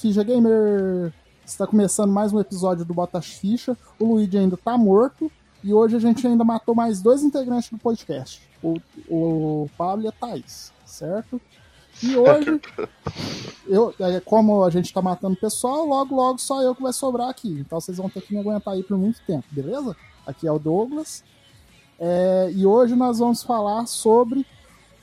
[0.00, 1.12] Ficha Gamer!
[1.44, 3.76] Está começando mais um episódio do Bota Ficha.
[3.98, 5.30] O Luigi ainda tá morto
[5.62, 10.08] e hoje a gente ainda matou mais dois integrantes do podcast: o, o Pablo e
[10.08, 11.38] a Thaís, certo?
[12.02, 12.58] E hoje,
[13.68, 16.94] eu, é, como a gente tá matando o pessoal, logo, logo só eu que vai
[16.94, 17.50] sobrar aqui.
[17.60, 19.94] Então vocês vão ter que me aguentar aí por muito tempo, beleza?
[20.26, 21.22] Aqui é o Douglas.
[21.98, 24.46] É, e hoje nós vamos falar sobre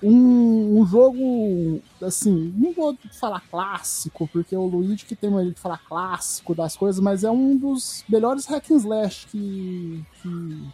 [0.02, 5.54] um, um, jogo, assim, não vou falar clássico, porque é o Luigi que tem maneira
[5.54, 10.68] de falar clássico das coisas, mas é um dos melhores hack and slash que, que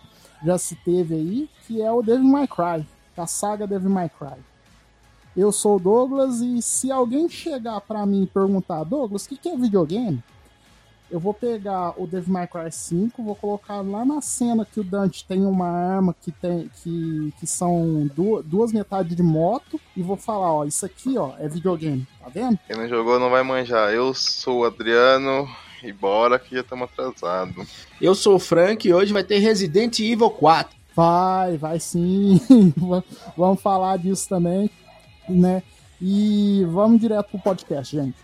[0.44, 4.41] já se teve aí, que é o Devil May Cry, a saga Devil May Cry.
[5.35, 9.38] Eu sou o Douglas e se alguém chegar para mim e perguntar, Douglas, o que,
[9.38, 10.21] que é videogame?
[11.14, 14.84] Eu vou pegar o Devil May Cry 5, vou colocar lá na cena que o
[14.84, 20.02] Dante tem uma arma que tem que, que são duas, duas metades de moto e
[20.02, 22.58] vou falar, ó, isso aqui, ó, é videogame, tá vendo?
[22.66, 23.94] Quem não jogou não vai manjar.
[23.94, 25.48] Eu sou o Adriano
[25.84, 27.86] e bora que já estamos atrasados.
[28.02, 30.76] Eu sou o Frank e hoje vai ter Resident Evil 4.
[30.96, 32.41] Vai, vai sim.
[33.38, 34.68] vamos falar disso também,
[35.30, 35.62] né?
[36.02, 38.23] E vamos direto pro podcast, gente.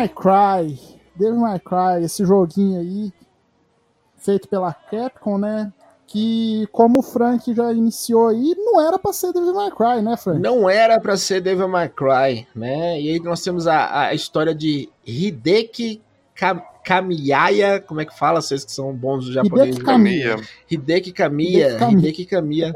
[0.00, 0.78] May Cry,
[1.14, 3.12] Devil May Cry, esse joguinho aí,
[4.16, 5.70] feito pela Capcom, né?
[6.06, 10.16] Que, como o Frank já iniciou aí, não era para ser Devil May Cry, né,
[10.16, 10.40] Frank?
[10.40, 12.98] Não era para ser Devil May Cry, né?
[12.98, 16.00] E aí nós temos a, a história de Hideki
[16.82, 19.76] Kamiya, como é que fala, vocês que são bons japoneses?
[19.76, 20.36] Hideki Kamiya.
[20.70, 22.72] Hideki Kamiya, Hideki Kamiya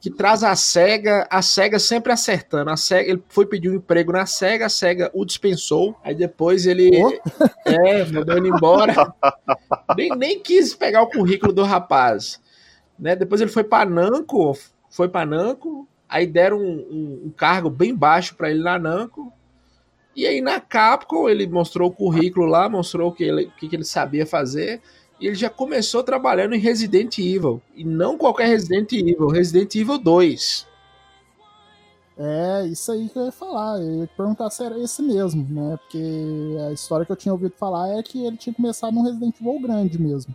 [0.00, 2.70] que traz a SEGA, a SEGA sempre acertando.
[2.70, 6.66] A SEGA, ele foi pedir um emprego na SEGA, a SEGA o dispensou, aí depois
[6.66, 7.12] ele oh?
[7.66, 9.12] é, mandou ele embora.
[9.96, 12.40] nem, nem quis pegar o currículo do rapaz.
[12.98, 13.16] Né?
[13.16, 14.56] Depois ele foi para Namco,
[14.88, 19.32] foi para Namco, aí deram um, um, um cargo bem baixo para ele na Namco.
[20.14, 23.74] E aí na Capcom ele mostrou o currículo lá, mostrou o que ele, o que
[23.74, 24.80] ele sabia fazer
[25.20, 27.60] e ele já começou trabalhando em Resident Evil.
[27.74, 30.66] E não qualquer Resident Evil, Resident Evil 2.
[32.16, 33.80] É, isso aí que eu ia falar.
[33.80, 35.76] Eu ia perguntar se era esse mesmo, né?
[35.76, 39.34] Porque a história que eu tinha ouvido falar é que ele tinha começado num Resident
[39.40, 40.34] Evil grande mesmo.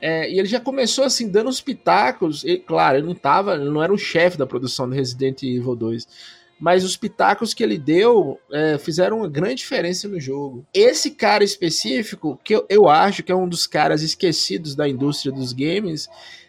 [0.00, 2.44] É, e ele já começou assim, dando os pitacos.
[2.44, 5.74] E, claro, ele não tava, ele não era o chefe da produção do Resident Evil
[5.74, 10.66] 2 mas os pitacos que ele deu é, fizeram uma grande diferença no jogo.
[10.74, 15.32] Esse cara específico, que eu, eu acho que é um dos caras esquecidos da indústria
[15.32, 16.08] dos games,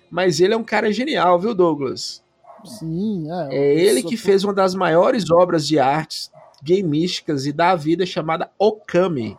[0.09, 2.23] mas ele é um cara genial, viu, Douglas?
[2.65, 3.55] Sim, é.
[3.55, 6.31] É ele que fez uma das maiores obras de artes
[6.61, 9.37] gameísticas e da vida chamada Okami.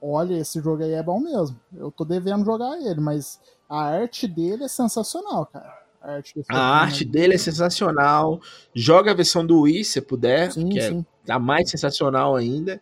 [0.00, 1.58] Olha, esse jogo aí é bom mesmo.
[1.74, 5.85] Eu tô devendo jogar ele, mas a arte dele é sensacional, cara.
[6.00, 8.40] A arte, a arte dele é sensacional.
[8.74, 11.04] Joga a versão do Wii, se puder, sim, que é sim.
[11.26, 12.80] é a mais sensacional ainda.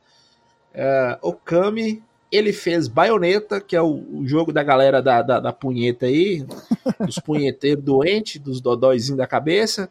[0.75, 5.53] Uh, Okami, ele fez Bayonetta, que é o, o jogo da galera da, da, da
[5.53, 6.45] punheta aí,
[7.01, 9.89] dos punheteiros doentes, dos dodóizinhos da cabeça.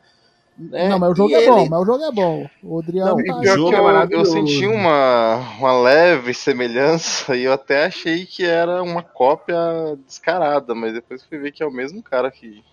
[0.57, 0.89] Né?
[0.89, 1.49] Não, mas o jogo e é ele...
[1.49, 2.49] bom, mas o jogo é bom.
[2.61, 3.55] O Adriano não, tá...
[3.55, 8.83] jogo é eu, eu senti uma, uma leve semelhança e eu até achei que era
[8.83, 9.57] uma cópia
[10.05, 12.63] descarada, mas depois fui ver que é o mesmo cara que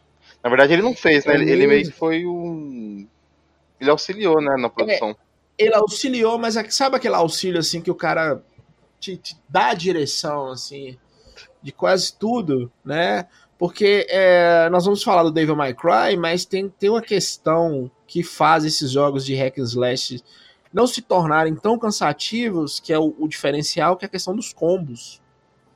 [0.43, 1.35] na verdade, ele não fez, né?
[1.35, 3.07] Ele, ele meio que foi um.
[3.79, 5.11] Ele auxiliou, né, na produção.
[5.11, 8.43] É, ele auxiliou, mas é sabe aquele auxílio assim que o cara
[8.99, 10.99] te, te dá a direção, assim,
[11.63, 13.27] de quase tudo, né?
[13.59, 18.23] Porque é, nós vamos falar do Devil May Cry, mas tem, tem uma questão que
[18.23, 20.23] faz esses jogos de hack and slash
[20.73, 24.53] não se tornarem tão cansativos, que é o, o diferencial, que é a questão dos
[24.53, 25.21] combos.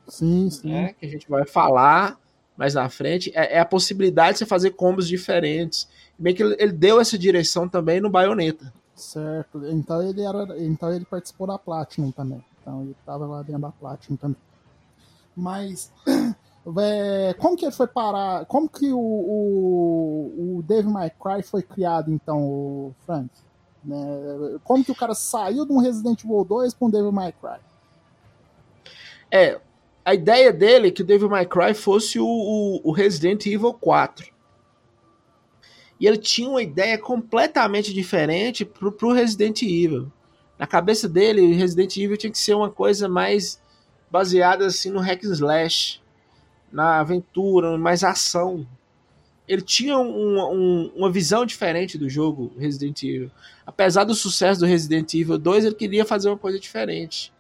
[0.07, 0.73] Sim, sim.
[0.73, 0.95] Né?
[0.99, 2.19] Que a gente vai falar
[2.57, 5.89] mais na frente, é, é, a possibilidade de você fazer combos diferentes.
[6.19, 8.73] Bem que ele, ele, deu essa direção também no Bayonetta.
[8.95, 9.67] Certo.
[9.67, 12.45] Então ele era, então ele participou da Platinum também.
[12.61, 14.37] Então ele estava lá dentro da Platinum também.
[15.37, 15.93] Mas
[16.79, 18.47] é, como que ele foi parar?
[18.47, 23.31] Como que o, o, o Dave May Cry foi criado então, o Frank?
[23.83, 23.97] Né?
[24.63, 27.59] Como que o cara saiu de um Resident Evil 2 com Devil May Cry?
[29.31, 29.61] É,
[30.05, 33.73] a ideia dele é que o Devil May Cry fosse o, o, o Resident Evil
[33.73, 34.33] 4.
[35.99, 40.13] E ele tinha uma ideia completamente diferente pro, pro Resident Evil.
[40.59, 43.61] Na cabeça dele, Resident Evil tinha que ser uma coisa mais
[44.11, 46.03] baseada assim no hack and slash,
[46.71, 48.67] na aventura, mais ação.
[49.49, 53.31] Ele tinha um, um, uma visão diferente do jogo Resident Evil.
[53.67, 57.33] Apesar do sucesso do Resident Evil 2, ele queria fazer uma coisa diferente.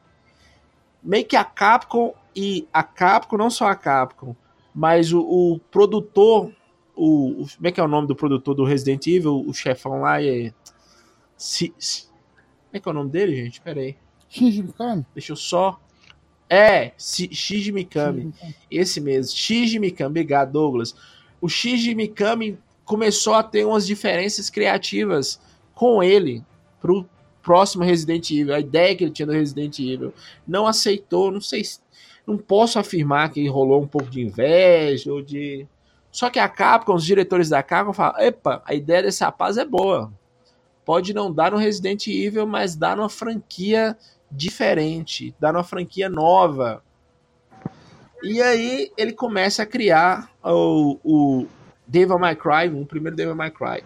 [1.02, 4.34] Meio que a Capcom e a Capcom, não só a Capcom,
[4.74, 6.52] mas o, o produtor,
[6.96, 10.00] o, o, como é que é o nome do produtor do Resident Evil, o chefão
[10.00, 10.52] lá é
[11.36, 13.60] se, se, como é que é o nome dele, gente?
[13.60, 13.96] Pera aí.
[14.28, 15.06] Shinji Mikami?
[15.14, 15.80] Deixa eu só.
[16.50, 18.32] É, Shinji Mikami.
[18.70, 19.36] Esse mesmo.
[19.36, 20.10] Shinji Mikami.
[20.10, 20.94] Obrigado, Douglas.
[21.40, 25.40] O Shinji Mikami começou a ter umas diferenças criativas
[25.74, 26.44] com ele
[26.80, 27.08] pro
[27.42, 28.54] próximo Resident Evil.
[28.54, 30.12] A ideia que ele tinha do Resident Evil.
[30.46, 31.62] Não aceitou, não sei.
[32.26, 35.66] Não posso afirmar que rolou um pouco de inveja ou de.
[36.10, 39.64] Só que a Capcom, os diretores da Capcom falam: epa, a ideia desse rapaz é
[39.64, 40.12] boa
[40.84, 43.96] pode não dar no Resident Evil, mas dá numa franquia
[44.30, 46.82] diferente, dá numa franquia nova.
[48.22, 51.46] E aí ele começa a criar o, o
[51.86, 53.82] Devil May Cry, o primeiro Devil May Cry.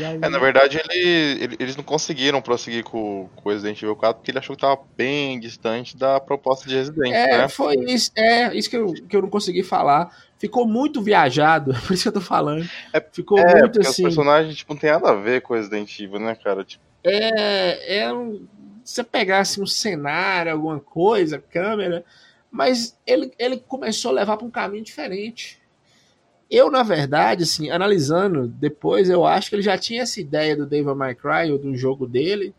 [0.00, 4.16] É, na verdade, ele, ele, eles não conseguiram prosseguir com, com o Resident Evil 4
[4.16, 7.12] porque ele achou que estava bem distante da proposta de Resident.
[7.12, 7.48] É, né?
[7.48, 10.16] foi isso, é, isso que eu, que eu não consegui falar.
[10.38, 12.68] Ficou muito viajado, por isso que eu tô falando.
[12.92, 14.02] É, Ficou é, muito assim.
[14.02, 16.64] Os personagens tipo, não tem nada a ver com Resident Evil, né, cara?
[16.64, 16.82] Tipo...
[17.04, 18.46] É, é um,
[18.84, 22.04] se você pegasse um cenário, alguma coisa, câmera,
[22.50, 25.61] mas ele, ele começou a levar para um caminho diferente.
[26.54, 30.66] Eu, na verdade, assim, analisando depois, eu acho que ele já tinha essa ideia do
[30.66, 32.54] Devil May Cry, ou do jogo dele,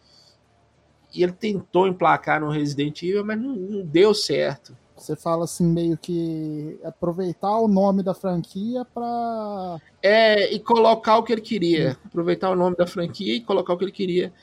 [1.13, 4.75] e ele tentou emplacar no Resident Evil, mas não, não deu certo.
[4.97, 11.23] Você fala assim, meio que aproveitar o nome da franquia para É, e colocar o
[11.23, 11.95] que ele queria.
[12.03, 14.33] Aproveitar o nome da franquia e colocar o que ele queria.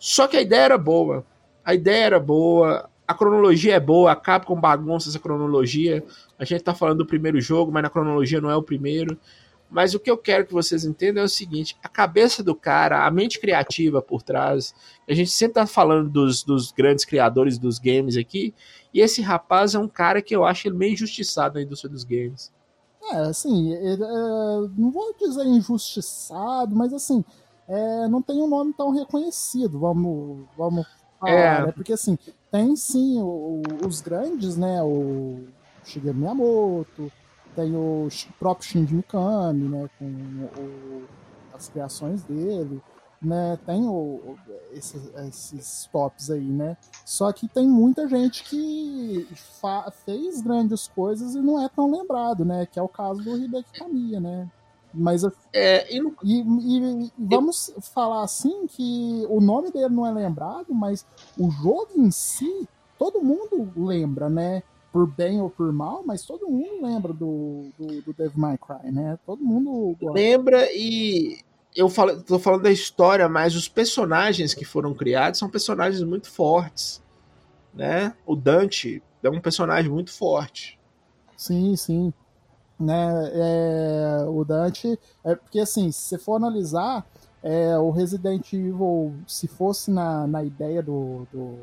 [0.00, 1.24] Só que a ideia era boa.
[1.64, 6.02] A ideia era boa, a cronologia é boa, a Capcom bagunça essa cronologia.
[6.40, 9.18] A gente tá falando do primeiro jogo, mas na cronologia não é o primeiro.
[9.68, 13.06] Mas o que eu quero que vocês entendam é o seguinte: a cabeça do cara,
[13.06, 14.74] a mente criativa por trás.
[15.06, 18.54] A gente sempre tá falando dos, dos grandes criadores dos games aqui.
[18.92, 22.04] E esse rapaz é um cara que eu acho ele meio injustiçado na indústria dos
[22.04, 22.50] games.
[23.12, 27.22] É, assim, ele, é, não vou dizer injustiçado, mas assim,
[27.68, 30.86] é, não tem um nome tão reconhecido, vamos, vamos
[31.20, 31.66] falar, é.
[31.66, 31.72] né?
[31.72, 32.18] Porque assim,
[32.50, 34.82] tem sim o, os grandes, né?
[34.82, 35.44] O
[35.84, 37.10] Shigeru Miyamoto,
[37.54, 39.90] tem o próprio Shinji Mikami, né?
[39.98, 41.04] Com o,
[41.52, 42.80] as criações dele,
[43.20, 43.58] né?
[43.66, 44.36] Tem o,
[44.72, 46.76] esses, esses tops aí, né?
[47.04, 49.28] Só que tem muita gente que
[50.04, 52.66] fez grandes coisas e não é tão lembrado, né?
[52.66, 54.50] Que é o caso do Hideki Kamiya, né?
[54.92, 55.22] Mas
[55.52, 61.06] é, e, e, e, vamos falar assim que o nome dele não é lembrado, mas
[61.38, 62.68] o jogo em si,
[62.98, 64.62] todo mundo lembra, né?
[64.92, 68.90] Por bem ou por mal, mas todo mundo lembra do, do, do Devil May Cry,
[68.90, 69.18] né?
[69.24, 71.38] Todo mundo lembra e
[71.76, 76.28] eu falo, tô falando da história, mas os personagens que foram criados são personagens muito
[76.28, 77.00] fortes,
[77.72, 78.14] né?
[78.26, 80.76] O Dante é um personagem muito forte.
[81.36, 82.12] Sim, sim
[82.80, 83.30] né?
[83.34, 87.06] É, o Dante, é porque assim, se você for analisar,
[87.42, 91.58] é, o Resident Evil, se fosse na, na ideia do, do,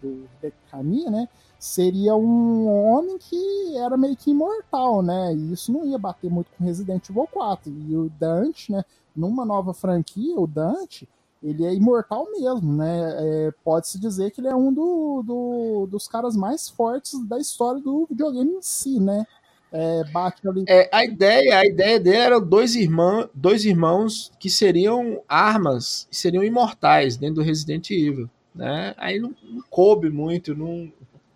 [0.00, 0.28] do
[0.70, 1.28] Caminha, né?
[1.62, 5.32] Seria um homem que era meio que imortal, né?
[5.32, 7.70] E isso não ia bater muito com Resident Evil 4.
[7.70, 8.84] E o Dante, né?
[9.14, 11.08] Numa nova franquia, o Dante,
[11.40, 13.14] ele é imortal mesmo, né?
[13.16, 17.80] É, Pode-se dizer que ele é um do, do, dos caras mais fortes da história
[17.80, 19.24] do videogame em si, né?
[19.72, 20.64] é, bate ali.
[20.68, 26.44] É, a ideia, a ideia dele era dois irmãos, dois irmãos que seriam armas, seriam
[26.44, 28.94] imortais dentro do Resident Evil, né?
[28.98, 30.92] Aí não, não coube muito, não.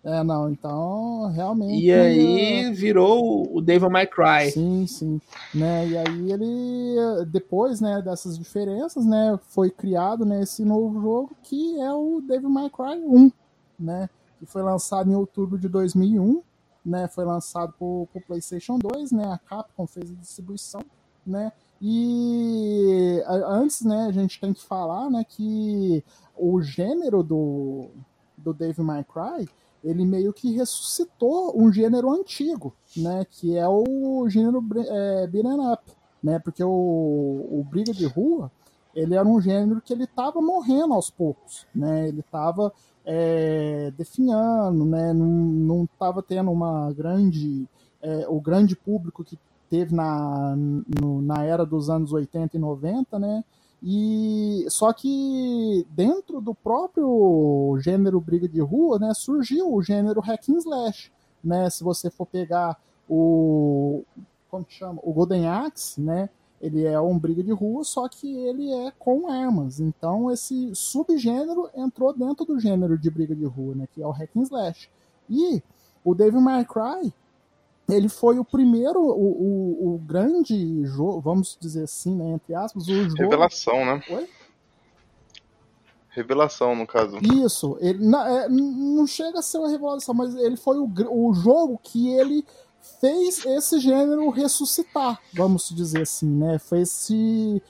[0.07, 1.83] É, não, então realmente.
[1.83, 2.71] E aí é...
[2.71, 4.51] virou o Devil May Cry.
[4.51, 5.21] Sim, sim.
[5.53, 5.85] Né?
[5.85, 11.77] E aí ele, depois né, dessas diferenças, né, foi criado né, esse novo jogo que
[11.81, 13.31] é o Devil May Cry 1,
[13.77, 14.09] né?
[14.39, 16.41] Que foi lançado em outubro de 2001
[16.87, 20.81] né, foi lançado para o PlayStation 2, né, a Capcom fez a distribuição,
[21.25, 26.01] né, e antes, né, a gente tem que falar, né, que
[26.35, 27.89] o gênero do,
[28.37, 29.47] do Dave May Cry,
[29.83, 35.83] ele meio que ressuscitou um gênero antigo, né, que é o gênero é, beat'em up,
[36.21, 38.51] né, porque o, o Briga de Rua,
[38.95, 42.07] ele era um gênero que ele estava morrendo aos poucos, né?
[42.07, 42.73] Ele estava
[43.05, 45.13] é, definhando, né?
[45.13, 47.67] Não estava tendo uma grande
[48.01, 49.37] é, o grande público que
[49.69, 53.43] teve na, no, na era dos anos 80 e 90, né?
[53.81, 60.49] E só que dentro do próprio gênero briga de rua, né, surgiu o gênero hack
[60.49, 61.11] and slash,
[61.43, 61.69] né?
[61.69, 64.03] Se você for pegar o
[64.49, 64.99] como chama?
[65.03, 66.29] O Golden Axe, né?
[66.59, 69.79] Ele é um briga de rua, só que ele é com armas.
[69.79, 74.11] Então esse subgênero entrou dentro do gênero de briga de rua, né, que é o
[74.11, 74.89] hack and slash.
[75.29, 75.61] E
[76.03, 77.13] o Devil May Cry
[77.89, 82.87] ele foi o primeiro, o, o, o grande jogo, vamos dizer assim, né, entre aspas,
[82.87, 83.15] o jogo...
[83.17, 84.01] Revelação, né?
[84.09, 84.29] Oi?
[86.09, 87.17] Revelação, no caso.
[87.21, 91.33] Isso, ele não, é, não chega a ser uma revelação, mas ele foi o, o
[91.33, 92.43] jogo que ele
[92.99, 96.57] fez esse gênero ressuscitar, vamos dizer assim, né?
[96.57, 97.61] Foi esse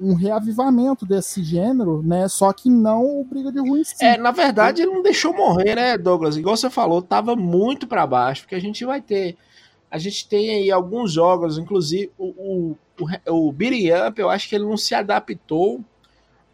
[0.00, 2.28] um reavivamento desse gênero, né?
[2.28, 4.02] Só que não o Briga de Rua em si.
[4.02, 6.36] É, na verdade, ele não deixou morrer, né, Douglas?
[6.36, 9.36] Igual você falou, tava muito para baixo, porque a gente vai ter
[9.90, 12.76] a gente tem aí alguns jogos, inclusive o, o,
[13.28, 15.80] o, o Beating Up, eu acho que ele não se adaptou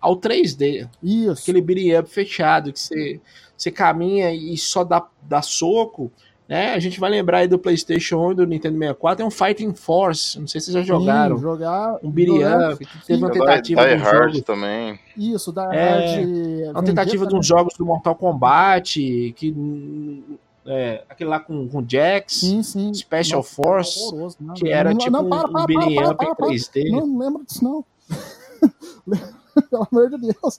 [0.00, 0.88] ao 3D.
[1.02, 1.42] Isso.
[1.42, 3.20] Aquele Beating Up fechado, que você,
[3.56, 6.10] você caminha e só dá, dá soco.
[6.48, 6.74] Né?
[6.74, 9.74] A gente vai lembrar aí do PlayStation 1 e do Nintendo 64, é um Fighting
[9.74, 10.38] Force.
[10.38, 11.36] Não sei se vocês já jogaram.
[11.36, 14.44] Sim, jogar, um beat'em up, teve uma tentativa Die, Die Hard jogo.
[14.44, 14.98] também.
[15.16, 16.70] Isso, Die é, Hard.
[16.70, 20.24] Uma tentativa de uns jogos do Mortal Kombat que
[20.66, 22.92] é, aquele lá com, com Jax, sim, sim.
[22.92, 26.34] Special Nossa, Force, não, que era não, tipo não, para, para, um beat'em up em
[26.34, 26.90] 3D.
[26.90, 27.84] Não lembro disso não.
[29.70, 30.58] Pelo amor de Deus.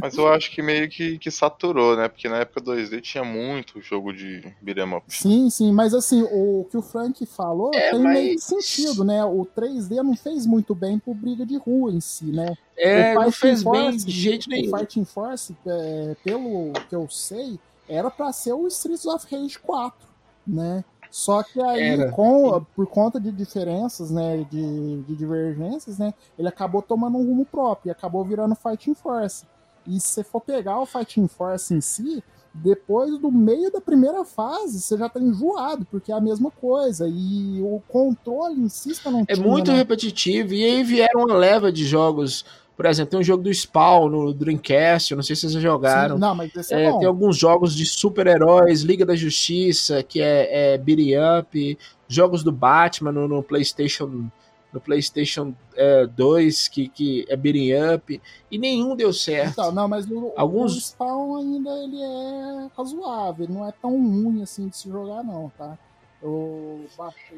[0.00, 2.08] Mas eu acho que meio que, que saturou, né?
[2.08, 5.04] Porque na época 2D tinha muito jogo de beat'em up.
[5.08, 8.12] Sim, sim, mas assim, o que o Frank falou é, tem mas...
[8.12, 9.24] meio sentido, né?
[9.24, 12.54] O 3D não fez muito bem pro briga de rua em si, né?
[12.76, 14.72] É, não fez Force, bem de jeito nenhum.
[14.72, 17.58] O Fighting Force, é, pelo que eu sei,
[17.90, 20.08] era para ser o Streets of Rage 4,
[20.46, 20.84] né?
[21.10, 26.80] Só que aí, com, por conta de diferenças, né, de, de, divergências, né, ele acabou
[26.80, 29.44] tomando um rumo próprio e acabou virando Fighting Force.
[29.86, 34.24] E se você for pegar o Fighting Force em si, depois do meio da primeira
[34.24, 37.08] fase, você já tá enjoado, porque é a mesma coisa.
[37.08, 39.78] E o controle em si não É tinha, muito né?
[39.78, 40.52] repetitivo.
[40.52, 42.44] E aí vieram uma leva de jogos
[42.80, 45.60] por exemplo, tem um jogo do Spawn no Dreamcast, eu não sei se vocês já
[45.60, 46.14] jogaram.
[46.14, 50.18] Sim, não, mas esse é, é Tem alguns jogos de super-heróis, Liga da Justiça, que
[50.18, 54.30] é, é Beating Up, jogos do Batman no, no PlayStation
[54.72, 59.50] no PlayStation é, 2, que, que é beating up, e nenhum deu certo.
[59.50, 60.74] Então, não, mas o, Alguns...
[60.74, 65.22] o Spawn ainda ele é razoável, ele não é tão ruim assim de se jogar,
[65.22, 65.76] não, tá?
[66.22, 66.86] Eu...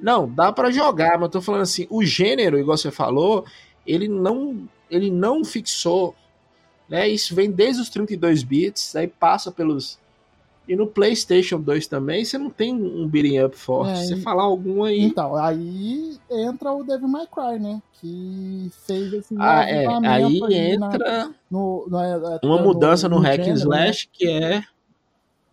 [0.00, 3.44] Não, dá para jogar, mas eu tô falando assim, o gênero, igual você falou,
[3.84, 6.14] ele não ele não fixou,
[6.88, 7.08] né?
[7.08, 9.98] Isso vem desde os 32 bits, aí passa pelos
[10.68, 13.98] e no PlayStation 2 também, você não tem um beating up forte.
[13.98, 15.00] É, você falar algum aí.
[15.00, 17.82] Então, aí entra o Devil May Cry, né?
[17.94, 19.86] Que fez esse ah, é.
[20.06, 24.06] Aí entra na, no, no, é, é, uma mudança no, no, no hack and slash
[24.06, 24.10] né?
[24.12, 24.62] que é.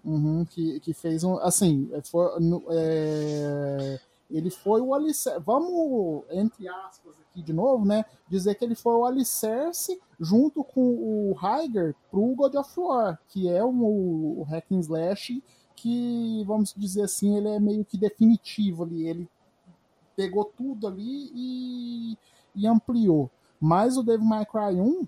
[0.06, 1.38] Uhum, que, que fez um.
[1.40, 5.40] Assim, foi, no, é, ele foi o alicerce.
[5.44, 8.06] Vamos, entre aspas, aqui de novo, né?
[8.28, 13.50] Dizer que ele foi o alicerce junto com o Heiger pro God of War, que
[13.50, 13.70] é o,
[14.40, 15.42] o hack and slash
[15.76, 19.08] que, vamos dizer assim, ele é meio que definitivo ali.
[19.08, 19.30] Ele
[20.16, 22.18] pegou tudo ali e,
[22.54, 23.32] e ampliou.
[23.60, 25.08] Mas o Devil May Cry 1,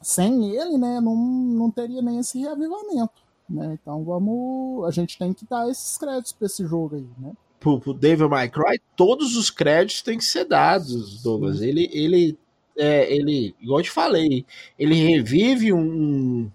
[0.00, 3.22] sem ele, né, não, não teria nem esse reavivamento.
[3.48, 3.78] Né?
[3.80, 4.86] Então vamos.
[4.86, 7.32] A gente tem que dar esses créditos para esse jogo aí, né?
[7.60, 11.60] Pro, pro Devil May Cry, todos os créditos têm que ser dados, Douglas.
[11.60, 12.38] Ele, ele,
[12.76, 14.46] é, ele, igual eu te falei,
[14.78, 16.50] ele revive um,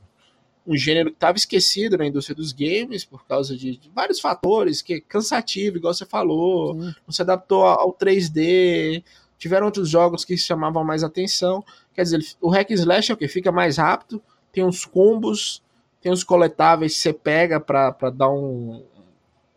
[0.66, 4.82] um gênero que estava esquecido na indústria dos games por causa de, de, vários fatores,
[4.82, 6.96] que é cansativo, igual você falou, Sim.
[7.06, 9.04] não se adaptou ao 3D,
[9.38, 11.64] tiveram outros jogos que chamavam mais atenção.
[11.94, 14.22] Quer dizer, o hack slash é o que fica mais rápido,
[14.52, 15.62] tem uns combos,
[16.02, 18.84] tem uns coletáveis que você pega para dar um,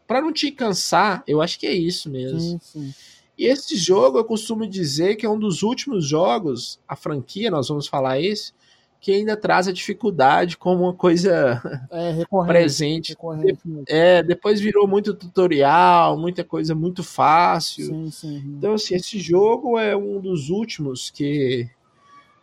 [0.08, 2.40] para não te cansar, eu acho que é isso mesmo.
[2.40, 2.94] Sim, sim.
[3.36, 7.68] E esse jogo eu costumo dizer que é um dos últimos jogos, a franquia, nós
[7.68, 8.52] vamos falar isso,
[9.00, 11.62] que ainda traz a dificuldade como uma coisa
[11.92, 13.10] é, presente.
[13.10, 13.60] Recorrente.
[13.86, 17.86] É, depois virou muito tutorial, muita coisa muito fácil.
[17.86, 18.42] Sim, sim.
[18.56, 21.68] Então, assim, esse jogo é um dos últimos que,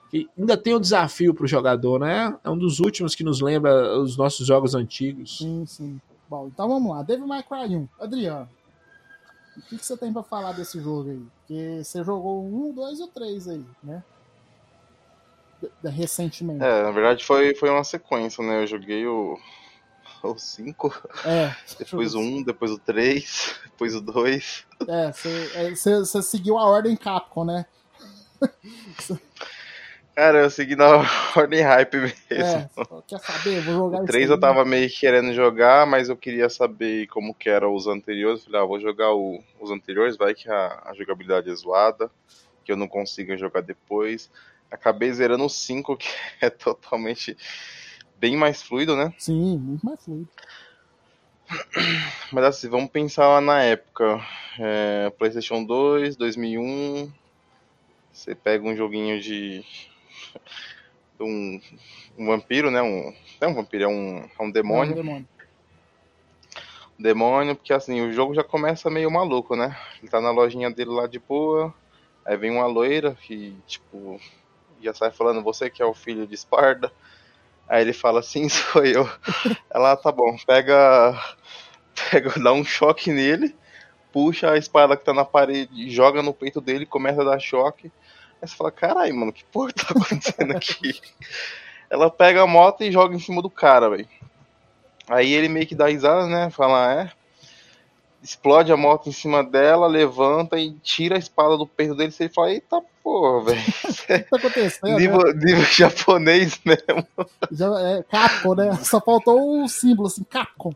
[0.10, 2.38] que ainda tem um desafio para o jogador, né?
[2.42, 5.40] É um dos últimos que nos lembra os nossos jogos antigos.
[5.40, 6.00] Sim, sim.
[6.28, 7.04] Bom, então vamos lá.
[7.04, 7.88] Devil May Cry 1.
[8.00, 8.50] Adriano,
[9.58, 11.26] o que, que você tem para falar desse jogo aí?
[11.40, 14.04] Porque você jogou o 1, 2 e o 3 aí, né?
[15.84, 16.64] recentemente?
[16.64, 18.62] É, na verdade foi, foi uma sequência, né?
[18.62, 19.40] Eu joguei o,
[20.24, 20.94] o 5,
[21.26, 24.66] é, depois o 1, um, depois o 3, depois o 2.
[24.88, 27.66] É, você é, seguiu a ordem Capcom, né?
[30.16, 31.04] Cara, eu segui na
[31.36, 32.16] ordem hype mesmo.
[32.30, 32.70] É,
[33.06, 33.60] quer saber?
[33.62, 37.50] Vou jogar o 3 eu tava meio querendo jogar, mas eu queria saber como que
[37.50, 38.46] eram os anteriores.
[38.46, 42.10] Falei, ah, vou jogar o, os anteriores, vai que a, a, jogabilidade é zoada,
[42.64, 44.32] que eu não consiga jogar depois.
[44.72, 46.08] Acabei zerando o 5, que
[46.40, 47.36] é totalmente
[48.18, 49.14] bem mais fluido, né?
[49.18, 50.30] Sim, muito mais fluido.
[52.32, 54.26] Mas assim, vamos pensar lá na época.
[54.58, 57.12] É, PlayStation 2, 2001.
[58.14, 59.64] Você pega um joguinho de
[61.20, 61.60] um,
[62.18, 62.82] um vampiro, né?
[62.82, 64.92] Um, não é um vampiro, é um, é um demônio.
[64.92, 65.28] É um demônio.
[66.98, 69.78] Demônio, porque assim, o jogo já começa meio maluco, né?
[70.00, 71.74] Ele tá na lojinha dele lá de boa,
[72.26, 74.20] aí vem uma loira que, tipo,
[74.82, 76.92] já sai falando, você que é o filho de Esparda.
[77.68, 79.10] Aí ele fala assim, sou eu.
[79.70, 81.20] Ela, tá bom, pega,
[82.10, 83.56] pega, dá um choque nele,
[84.14, 87.92] puxa a espada que tá na parede, joga no peito dele, começa a dar choque.
[88.46, 91.02] Aí você fala, caralho, mano, que porra tá acontecendo aqui?
[91.90, 94.08] Ela pega a moto e joga em cima do cara, velho.
[95.10, 96.50] Aí ele meio que dá risada, né?
[96.52, 97.12] Fala, é.
[98.22, 102.12] Explode a moto em cima dela, levanta e tira a espada do peito dele.
[102.12, 103.62] Você fala, eita porra, velho.
[104.30, 104.98] tá acontecendo?
[104.98, 105.34] Nível, né?
[105.34, 107.08] nível japonês mesmo.
[107.52, 108.76] Já, é Capcom, né?
[108.84, 110.74] Só faltou o símbolo assim, Capcom.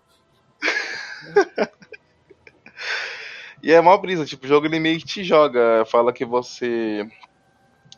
[3.61, 5.85] e é uma brisa, tipo, o jogo ele meio que te joga.
[5.85, 7.07] Fala que você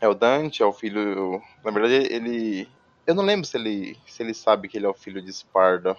[0.02, 1.42] é o Dante, é o filho.
[1.64, 2.68] Na verdade, ele.
[3.06, 5.96] Eu não lembro se ele, se ele sabe que ele é o filho de Esparda.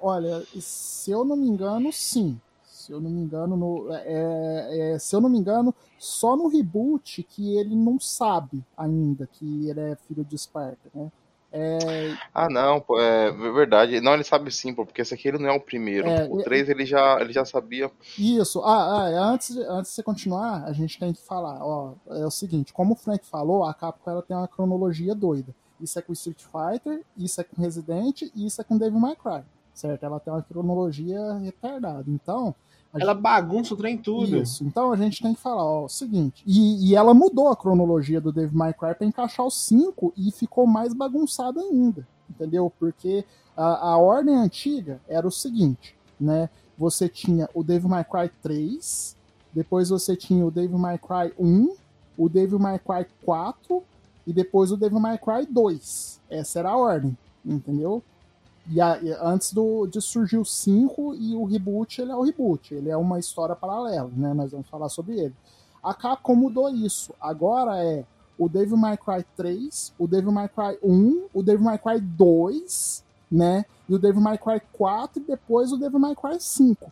[0.00, 2.40] Olha, se eu não me engano, sim.
[2.64, 6.36] Se eu não me engano, no, é, é, é, se eu não me engano, só
[6.36, 11.12] no reboot que ele não sabe ainda que ele é filho de Esparta, né?
[11.52, 12.16] É...
[12.32, 14.00] Ah, não, pô, é verdade.
[14.00, 16.08] Não, ele sabe sim, pô, porque esse aqui ele não é o primeiro.
[16.08, 17.90] É, o 3 ele já, ele já sabia.
[18.18, 18.60] Isso.
[18.62, 21.58] Ah, ah, é, antes, antes de você continuar, a gente tem que falar.
[21.62, 25.54] Ó, é o seguinte: como o Frank falou, a Capcom ela tem uma cronologia doida.
[25.80, 29.16] Isso é com Street Fighter, isso é com Resident e isso é com Devil May
[29.16, 29.42] Cry.
[29.74, 30.04] Certo?
[30.04, 32.04] Ela tem uma cronologia retardada.
[32.08, 32.54] Então,
[32.94, 34.36] ela bagunça o trem tudo.
[34.36, 34.64] Isso.
[34.64, 36.42] Então a gente tem que falar ó, o seguinte.
[36.46, 40.30] E, e ela mudou a cronologia do Dave My Cry pra encaixar os cinco e
[40.30, 42.06] ficou mais bagunçada ainda.
[42.28, 42.70] Entendeu?
[42.78, 43.24] Porque
[43.56, 46.50] a, a ordem antiga era o seguinte, né?
[46.76, 49.16] Você tinha o Dave My Cry 3,
[49.52, 51.74] depois você tinha o Dave My Cry 1,
[52.16, 53.82] o Dave My Cry 4
[54.26, 56.20] e depois o Dave My Cry 2.
[56.30, 58.02] Essa era a ordem, entendeu?
[58.70, 62.22] E, a, e antes do, de surgir o 5 e o reboot, ele é o
[62.22, 64.32] reboot, ele é uma história paralela, né?
[64.32, 65.34] Nós vamos falar sobre ele.
[65.82, 67.12] A Capcom mudou isso.
[67.20, 68.04] Agora é
[68.38, 73.04] o Devil May Cry 3, o Devil May Cry 1, o Devil May Cry 2,
[73.30, 73.64] né?
[73.88, 76.90] E o Devil May Cry 4 e depois o Devil May Cry 5.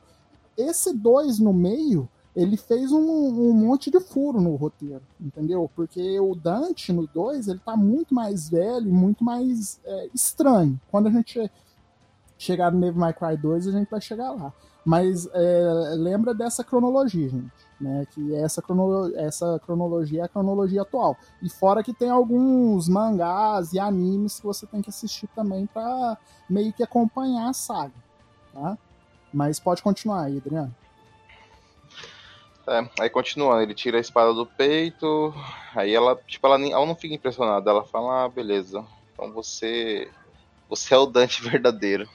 [0.56, 2.09] Esse 2 no meio,
[2.40, 5.70] ele fez um, um, monte de furo no roteiro, entendeu?
[5.76, 10.81] Porque o Dante no 2, ele tá muito mais velho muito mais é, estranho.
[10.90, 11.50] Quando a gente
[12.38, 14.53] chegar no Devil May Cry 2, a gente vai chegar lá.
[14.85, 17.70] Mas é, lembra dessa cronologia, gente.
[17.79, 18.62] Né, que essa,
[19.16, 21.16] essa cronologia é a cronologia atual.
[21.42, 26.18] E fora que tem alguns mangás e animes que você tem que assistir também para
[26.48, 27.94] meio que acompanhar a saga.
[28.53, 28.76] Tá?
[29.33, 30.74] Mas pode continuar aí, Adriano.
[32.70, 35.35] É, aí continua, ele tira a espada do peito,
[35.74, 40.09] aí ela, tipo, ela, ela não fica impressionada, ela fala, ah, beleza, então você,
[40.68, 42.09] você é o Dante verdadeiro.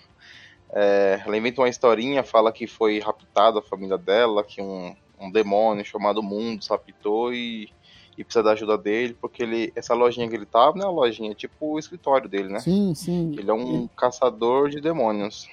[0.71, 5.29] É, ela inventa uma historinha, fala que foi raptada a família dela, que um, um
[5.29, 7.69] demônio chamado Mundo raptou e,
[8.17, 11.01] e precisa da ajuda dele, porque ele, essa lojinha que ele tava, não é uma
[11.01, 12.59] lojinha, é tipo o escritório dele, né?
[12.59, 13.35] Sim, sim.
[13.37, 15.49] Ele é um caçador de demônios.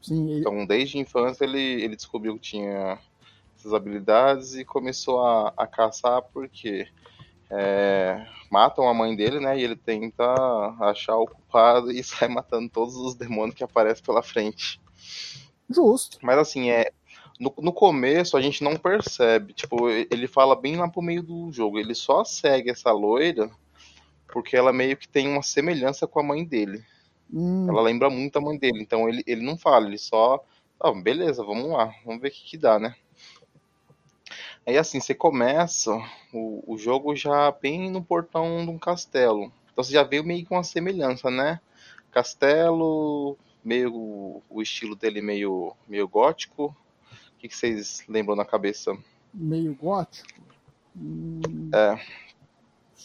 [0.00, 0.40] Sim, ele...
[0.40, 3.00] Então, desde a infância, ele, ele descobriu que tinha
[3.58, 6.86] essas habilidades e começou a, a caçar porque
[7.50, 9.58] é, matam a mãe dele, né?
[9.58, 10.24] E ele tenta
[10.80, 14.80] achar o culpado e sai matando todos os demônios que aparecem pela frente.
[15.68, 16.18] Justo.
[16.22, 16.90] Mas assim, é.
[17.38, 19.52] No, no começo a gente não percebe.
[19.52, 21.78] Tipo, ele fala bem lá pro meio do jogo.
[21.78, 23.50] Ele só segue essa loira
[24.32, 26.84] porque ela meio que tem uma semelhança com a mãe dele.
[27.32, 27.66] Hum.
[27.68, 28.82] Ela lembra muito a mãe dele.
[28.82, 30.44] Então ele, ele não fala, ele só.
[30.80, 32.94] Oh, beleza, vamos lá, vamos ver o que, que dá, né?
[34.68, 35.90] Aí assim, você começa
[36.30, 39.50] o, o jogo já bem no portão de um castelo.
[39.72, 41.58] Então você já veio meio com uma semelhança, né?
[42.10, 46.66] Castelo, meio o estilo dele meio, meio gótico.
[46.66, 48.94] O que, que vocês lembram na cabeça?
[49.32, 50.28] Meio gótico?
[50.94, 51.40] Hum...
[51.72, 52.27] É.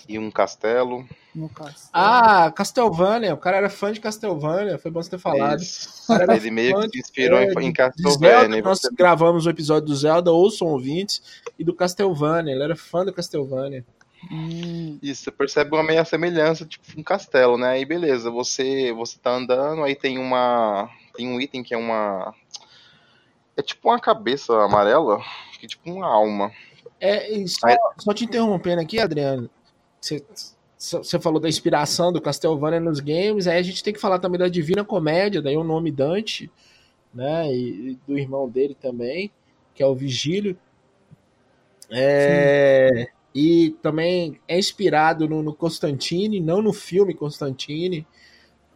[0.07, 1.07] E um castelo.
[1.33, 1.89] No castelo.
[1.93, 3.33] Ah, Castlevania.
[3.33, 4.77] O cara era fã de Castlevania.
[4.77, 5.61] Foi bom você ter falado.
[6.35, 8.61] Ele meio que se inspirou é, em Castlevania.
[8.61, 8.89] Nós você...
[8.93, 12.53] gravamos o episódio do Zelda, ouçam ouvintes, e do Castlevania.
[12.53, 13.85] Ele era fã do Castlevania.
[14.31, 14.97] Hum.
[15.01, 17.71] Isso, você percebe uma meia semelhança, tipo um castelo, né?
[17.71, 22.33] Aí beleza, você você tá andando, aí tem uma tem um item que é uma
[23.57, 25.19] é tipo uma cabeça amarela,
[25.59, 26.51] que é tipo uma alma.
[27.01, 27.67] É, só,
[27.99, 29.49] só te interrompendo aqui, Adriano.
[30.77, 34.37] Você, falou da inspiração do Castlevania nos games, aí a gente tem que falar também
[34.37, 36.51] da Divina Comédia, daí o nome Dante,
[37.13, 37.49] né?
[37.53, 39.31] E, e do irmão dele também,
[39.73, 40.57] que é o Vigílio.
[41.89, 48.05] É, e também é inspirado no, no Constantine, não no filme Constantine,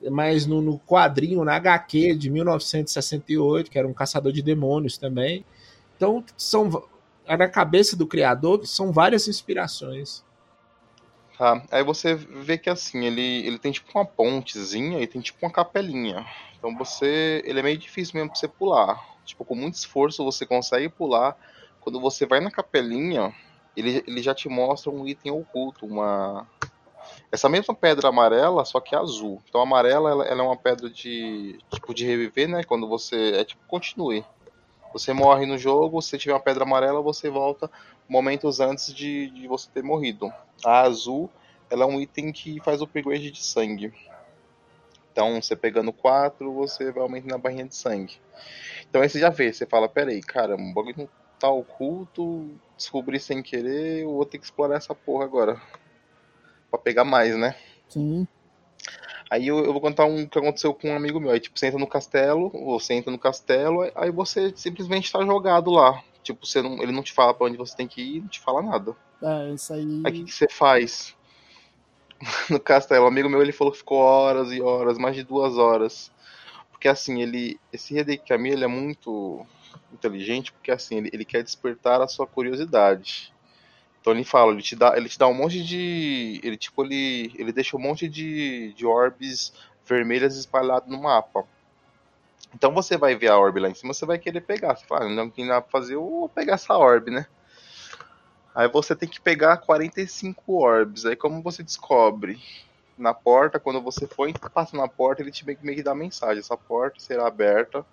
[0.09, 5.43] mas no, no, quadrinho, na HQ de 1968, que era um caçador de demônios também.
[5.95, 6.87] Então, são
[7.27, 10.23] na cabeça do criador são várias inspirações.
[11.37, 15.45] Tá, aí você vê que assim, ele, ele tem tipo uma pontezinha e tem tipo
[15.45, 16.25] uma capelinha.
[16.57, 17.43] Então você.
[17.45, 18.99] Ele é meio difícil mesmo pra você pular.
[19.23, 21.37] Tipo, com muito esforço você consegue pular.
[21.79, 23.33] Quando você vai na capelinha,
[23.75, 26.47] ele, ele já te mostra um item oculto, uma.
[27.31, 29.41] Essa mesma pedra amarela, só que azul.
[29.47, 32.63] Então a amarela ela, ela é uma pedra de tipo de reviver, né?
[32.63, 34.25] Quando você é tipo continue.
[34.97, 37.69] Você morre no jogo, se tiver uma pedra amarela, você volta
[38.09, 40.33] momentos antes de, de você ter morrido.
[40.65, 41.29] A azul,
[41.69, 43.93] ela é um item que faz o upgrade de sangue.
[45.11, 48.19] Então, você pegando 4, você vai aumentando a barrinha de sangue.
[48.89, 53.43] Então aí você já vê, você fala, peraí, cara, o bagulho tá oculto, descobri sem
[53.43, 55.61] querer, eu vou ter que explorar essa porra agora.
[56.71, 57.55] Pra pegar mais, né?
[57.87, 58.27] Sim.
[59.29, 61.31] Aí eu, eu, vou contar um que aconteceu com um amigo meu.
[61.31, 65.69] Aí, tipo, você entra no castelo, você entra no castelo, aí você simplesmente tá jogado
[65.69, 66.01] lá.
[66.23, 68.39] Tipo, você não, ele não te fala para onde você tem que ir, não te
[68.39, 68.95] fala nada.
[69.21, 70.01] É, isso aí.
[70.05, 71.15] Aí o que, que você faz?
[72.49, 75.57] no castelo, um amigo meu ele falou que ficou horas e horas, mais de duas
[75.57, 76.11] horas.
[76.71, 77.59] Porque assim, ele.
[77.73, 79.45] Esse Hideki Kami ele é muito
[79.91, 83.33] inteligente, porque assim, ele, ele quer despertar a sua curiosidade.
[84.07, 86.39] Então ele fala, ele te dá, ele te dá um monte de.
[86.41, 89.51] Ele tipo, ele, ele deixa um monte de, de orbes
[89.85, 91.43] vermelhas espalhadas no mapa.
[92.55, 94.77] Então você vai ver a orbe lá em cima, você vai querer pegar.
[94.77, 97.27] Você fala, não tem nada pra fazer, eu vou pegar essa orbe, né?
[98.55, 101.05] Aí você tem que pegar 45 orbes.
[101.05, 102.41] Aí como você descobre
[102.97, 106.39] na porta, quando você for passa na porta, ele te meio que dá mensagem.
[106.39, 107.85] Essa porta será aberta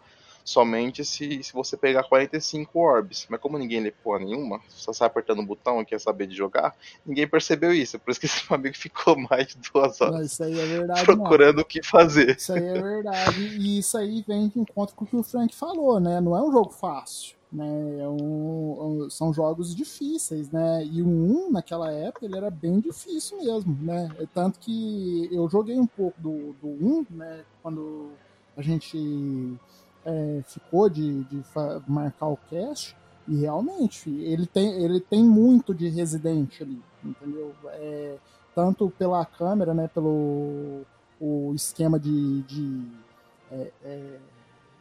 [0.44, 3.26] somente se, se você pegar 45 orbs.
[3.28, 6.36] Mas como ninguém lê porra nenhuma, só sai apertando o botão e quer saber de
[6.36, 7.98] jogar, ninguém percebeu isso.
[7.98, 11.82] Por isso que esse amigo ficou mais de duas horas é verdade, procurando o que
[11.82, 12.36] fazer.
[12.36, 13.40] Isso aí é verdade.
[13.40, 16.20] E isso aí vem de encontro com o que o Frank falou, né?
[16.20, 17.36] Não é um jogo fácil.
[17.52, 20.84] Né, é um, são jogos difíceis, né?
[20.84, 24.10] E o 1 naquela época ele era bem difícil mesmo, né?
[24.18, 27.44] É tanto que eu joguei um pouco do, do 1, né?
[27.62, 28.10] Quando
[28.56, 29.56] a gente
[30.04, 31.42] é, ficou de, de
[31.86, 37.54] marcar o cast e realmente ele tem, ele tem muito de Resident ali, entendeu?
[37.66, 38.16] É,
[38.54, 40.82] tanto pela câmera, né, pelo
[41.20, 42.86] o esquema de, de
[43.50, 44.18] é, é,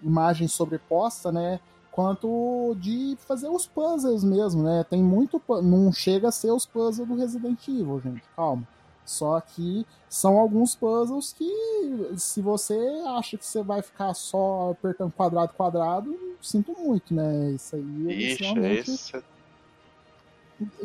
[0.02, 1.60] imagem sobreposta, né,
[1.92, 4.84] quanto de fazer os puzzles mesmo, né?
[4.90, 8.68] Tem muito, não chega a ser os puzzles do Resident Evil, gente, calma.
[9.06, 11.52] Só que são alguns puzzles que,
[12.18, 17.52] se você acha que você vai ficar só apertando quadrado, quadrado, sinto muito, né?
[17.52, 19.24] Isso aí Ixi, realmente esse...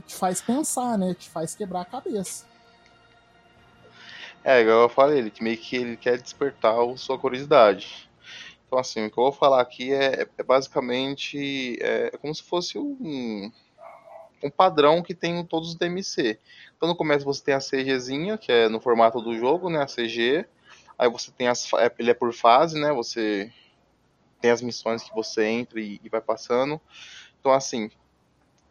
[0.07, 1.15] te faz pensar, né?
[1.15, 2.45] Te faz quebrar a cabeça.
[4.43, 8.09] É, igual eu falei, ele meio que ele quer despertar a sua curiosidade.
[8.67, 12.43] Então, assim, o que eu vou falar aqui é, é basicamente é, é como se
[12.43, 13.51] fosse um,
[14.43, 16.39] um padrão que tem em todos os DMC.
[16.79, 19.87] Então no começo você tem a CGzinha, que é no formato do jogo, né, a
[19.87, 20.47] CG.
[20.97, 22.93] Aí você tem as é, ele é por fase, né?
[22.93, 23.53] Você
[24.41, 26.81] tem as missões que você entra e, vai passando.
[27.41, 27.91] Então assim,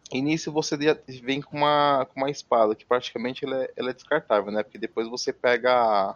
[0.09, 0.77] início você
[1.21, 4.63] vem com uma, com uma espada, que praticamente ela é, ela é descartável, né?
[4.63, 6.15] Porque depois você pega a,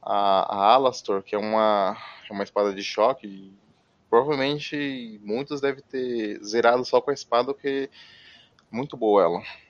[0.00, 1.96] a, a Alastor, que é uma,
[2.30, 3.52] é uma espada de choque.
[4.08, 7.90] Provavelmente muitos devem ter zerado só com a espada, porque
[8.70, 9.65] muito boa ela.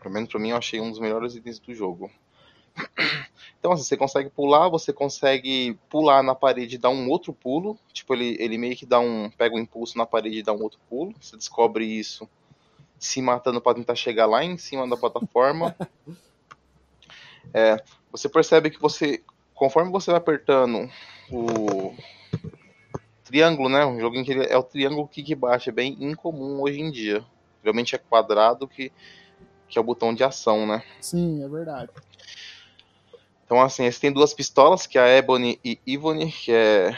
[0.00, 2.10] Pelo menos pra mim eu achei um dos melhores itens do jogo.
[3.58, 7.78] Então, assim, você consegue pular, você consegue pular na parede e dar um outro pulo.
[7.92, 9.28] Tipo, ele, ele meio que dá um.
[9.28, 11.14] pega um impulso na parede e dá um outro pulo.
[11.20, 12.26] Você descobre isso
[12.98, 15.76] se matando para tentar chegar lá em cima da plataforma.
[17.52, 17.76] é,
[18.10, 19.22] você percebe que você.
[19.54, 20.90] Conforme você vai apertando
[21.30, 21.94] o
[23.24, 23.84] triângulo, né?
[23.84, 27.22] Um jogo em que é o triângulo kick baixo, é bem incomum hoje em dia.
[27.62, 28.90] Geralmente é quadrado que
[29.70, 30.82] que é o botão de ação, né?
[31.00, 31.90] Sim, é verdade.
[33.46, 36.96] Então, assim, esse tem duas pistolas, que é a Ebony e Ivone, que é,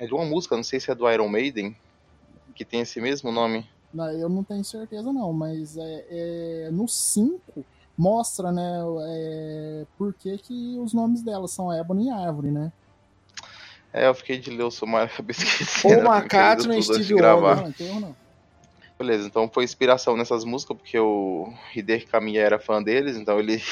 [0.00, 1.76] é de uma música, não sei se é do Iron Maiden,
[2.54, 3.68] que tem esse mesmo nome.
[3.92, 7.64] Não, eu não tenho certeza não, mas é, é no 5
[7.96, 12.72] mostra, né, é, por que, que os nomes delas são Ebony e Árvore, né?
[13.92, 16.02] É, eu fiquei de ler o sumário, acabei esquecendo.
[16.02, 17.56] Paul McCartney e Steve Wonder.
[17.56, 18.25] Não, então não.
[18.98, 23.62] Beleza, então foi inspiração nessas músicas, porque o Hideki Kamiya era fã deles, então ele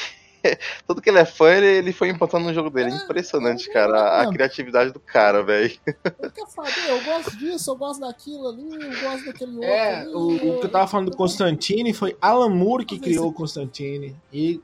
[0.87, 2.91] Tudo que ele é fã, ele, ele foi implantando no jogo dele.
[2.91, 5.71] É, Impressionante, cara, a, a, criatividade do cara, velho.
[5.83, 9.69] Quer saber, eu gosto disso, eu gosto daquilo ali, eu gosto daquele outro.
[9.69, 10.57] É, ali, o, eu...
[10.57, 14.15] o, que eu tava falando do Constantine foi Alan Moore que criou o Constantine.
[14.31, 14.61] E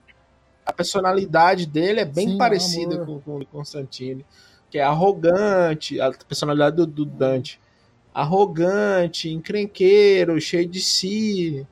[0.66, 4.26] a personalidade dele é bem Sim, parecida com, com o Constantine.
[4.70, 7.60] Que é arrogante, a personalidade do, do Dante.
[8.14, 11.66] Arrogante, encrenqueiro, cheio de si.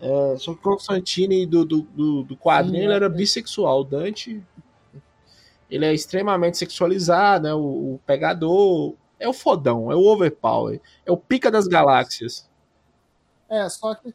[0.00, 3.80] É, só que o Constantine do, do, do, do quadrinho ele era bissexual.
[3.80, 4.42] O Dante
[5.70, 7.54] ele é extremamente sexualizado, né?
[7.54, 12.48] O, o, pegador é o fodão, é o overpower, é o pica das galáxias.
[13.48, 14.12] É, só que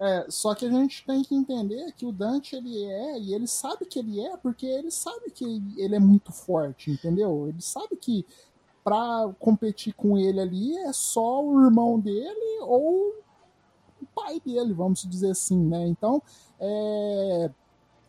[0.00, 3.48] é, só que a gente tem que entender que o Dante ele é, e ele
[3.48, 5.44] sabe que ele é, porque ele sabe que
[5.76, 7.48] ele é muito forte, entendeu?
[7.48, 8.24] Ele sabe que
[8.88, 13.14] para competir com ele ali é só o irmão dele ou
[14.00, 15.86] o pai dele, vamos dizer assim, né?
[15.86, 16.22] Então,
[16.58, 17.50] é,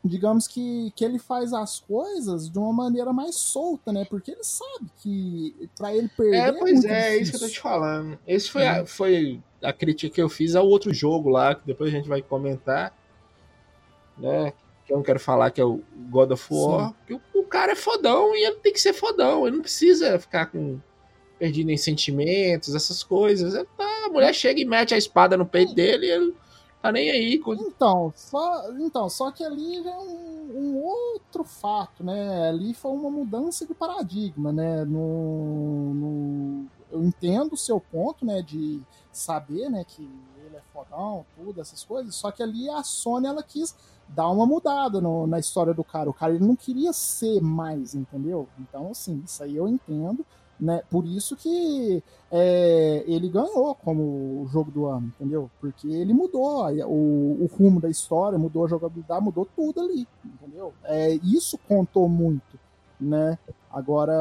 [0.06, 4.06] digamos que, que ele faz as coisas de uma maneira mais solta, né?
[4.06, 6.38] Porque ele sabe que para ele perder.
[6.38, 8.18] É, pois é, é isso que eu tô te falando.
[8.26, 8.70] Esse foi, é.
[8.70, 12.08] a, foi a crítica que eu fiz ao outro jogo lá, que depois a gente
[12.08, 12.98] vai comentar,
[14.18, 14.54] né?
[14.90, 16.96] Que eu não quero falar que é o God of War.
[17.06, 19.46] Que o, o cara é fodão e ele tem que ser fodão.
[19.46, 20.80] Ele não precisa ficar com
[21.38, 23.54] perdido em sentimentos, essas coisas.
[23.78, 26.36] Tá, a mulher chega e mete a espada no peito dele e ele
[26.82, 27.40] tá nem aí.
[27.60, 32.50] Então, só, então, só que ali é um, um, outro fato, né?
[32.50, 34.84] Ali foi uma mudança de paradigma, né?
[34.86, 38.42] No, no, eu entendo o seu ponto, né?
[38.42, 39.86] De saber, né?
[39.88, 42.16] Que ele é fodão, tudo, essas coisas.
[42.16, 43.76] Só que ali a Sony, ela quis
[44.08, 46.10] dar uma mudada no, na história do cara.
[46.10, 48.48] O cara ele não queria ser mais, entendeu?
[48.60, 50.26] Então, assim, isso aí eu entendo.
[50.60, 50.84] Né?
[50.90, 55.50] Por isso que é, ele ganhou como jogo do ano, entendeu?
[55.62, 60.74] Porque ele mudou o, o, rumo da história, mudou a jogabilidade, mudou tudo ali, entendeu?
[60.84, 62.60] É, isso contou muito,
[63.00, 63.40] né?
[63.72, 64.12] Agora,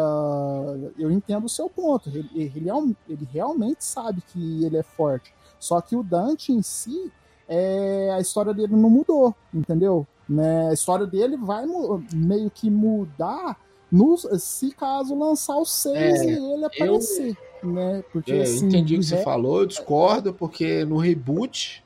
[0.97, 2.09] eu entendo o seu ponto.
[2.09, 5.35] Ele, ele, ele realmente sabe que ele é forte.
[5.59, 7.13] Só que o Dante em si,
[7.49, 10.07] é, a história dele não mudou, entendeu?
[10.29, 10.69] Né?
[10.69, 11.65] A história dele vai
[12.13, 13.59] meio que mudar
[13.91, 17.37] no, se caso lançar o 6 é, e ele aparecer.
[17.63, 18.05] Eu, né?
[18.13, 21.83] Porque, é, assim, entendi o que você falou, eu discordo, porque no reboot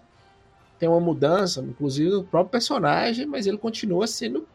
[0.78, 4.46] tem uma mudança, inclusive o próprio personagem, mas ele continua sendo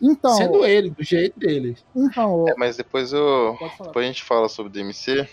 [0.00, 1.76] então, sendo ele, do jeito dele.
[1.94, 5.28] Então, é, mas depois eu depois a gente fala sobre o DMC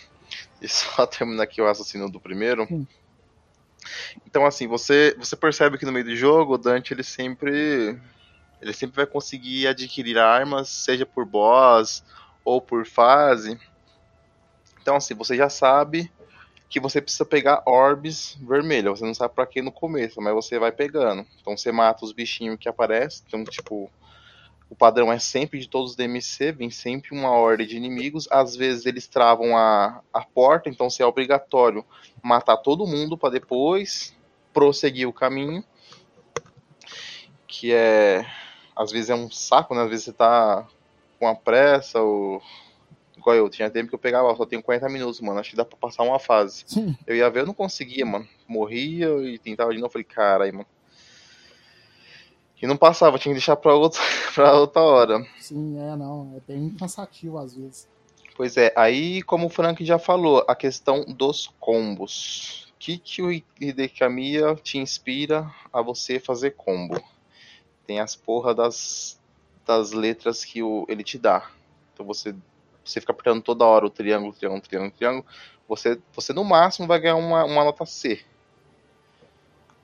[0.62, 2.68] e só terminar aqui o assassino do primeiro.
[2.70, 2.86] Hum.
[4.26, 8.00] Então assim, você você percebe que no meio do jogo o Dante ele sempre
[8.62, 12.04] ele sempre vai conseguir adquirir armas, seja por boss
[12.44, 13.60] ou por fase.
[14.82, 16.12] Então, assim, você já sabe
[16.70, 19.00] que você precisa pegar orbes vermelhas.
[19.00, 21.26] Você não sabe para que no começo, mas você vai pegando.
[21.42, 23.24] Então, você mata os bichinhos que aparecem.
[23.28, 23.92] Então, tipo,
[24.70, 28.28] o padrão é sempre de todos os DMC, vem sempre uma ordem de inimigos.
[28.32, 31.86] Às vezes eles travam a, a porta, então se é obrigatório
[32.22, 34.16] matar todo mundo para depois
[34.54, 35.64] prosseguir o caminho.
[37.48, 38.26] Que é
[38.76, 39.84] às vezes é um saco, né?
[39.84, 40.68] Às vezes você tá
[41.18, 42.42] com a pressa ou.
[43.16, 45.40] Igual eu, tinha tempo que eu pegava, só tenho 40 minutos, mano.
[45.40, 46.64] Acho que dá pra passar uma fase.
[46.68, 46.96] Sim.
[47.08, 48.28] Eu ia ver, eu não conseguia, mano.
[48.48, 49.94] Morria e tentava de novo.
[49.94, 50.68] Falei, cara, aí, mano.
[52.62, 54.02] E não passava, tinha que deixar pra outra,
[54.34, 55.26] pra outra hora.
[55.40, 56.34] Sim, é, não.
[56.36, 57.88] É bem cansativo às vezes.
[58.36, 62.68] Pois é, aí, como o Frank já falou, a questão dos combos.
[62.76, 67.02] O que, que o Hidekamiya te inspira a você fazer combo?
[67.86, 69.20] tem as porra das,
[69.66, 71.50] das letras que o, ele te dá.
[71.94, 72.36] Então você,
[72.84, 75.26] você fica apertando toda hora o triângulo, triângulo, triângulo, triângulo.
[75.68, 78.24] Você, você no máximo vai ganhar uma, uma nota C.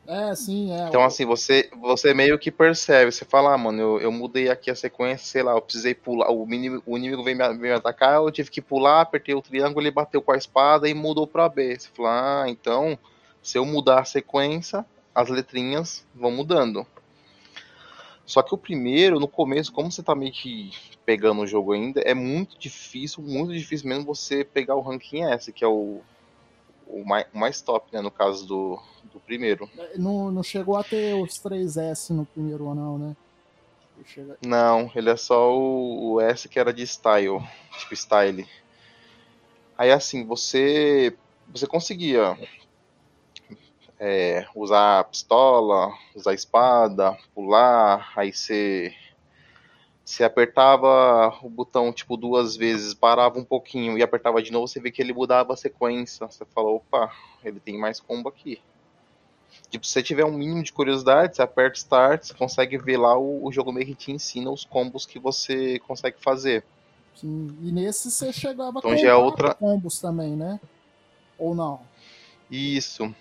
[0.07, 0.87] É, sim, é.
[0.87, 4.71] Então, assim, você, você meio que percebe, você fala, ah, mano, eu, eu mudei aqui
[4.71, 8.15] a sequência, sei lá, eu precisei pular, o inimigo, o inimigo veio me, me atacar,
[8.15, 11.47] eu tive que pular, apertei o triângulo, ele bateu com a espada e mudou pra
[11.47, 11.77] B.
[11.77, 12.97] Você fala, ah, então,
[13.41, 16.85] se eu mudar a sequência, as letrinhas vão mudando.
[18.25, 20.71] Só que o primeiro, no começo, como você tá meio que
[21.05, 25.51] pegando o jogo ainda, é muito difícil, muito difícil mesmo você pegar o ranking S,
[25.51, 26.01] que é o,
[26.91, 28.01] o mais, o mais top, né?
[28.01, 28.79] No caso do,
[29.11, 29.69] do primeiro.
[29.95, 33.15] Não, não chegou a ter os 3S no primeiro ou não, né?
[34.05, 34.37] Chega...
[34.43, 37.39] Não, ele é só o, o S que era de style,
[37.77, 38.47] tipo style.
[39.77, 41.15] Aí assim, você
[41.47, 42.37] você conseguia
[43.99, 48.93] é, usar pistola, usar espada, pular, aí você
[50.11, 54.79] você apertava o botão tipo duas vezes, parava um pouquinho e apertava de novo, você
[54.79, 56.27] vê que ele mudava a sequência.
[56.27, 57.11] Você falou, opa,
[57.43, 58.59] ele tem mais combo aqui.
[59.69, 63.17] Tipo, se você tiver um mínimo de curiosidade, você aperta Start, você consegue ver lá
[63.17, 66.63] o, o jogo meio que te ensina os combos que você consegue fazer.
[67.15, 69.53] Sim, e nesse você chegava então, já é outra...
[69.53, 70.59] combos também, né?
[71.37, 71.81] Ou não?
[72.49, 73.15] Isso.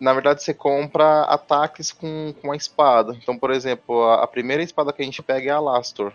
[0.00, 3.16] Na verdade, você compra ataques com, com a espada.
[3.22, 6.12] Então, por exemplo, a, a primeira espada que a gente pega é a Lastor.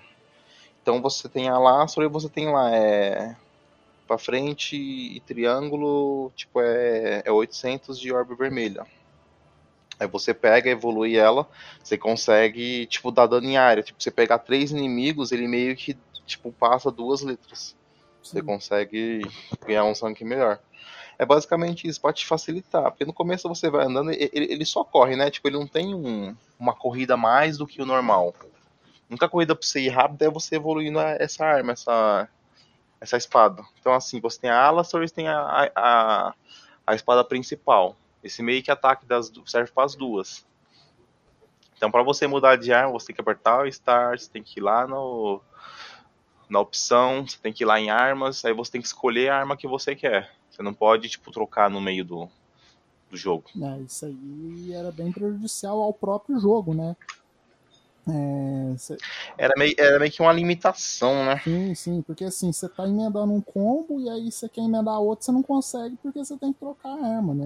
[0.81, 3.35] Então você tem a Lastor e você tem lá é,
[4.07, 8.85] para frente e triângulo, tipo, é, é 800 de orbe vermelha.
[9.99, 11.47] Aí você pega, evolui ela,
[11.81, 13.83] você consegue, tipo, dar dano em área.
[13.83, 15.95] Tipo, você pegar três inimigos, ele meio que,
[16.25, 17.75] tipo, passa duas letras.
[18.21, 18.45] Você Sim.
[18.45, 19.21] consegue
[19.65, 20.59] ganhar um sangue melhor.
[21.17, 22.91] É basicamente isso, para te facilitar.
[22.91, 25.29] Porque no começo você vai andando, ele, ele só corre, né?
[25.29, 28.33] Tipo, ele não tem um, uma corrida mais do que o normal.
[29.09, 32.27] Nunca corrida pra você ir rápido é você evoluindo essa arma, essa,
[32.99, 33.63] essa espada.
[33.79, 36.33] Então, assim, você tem a Alastor e tem a, a,
[36.87, 37.95] a espada principal.
[38.23, 40.45] Esse meio que ataque das, serve para as duas.
[41.75, 44.59] Então, para você mudar de arma, você tem que apertar o Start, você tem que
[44.59, 45.41] ir lá no,
[46.49, 49.37] na opção, você tem que ir lá em armas, aí você tem que escolher a
[49.37, 50.31] arma que você quer.
[50.53, 52.29] Você não pode, tipo, trocar no meio do,
[53.09, 53.45] do jogo.
[53.59, 56.95] É, isso aí era bem prejudicial ao próprio jogo, né?
[58.07, 58.97] É, cê...
[59.35, 61.39] era, meio, era meio que uma limitação, né?
[61.43, 65.25] Sim, sim, porque assim, você tá emendando um combo e aí você quer emendar outro,
[65.25, 67.45] você não consegue porque você tem que trocar a arma, né?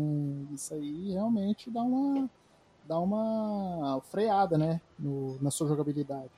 [0.53, 2.29] Isso aí realmente dá uma,
[2.85, 4.81] dá uma freada, né?
[4.99, 6.36] No, na sua jogabilidade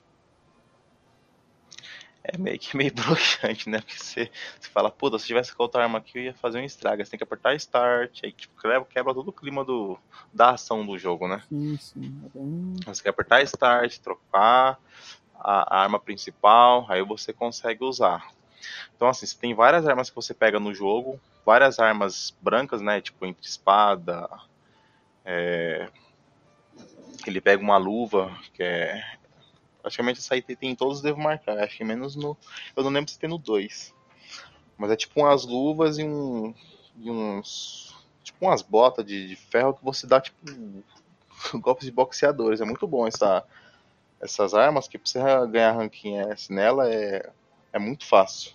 [2.22, 3.80] é meio que meio broxante, né?
[3.80, 6.64] Porque você, você fala, puta, se tivesse com outra arma aqui, eu ia fazer um
[6.64, 7.04] estrago.
[7.04, 9.98] Você tem que apertar Start, aí tipo, quebra, quebra todo o clima do,
[10.32, 11.42] da ação do jogo, né?
[11.48, 12.22] Sim, sim.
[12.24, 12.74] É bem...
[12.86, 14.78] Você quer apertar Start, trocar
[15.34, 18.30] a, a arma principal, aí você consegue usar.
[18.94, 23.00] Então, assim, você tem várias armas que você pega no jogo, várias armas brancas, né?
[23.00, 24.28] Tipo, entre espada.
[25.24, 25.88] É...
[27.26, 29.02] Ele pega uma luva, que é,
[29.82, 31.58] Praticamente essa aí tem em todos, devo marcar.
[31.58, 32.36] Acho que menos no.
[32.76, 33.94] Eu não lembro se tem no 2.
[34.76, 36.54] Mas é tipo umas luvas e um.
[36.98, 37.94] E uns.
[38.22, 40.36] Tipo umas botas de, de ferro que você dá tipo.
[41.54, 42.60] golpes de boxeadores.
[42.60, 43.44] É muito bom essa,
[44.20, 47.30] essas armas, que pra você ganhar ranking S nela é,
[47.72, 48.52] é muito fácil.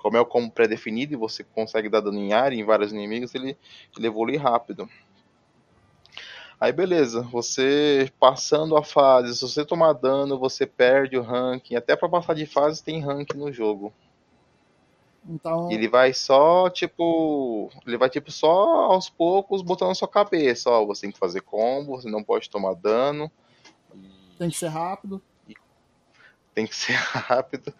[0.00, 3.34] Como é o combo pré-definido e você consegue dar dano em área em vários inimigos,
[3.34, 3.56] ele,
[3.96, 4.88] ele evolui rápido.
[6.60, 11.76] Aí beleza, você passando a fase, se você tomar dano, você perde o ranking.
[11.76, 13.92] Até para passar de fase tem ranking no jogo.
[15.28, 15.70] Então...
[15.70, 17.70] Ele vai só, tipo.
[17.86, 20.70] Ele vai tipo só aos poucos botando na sua cabeça.
[20.70, 23.30] Ó, você tem que fazer combo, você não pode tomar dano.
[24.38, 25.22] Tem que ser rápido.
[26.54, 27.72] Tem que ser rápido.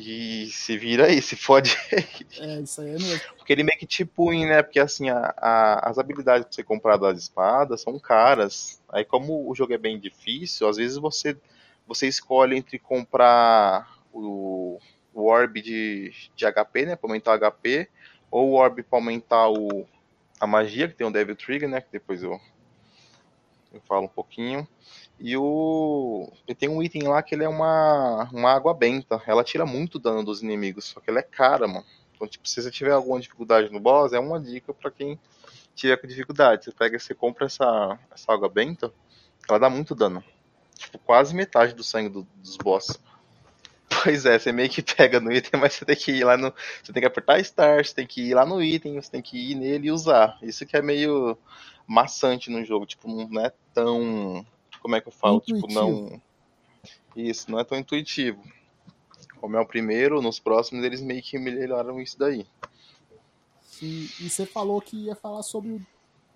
[0.00, 1.76] E se vira aí, se fode
[2.38, 3.20] É, isso aí é mesmo.
[3.36, 4.62] Porque ele meio que te punha, né?
[4.62, 8.80] Porque assim, a, a, as habilidades pra você comprar das espadas são caras.
[8.88, 11.36] Aí como o jogo é bem difícil, às vezes você,
[11.84, 14.78] você escolhe entre comprar o,
[15.12, 16.94] o orb de, de HP, né?
[16.94, 17.88] Pra aumentar o HP,
[18.30, 19.84] ou o orb pra aumentar o,
[20.38, 21.80] a magia, que tem o Devil Trigger, né?
[21.80, 22.40] Que depois eu,
[23.72, 24.66] eu falo um pouquinho.
[25.18, 26.30] E o.
[26.46, 29.20] E tem um item lá que ele é uma, uma água benta.
[29.26, 31.84] Ela tira muito dano dos inimigos, só que ela é cara, mano.
[32.14, 35.18] Então, tipo, se você tiver alguma dificuldade no boss, é uma dica para quem
[35.74, 36.64] tiver com dificuldade.
[36.64, 38.92] Você pega, você compra essa, essa água benta,
[39.48, 40.22] ela dá muito dano.
[40.76, 43.00] Tipo, quase metade do sangue do, dos boss.
[44.04, 46.52] Pois é, você meio que pega no item, mas você tem que ir lá no.
[46.82, 49.50] Você tem que apertar Start, você tem que ir lá no item, você tem que
[49.50, 50.38] ir nele e usar.
[50.42, 51.36] Isso que é meio
[51.86, 54.46] maçante no jogo, tipo, não é tão
[54.80, 55.36] como é que eu falo?
[55.36, 55.68] Intuitivo.
[55.68, 56.22] Tipo, não.
[57.16, 58.42] Isso, não é tão intuitivo.
[59.40, 62.46] Como é o primeiro, nos próximos eles meio que melhoraram isso daí.
[63.60, 65.86] Sim, e você falou que ia falar sobre o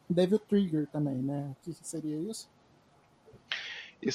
[0.08, 1.50] Devil Trigger também, né?
[1.50, 2.48] O que seria isso?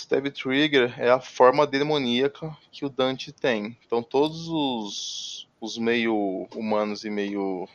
[0.09, 3.77] Devil Trigger é a forma demoníaca que o Dante tem.
[3.85, 7.67] Então todos os, os meio humanos e meio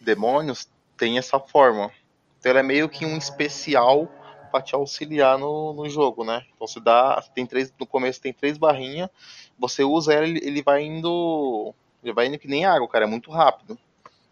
[0.00, 1.90] demônios têm essa forma.
[2.38, 4.06] Então ela é meio que um especial
[4.50, 6.44] para te auxiliar no, no jogo, né?
[6.54, 9.10] Então você dá, tem três, no começo tem três barrinhas,
[9.58, 13.08] você usa ela, ele, ele vai indo, ele vai indo que nem água, cara, é
[13.08, 13.78] muito rápido.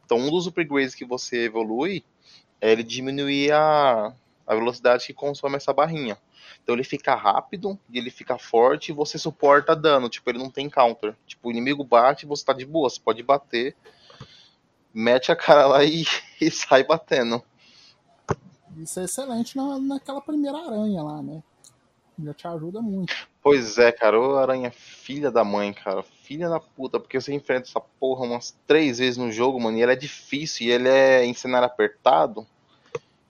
[0.04, 2.04] Então, um dos upgrades que você evolui
[2.60, 4.14] é ele diminuir a,
[4.46, 6.16] a velocidade que consome essa barrinha.
[6.62, 10.08] Então ele fica rápido e ele fica forte e você suporta dano.
[10.08, 11.14] Tipo, ele não tem counter.
[11.26, 12.88] Tipo, o inimigo bate e você tá de boa.
[12.90, 13.76] Você pode bater,
[14.92, 16.04] mete a cara lá e,
[16.40, 17.42] e sai batendo.
[18.76, 21.42] Isso é excelente na, naquela primeira aranha lá, né?
[22.22, 23.14] Já te ajuda muito.
[23.42, 26.02] Pois é, cara, o aranha filha da mãe, cara.
[26.02, 29.82] Filha da puta, porque você enfrenta essa porra umas três vezes no jogo, mano, e
[29.82, 32.46] ela é difícil, e ele é em cenário apertado.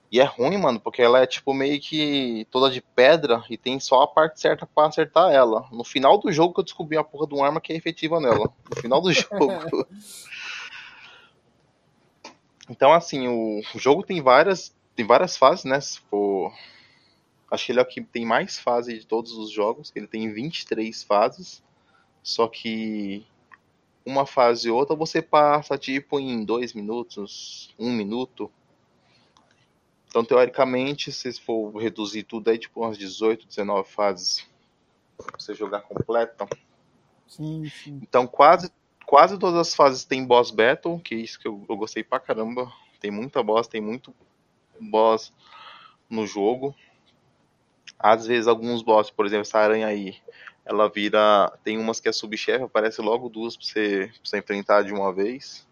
[0.09, 3.77] E é ruim, mano, porque ela é tipo meio que toda de pedra e tem
[3.79, 5.67] só a parte certa para acertar ela.
[5.71, 8.19] No final do jogo que eu descobri a porra de uma arma que é efetiva
[8.19, 8.49] nela.
[8.69, 9.85] No final do jogo.
[12.69, 15.79] então, assim, o, jogo tem várias tem várias fases, né?
[15.79, 16.51] Se for...
[17.51, 20.31] Acho que ele é o que tem mais fases de todos os jogos, ele tem
[20.33, 21.61] 23 fases.
[22.23, 23.25] Só que
[24.05, 28.49] uma fase e outra você passa tipo em dois minutos, um minuto.
[30.07, 34.47] Então, teoricamente, se for reduzir tudo aí, tipo umas 18, 19 fases
[35.17, 36.47] pra você jogar completa.
[37.27, 37.99] Sim, sim.
[38.01, 38.71] Então, quase,
[39.05, 42.19] quase todas as fases tem boss battle, que é isso que eu, eu gostei pra
[42.19, 42.71] caramba.
[42.99, 44.13] Tem muita boss, tem muito
[44.79, 45.33] boss
[46.09, 46.73] no jogo.
[47.99, 50.15] Às vezes alguns boss, por exemplo, essa aranha aí,
[50.63, 51.51] ela vira.
[51.63, 55.13] Tem umas que é subchefe, aparece logo duas pra você, pra você enfrentar de uma
[55.13, 55.67] vez.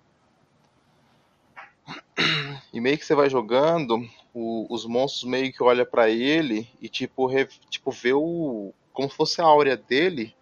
[2.73, 3.99] E meio que você vai jogando,
[4.35, 8.73] o, os monstros meio que olham para ele e tipo, re, tipo vê o.
[8.91, 10.35] como se fosse a áurea dele,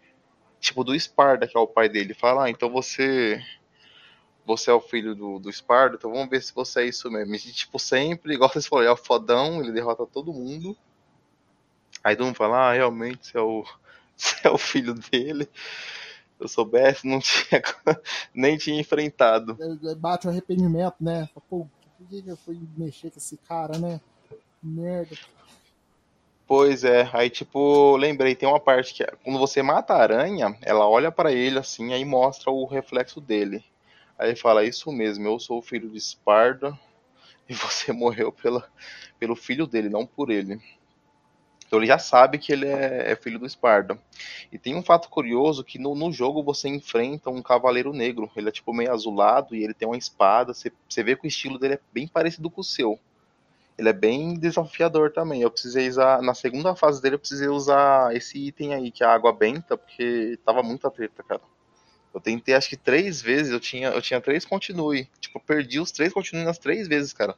[0.59, 2.15] tipo do Sparda, que é o pai dele.
[2.15, 3.39] Fala, ah, então você
[4.45, 7.35] você é o filho do, do Sparda, então vamos ver se você é isso mesmo.
[7.35, 10.75] E, tipo, sempre, igual vocês falaram, é o fodão, ele derrota todo mundo.
[12.03, 13.63] Aí todo mundo fala, ah, realmente você é o,
[14.17, 15.45] você é o filho dele.
[15.45, 17.61] Se eu soubesse, não tinha,
[18.33, 19.55] nem tinha enfrentado.
[19.97, 21.29] Bate o arrependimento, né?
[21.47, 21.67] Pô,
[21.97, 23.99] por que eu fui mexer com esse cara, né?
[24.61, 25.15] Merda.
[26.45, 30.57] Pois é, aí tipo, lembrei, tem uma parte que é, quando você mata a aranha,
[30.61, 33.63] ela olha para ele assim, aí mostra o reflexo dele.
[34.17, 36.77] Aí fala: Isso mesmo, eu sou o filho de Esparda
[37.47, 38.69] e você morreu pela,
[39.19, 40.61] pelo filho dele, não por ele.
[41.73, 43.97] Então ele já sabe que ele é, é filho do Esparda.
[44.51, 48.29] E tem um fato curioso que no, no, jogo você enfrenta um cavaleiro negro.
[48.35, 50.53] Ele é tipo meio azulado e ele tem uma espada.
[50.53, 52.99] Você, você vê que o estilo dele é bem parecido com o seu.
[53.75, 55.41] Ele é bem desafiador também.
[55.41, 56.21] Eu precisei usar.
[56.21, 59.75] Na segunda fase dele, eu precisei usar esse item aí, que é a água benta,
[59.75, 61.41] porque tava muita treta, cara.
[62.13, 65.09] Eu tentei acho que três vezes, eu tinha, eu tinha três continue.
[65.19, 67.35] Tipo, perdi os três continue nas três vezes, cara.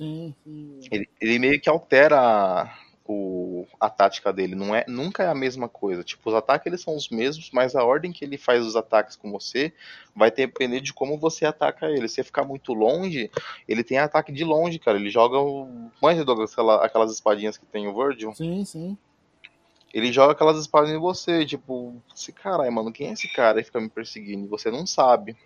[0.00, 0.80] Sim, sim.
[0.90, 2.74] Ele, ele meio que altera
[3.04, 6.02] o, a tática dele, não é, nunca é a mesma coisa.
[6.02, 9.14] Tipo, os ataques eles são os mesmos, mas a ordem que ele faz os ataques
[9.14, 9.74] com você
[10.16, 12.08] vai depender de como você ataca ele.
[12.08, 13.30] Se você ficar muito longe,
[13.68, 14.96] ele tem ataque de longe, cara.
[14.96, 15.90] Ele joga o.
[16.00, 18.32] Manja, Douglas, aquelas espadinhas que tem o Virgil?
[18.32, 18.96] Sim, sim
[19.92, 23.64] ele joga aquelas espadas em você, tipo, esse caralho, mano, quem é esse cara e
[23.64, 24.46] fica me perseguindo?
[24.46, 25.36] E você não sabe.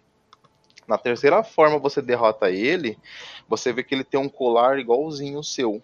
[0.87, 2.99] Na terceira forma você derrota ele,
[3.49, 5.83] você vê que ele tem um colar igualzinho o seu.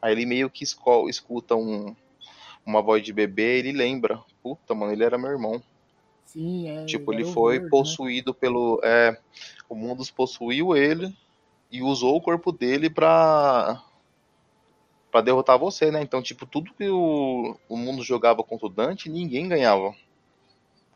[0.00, 1.94] Aí ele meio que escuta um,
[2.64, 4.22] uma voz de bebê e ele lembra.
[4.42, 5.62] Puta, mano, ele era meu irmão.
[6.24, 6.84] Sim, é.
[6.84, 7.68] Tipo, ele foi né?
[7.70, 8.36] possuído né?
[8.38, 8.80] pelo.
[8.84, 9.18] É,
[9.68, 11.16] o mundo possuiu ele
[11.70, 13.82] e usou o corpo dele pra
[15.10, 16.02] para derrotar você, né?
[16.02, 19.94] Então, tipo, tudo que o, o mundo jogava contra o Dante, ninguém ganhava.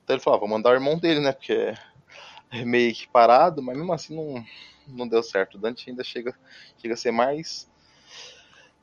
[0.05, 1.33] Então ele falava, vou mandar o irmão dele, né?
[1.33, 1.75] Porque
[2.65, 4.45] meio que parado, mas mesmo assim não,
[4.87, 5.55] não deu certo.
[5.55, 6.35] O Dante ainda chega,
[6.79, 7.71] chega a ser mais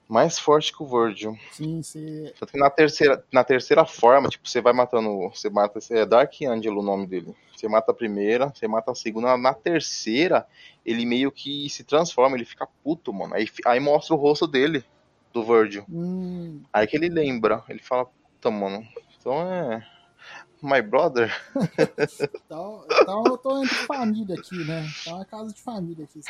[0.09, 1.37] mais forte que o Virgil.
[1.51, 2.31] Sim, sim.
[2.51, 5.29] Que na terceira, na terceira forma, tipo, você vai matando.
[5.29, 5.79] Você mata.
[5.91, 7.35] É Dark Angel o nome dele.
[7.55, 9.37] Você mata a primeira, você mata a segunda.
[9.37, 10.47] Na terceira,
[10.83, 13.35] ele meio que se transforma, ele fica puto, mano.
[13.35, 14.83] Aí, aí mostra o rosto dele
[15.31, 15.85] do Virgil.
[15.87, 16.63] Hum.
[16.73, 18.83] Aí que ele lembra, ele fala, puta, mano,
[19.19, 19.85] então é.
[20.61, 21.33] My brother?
[22.45, 24.85] então, então eu tô entre família aqui, né?
[25.01, 26.21] Então é uma casa de família aqui.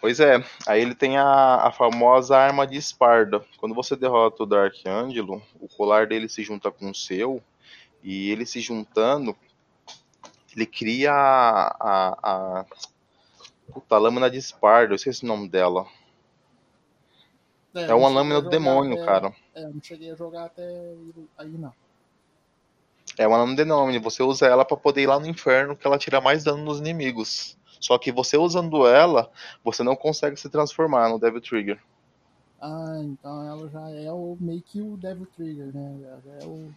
[0.00, 3.44] Pois é, aí ele tem a, a famosa arma de Esparda.
[3.58, 7.42] Quando você derrota o Dark Angelo, o colar dele se junta com o seu,
[8.02, 9.36] e ele se juntando,
[10.54, 12.66] ele cria a, a, a,
[13.72, 15.86] puta, a lâmina de Esparda, eu esqueci o nome dela.
[17.74, 19.34] É, é uma lâmina do demônio, até, cara.
[19.54, 20.62] É, não cheguei a jogar até
[21.36, 21.72] aí, não.
[23.18, 24.00] É uma demônio.
[24.00, 26.78] Você usa ela para poder ir lá no inferno, que ela tira mais dano nos
[26.78, 27.58] inimigos.
[27.80, 29.30] Só que você usando ela,
[29.62, 31.82] você não consegue se transformar no Devil Trigger.
[32.60, 36.16] Ah, então ela já é o meio que o Devil Trigger, né?
[36.40, 36.72] É o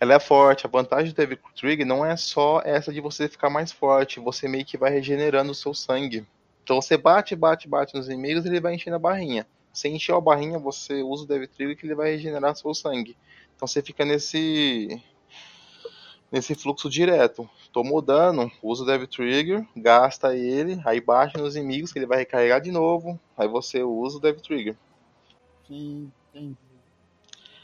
[0.00, 0.66] ela é forte.
[0.66, 4.48] A vantagem do Devil Trigger não é só essa de você ficar mais forte, você
[4.48, 6.26] meio que vai regenerando o seu sangue.
[6.64, 9.46] Então você bate, bate, bate nos inimigos e ele vai enchendo a barrinha.
[9.72, 13.16] Se encher a barrinha, você usa o Devil Trigger que ele vai regenerar seu sangue.
[13.54, 15.00] Então você fica nesse
[16.30, 17.48] nesse fluxo direto.
[17.72, 22.18] Tomou dano, usa o Devil Trigger, gasta ele, aí bate nos inimigos que ele vai
[22.18, 24.76] recarregar de novo, aí você usa o Devil Trigger.
[25.66, 26.56] Sim, entendi.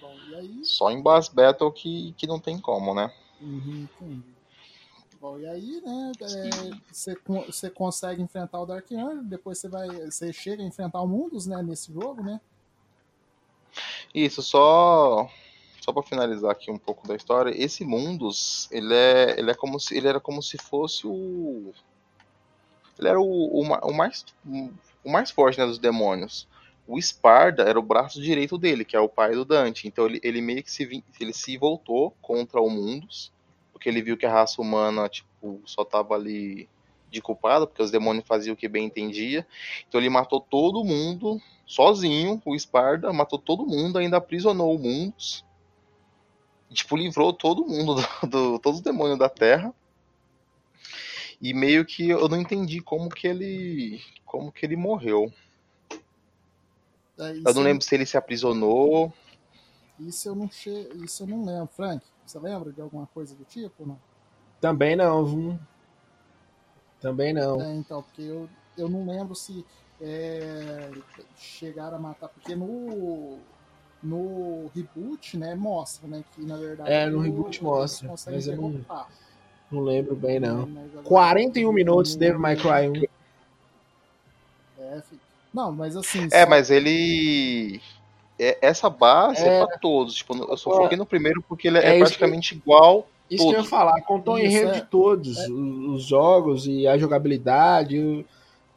[0.01, 0.15] Bom?
[0.63, 3.13] Só em Boss Battle que, que não tem como, né?
[3.41, 4.36] Uhum, entendi.
[5.27, 6.13] Bom, e aí, né,
[6.89, 11.09] você é, consegue enfrentar o Dark Angel, depois você vai, você chega a enfrentar o
[11.09, 12.41] Mundus, né, nesse jogo, né?
[14.15, 15.29] Isso, só
[15.81, 19.81] só para finalizar aqui um pouco da história, esse Mundus, ele é, ele é como
[19.81, 21.73] se ele era como se fosse o
[22.97, 24.25] ele era o, o, o mais
[25.05, 26.47] o mais forte né, dos demônios.
[26.87, 29.89] O Sparda era o braço direito dele, que é o pai do Dante.
[29.89, 33.35] Então ele, ele meio que se ele se voltou contra o Mundus,
[33.77, 36.67] porque ele viu que a raça humana tipo só tava ali
[37.11, 39.47] de culpado, porque os demônios faziam o que bem entendia.
[39.87, 45.45] Então ele matou todo mundo sozinho, o Sparda matou todo mundo, ainda aprisionou o Mundus
[46.71, 49.75] tipo, livrou todo mundo, do, do, todos os demônios da Terra.
[51.41, 54.01] E meio que eu não entendi como que ele.
[54.25, 55.33] como que ele morreu.
[57.19, 59.13] É, eu não lembro se ele se aprisionou.
[60.01, 60.71] Isso eu não che...
[61.05, 61.69] isso eu não lembro.
[61.69, 63.99] Frank, você lembra de alguma coisa do tipo não?
[64.61, 65.59] Também não, viu?
[67.01, 67.61] Também não.
[67.61, 69.65] É, então, porque eu, eu não lembro se
[70.01, 70.91] é,
[71.37, 73.39] chegaram a matar, porque no
[74.03, 76.93] no reboot, né, mostra, né, que na verdade...
[76.93, 78.81] É, no reboot mostra, mas eu não,
[79.71, 80.69] não lembro bem, não.
[81.03, 83.03] 41 minutos, Devil May Cry 1.
[84.79, 85.03] É,
[85.53, 86.29] não, mas assim...
[86.31, 86.51] É, só...
[86.51, 87.81] mas ele...
[88.39, 91.79] É, essa base é, é pra todos, tipo, eu só foquei no primeiro porque ele
[91.79, 92.61] é, é praticamente que...
[92.61, 93.55] igual isso todos.
[93.55, 95.49] que eu ia falar, contou o enredo de todos, é.
[95.51, 98.25] os jogos e a jogabilidade,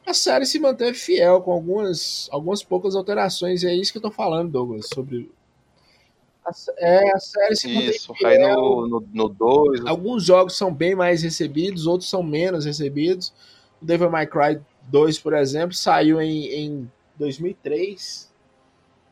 [0.06, 3.62] a série se manteve fiel com algumas, algumas poucas alterações.
[3.62, 5.30] E é isso que eu tô falando, Douglas, sobre.
[6.44, 8.30] A, é, a série se manteve isso, fiel.
[8.30, 8.90] Aí no 2.
[8.90, 9.86] No, no dois...
[9.86, 13.32] Alguns jogos são bem mais recebidos, outros são menos recebidos.
[13.80, 18.29] O Devil May Cry 2, por exemplo, saiu em, em 2003.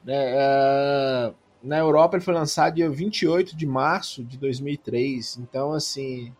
[0.09, 0.35] Né?
[0.35, 5.37] Uh, na Europa ele foi lançado dia 28 de março de 2003.
[5.37, 6.33] Então, assim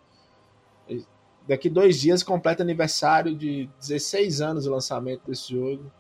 [1.49, 5.91] Daqui dois dias completa aniversário de 16 anos o lançamento desse jogo.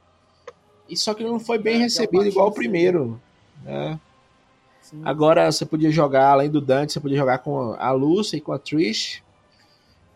[0.86, 3.18] E só que não foi bem é, recebido igual o primeiro.
[3.64, 3.98] Né?
[5.02, 8.52] Agora você podia jogar, além do Dante, você podia jogar com a Lucy e com
[8.52, 9.22] a Trish.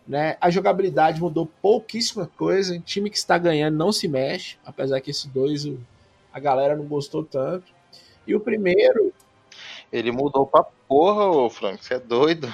[0.07, 0.37] Né?
[0.39, 2.77] A jogabilidade mudou pouquíssima coisa.
[2.77, 5.65] O time que está ganhando não se mexe, apesar que esse dois
[6.33, 7.73] a galera não gostou tanto.
[8.27, 9.13] E o primeiro.
[9.93, 11.85] Ele mudou pra porra, ô Frank.
[11.85, 12.53] Você é doido.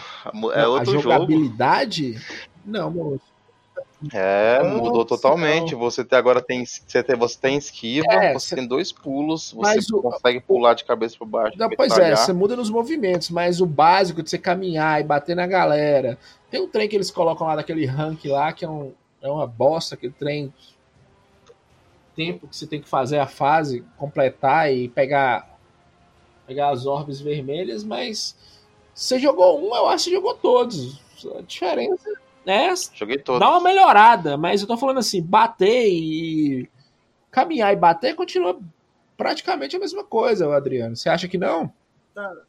[0.52, 2.24] É não, outro a jogabilidade jogo.
[2.64, 3.38] Não, moço.
[4.12, 5.72] É, mudou totalmente.
[5.72, 5.80] Não.
[5.80, 9.78] Você tem, agora tem, você tem, você tem esquiva, é, você tem dois pulos, você
[9.92, 11.58] o, consegue pular de cabeça para baixo.
[11.58, 15.34] Não, pois é, você muda nos movimentos, mas o básico de você caminhar e bater
[15.34, 16.16] na galera.
[16.50, 19.46] Tem um trem que eles colocam lá daquele rank lá, que é, um, é uma
[19.46, 20.52] bosta, aquele trem.
[22.18, 25.58] Tempo que você tem que fazer a fase, completar e pegar,
[26.46, 28.36] pegar as orbes vermelhas, mas
[28.92, 31.00] você jogou um, eu acho que jogou todos.
[31.36, 32.10] A diferença
[32.48, 32.72] né?
[32.94, 33.38] Joguei todo.
[33.38, 36.66] Dá uma melhorada, mas eu tô falando assim, bater e
[37.30, 38.58] caminhar e bater continua
[39.18, 40.96] praticamente a mesma coisa, Adriano.
[40.96, 41.70] Você acha que não?
[42.14, 42.42] Cara,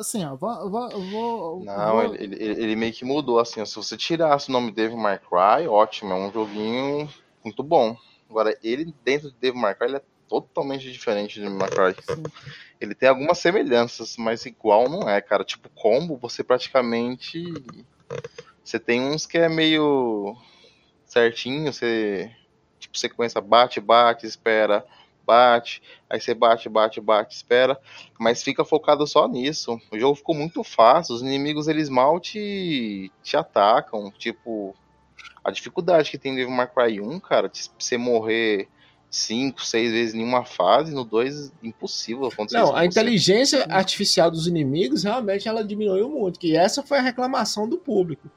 [0.00, 2.14] assim, ó, vou, vou, vou Não, vou...
[2.16, 5.68] Ele, ele, ele, meio que mudou, assim, se você tirasse o nome Devil May Cry,
[5.68, 7.08] ótimo, é um joguinho
[7.44, 7.96] muito bom.
[8.34, 11.46] Agora, ele dentro de May Cry, ele é totalmente diferente de.
[11.46, 12.22] Sim.
[12.80, 15.44] Ele tem algumas semelhanças, mas igual não é, cara.
[15.44, 17.44] Tipo, combo, você praticamente
[18.64, 20.36] você tem uns que é meio
[21.04, 22.34] certinho, você
[22.80, 24.84] tipo sequência bate, bate, espera,
[25.24, 25.80] bate,
[26.10, 27.78] aí você bate, bate, bate, espera,
[28.18, 29.80] mas fica focado só nisso.
[29.92, 34.74] O jogo ficou muito fácil, os inimigos eles mal te, te atacam, tipo
[35.44, 38.68] a dificuldade que tem no Devil May Cry 1, cara, de você morrer
[39.10, 44.48] cinco, seis vezes em uma fase, no 2 impossível acontecer Não, a inteligência artificial dos
[44.48, 48.28] inimigos realmente ela diminuiu muito, que essa foi a reclamação do público.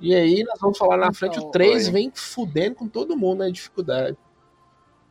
[0.00, 3.40] E aí nós vamos falar na então, frente, o 3 vem fudendo com todo mundo
[3.40, 4.16] na dificuldade.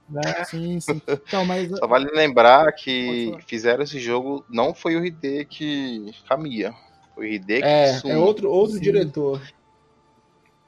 [0.10, 0.22] Né?
[0.44, 1.02] Sim, sim.
[1.08, 1.70] Então, mas...
[1.70, 6.74] Só vale lembrar que fizeram esse jogo, não foi o Hideki Kamiya,
[7.16, 8.14] foi o Hideki É, Sumi.
[8.14, 9.42] é outro, outro diretor.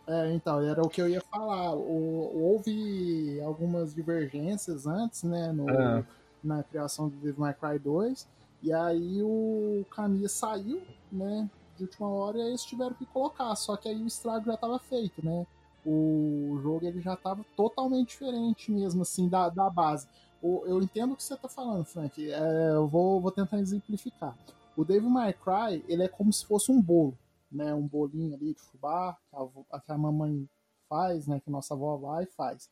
[0.06, 1.74] É, então, era o que eu ia falar.
[1.76, 6.04] O, houve algumas divergências antes, né, no, ah.
[6.44, 8.28] na criação do Devil May Cry 2,
[8.62, 10.82] e aí o Kamiya saiu,
[11.12, 13.56] né, de última hora e aí eles tiveram que colocar.
[13.56, 15.46] Só que aí o estrago já estava feito, né?
[15.86, 20.08] O jogo ele já estava totalmente diferente mesmo, assim, da, da base.
[20.42, 22.32] O, eu entendo o que você está falando, Frank.
[22.32, 24.36] É, eu vou, vou tentar exemplificar.
[24.76, 27.18] O Devil May Cry, ele é como se fosse um bolo,
[27.56, 27.74] né?
[27.74, 29.36] Um bolinho ali de fubá, que
[29.72, 30.48] a, que a mamãe
[30.90, 31.40] faz, né?
[31.40, 32.70] Que nossa avó vai e faz.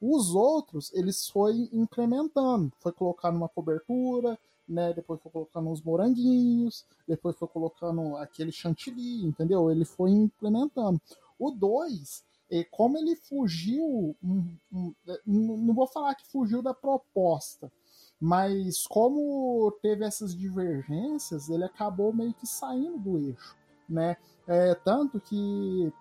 [0.00, 4.92] Os outros, eles foi incrementando, foi colocando uma cobertura, né?
[4.92, 9.70] Depois foi colocando uns moranguinhos, depois foi colocando aquele chantilly, entendeu?
[9.70, 11.00] Ele foi implementando.
[11.38, 12.24] O 2,
[12.70, 14.14] como ele fugiu,
[15.26, 17.70] não vou falar que fugiu da proposta,
[18.20, 23.56] mas como teve essas divergências, ele acabou meio que saindo do eixo,
[23.88, 24.16] né?
[24.46, 25.92] É, tanto que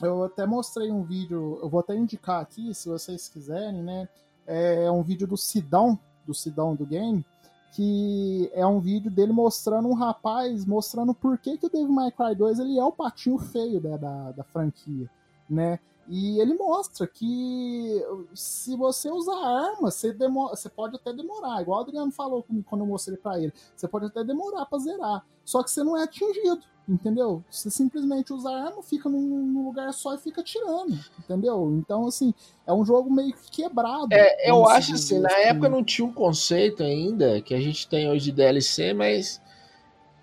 [0.00, 4.08] eu até mostrei um vídeo, eu vou até indicar aqui, se vocês quiserem, né?
[4.46, 7.24] É um vídeo do Sidão, do Sidão do game,
[7.72, 12.10] que é um vídeo dele mostrando um rapaz, mostrando por que, que o Devil May
[12.10, 15.10] Cry 2 ele é o patinho feio né, da, da franquia,
[15.48, 15.78] né?
[16.10, 18.02] E ele mostra que
[18.34, 22.80] se você usar arma, você, demora, você pode até demorar, igual o Adriano falou quando
[22.80, 26.04] eu mostrei para ele, você pode até demorar para zerar, só que você não é
[26.04, 27.44] atingido, entendeu?
[27.50, 31.70] Você simplesmente usa arma, fica num, num, lugar só e fica tirando, entendeu?
[31.78, 32.32] Então, assim,
[32.66, 34.08] é um jogo meio que quebrado.
[34.10, 35.42] É, eu acho assim, na assim.
[35.42, 39.42] época não tinha um conceito ainda que a gente tem hoje de DLC, mas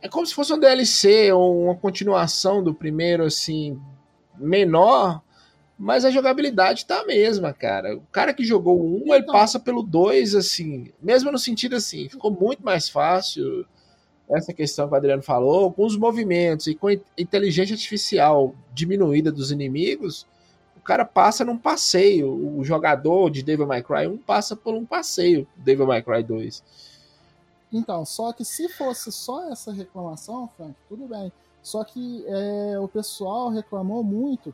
[0.01, 3.79] é como se fosse um DLC ou uma continuação do primeiro, assim,
[4.37, 5.21] menor,
[5.77, 7.97] mas a jogabilidade tá a mesma, cara.
[7.97, 11.75] O cara que jogou o 1, então, ele passa pelo 2, assim, mesmo no sentido
[11.75, 13.65] assim, ficou muito mais fácil
[14.29, 19.31] essa questão que o Adriano falou, com os movimentos e com a inteligência artificial diminuída
[19.31, 20.25] dos inimigos,
[20.75, 22.57] o cara passa num passeio.
[22.57, 26.63] O jogador de Devil May Cry 1 passa por um passeio, Devil May Cry 2.
[27.71, 31.31] Então, só que se fosse só essa reclamação, Frank, tudo bem.
[31.65, 34.53] Só que é, o pessoal reclamou muito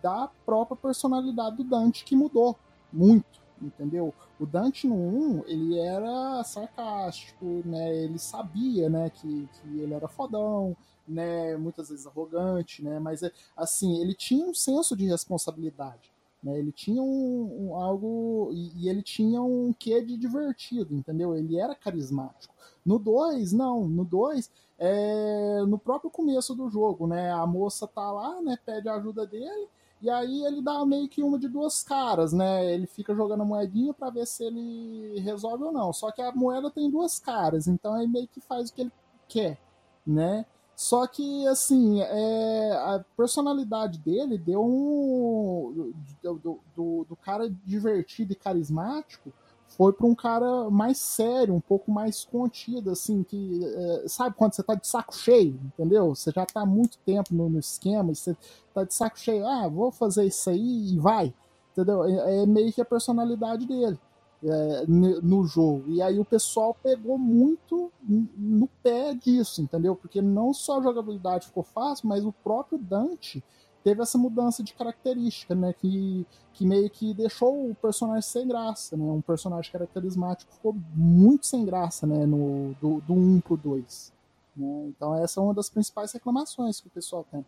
[0.00, 2.56] da própria personalidade do Dante que mudou
[2.92, 4.14] muito, entendeu?
[4.38, 7.96] O Dante no 1, ele era sarcástico, né?
[8.04, 13.00] Ele sabia, né, que, que ele era fodão, né, muitas vezes arrogante, né?
[13.00, 13.22] Mas
[13.56, 16.12] assim, ele tinha um senso de responsabilidade.
[16.40, 21.36] Né, ele tinha um, um algo e, e, ele tinha um quê de divertido, entendeu?
[21.36, 22.54] Ele era carismático.
[22.84, 23.88] No 2, não.
[23.88, 24.50] No 2,
[24.84, 27.30] é, no próprio começo do jogo, né?
[27.30, 28.58] A moça tá lá, né?
[28.66, 29.68] Pede a ajuda dele
[30.02, 32.66] e aí ele dá meio que uma de duas caras, né?
[32.74, 35.92] Ele fica jogando a moedinha para ver se ele resolve ou não.
[35.92, 38.92] Só que a moeda tem duas caras, então ele meio que faz o que ele
[39.28, 39.56] quer,
[40.04, 40.44] né?
[40.74, 45.94] Só que, assim, é, a personalidade dele deu um.
[46.20, 49.32] Do, do, do cara divertido e carismático
[49.76, 54.54] foi para um cara mais sério, um pouco mais contido, assim, que é, sabe quando
[54.54, 56.14] você tá de saco cheio, entendeu?
[56.14, 58.36] Você já tá muito tempo no, no, esquema, você
[58.74, 61.34] tá de saco cheio, ah, vou fazer isso aí e vai,
[61.72, 62.04] entendeu?
[62.04, 63.98] É, é meio que a personalidade dele
[64.44, 65.84] é, no jogo.
[65.88, 69.94] E aí o pessoal pegou muito no pé disso, entendeu?
[69.94, 73.42] Porque não só a jogabilidade ficou fácil, mas o próprio Dante
[73.82, 75.72] teve essa mudança de característica, né?
[75.72, 79.04] Que, que meio que deixou o personagem sem graça, né?
[79.04, 82.24] Um personagem característico ficou muito sem graça, né?
[82.26, 84.12] No, do, do 1 pro 2.
[84.56, 84.84] Né?
[84.88, 87.44] Então essa é uma das principais reclamações que o pessoal tem.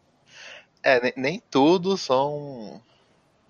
[0.82, 2.80] É, nem, nem tudo são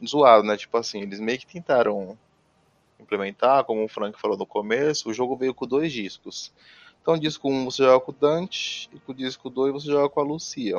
[0.07, 0.57] zoados, né?
[0.57, 2.17] Tipo assim, eles meio que tentaram
[3.01, 6.53] implementar, como o Frank falou no começo, o jogo veio com dois discos.
[7.01, 10.09] Então, disco 1 você joga com o Dante, e com o disco 2 você joga
[10.09, 10.77] com a Lucia.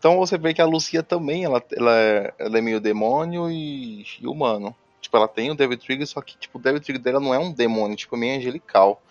[0.00, 4.02] Então você vê que a Lucia também, ela, ela, é, ela é meio demônio e,
[4.18, 4.74] e, humano.
[4.98, 7.38] Tipo, ela tem o David Trigger, só que tipo, o David Trigger dela não é
[7.38, 9.02] um demônio, tipo, é meio angelical.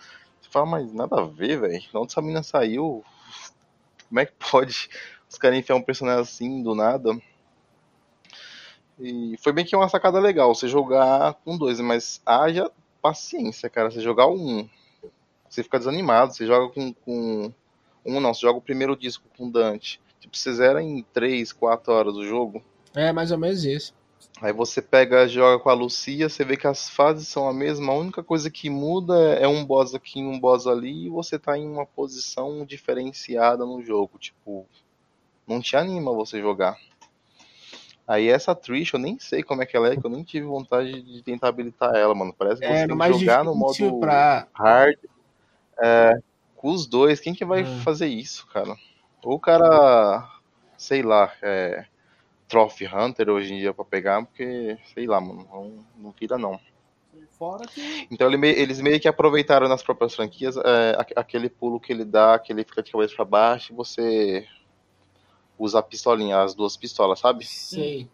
[0.42, 1.80] Você fala, mas nada a ver, velho.
[1.80, 3.04] De onde essa menina saiu?
[4.08, 4.90] Como é que pode
[5.28, 7.16] os caras enfiar um personagem assim do nada?
[8.98, 12.68] E foi bem que uma sacada legal, você jogar com dois, mas haja
[13.00, 13.92] paciência, cara.
[13.92, 14.68] Você jogar um,
[15.48, 16.34] você fica desanimado.
[16.34, 17.52] Você joga com, com
[18.04, 21.92] um, não, você joga o primeiro disco com Dante Tipo, você zera em 3, 4
[21.92, 22.62] horas o jogo.
[22.94, 23.94] É, mais ou menos isso.
[24.40, 27.92] Aí você pega, joga com a Lucia, você vê que as fases são a mesma,
[27.92, 31.38] a única coisa que muda é um boss aqui e um boss ali, e você
[31.38, 34.18] tá em uma posição diferenciada no jogo.
[34.18, 34.66] Tipo,
[35.46, 36.78] não te anima você jogar.
[38.06, 40.46] Aí essa Trish, eu nem sei como é que ela é, que eu nem tive
[40.46, 42.34] vontade de tentar habilitar ela, mano.
[42.36, 44.48] Parece que é, você tem que jogar no modo pra...
[44.52, 44.98] hard.
[45.82, 46.18] É,
[46.56, 47.80] com os dois, quem que vai hum.
[47.80, 48.74] fazer isso, cara?
[49.22, 50.28] Ou o cara,
[50.76, 51.84] sei lá, é,
[52.48, 56.58] Trophy Hunter hoje em dia pra pegar, porque, sei lá, mano, não, não vira não.
[57.74, 58.06] Que...
[58.10, 62.38] Então ele, eles meio que aproveitaram nas próprias franquias é, aquele pulo que ele dá,
[62.38, 64.46] que ele fica de cabeça pra baixo e você
[65.58, 67.46] usa a pistolinha, as duas pistolas, sabe?
[67.46, 68.10] Sei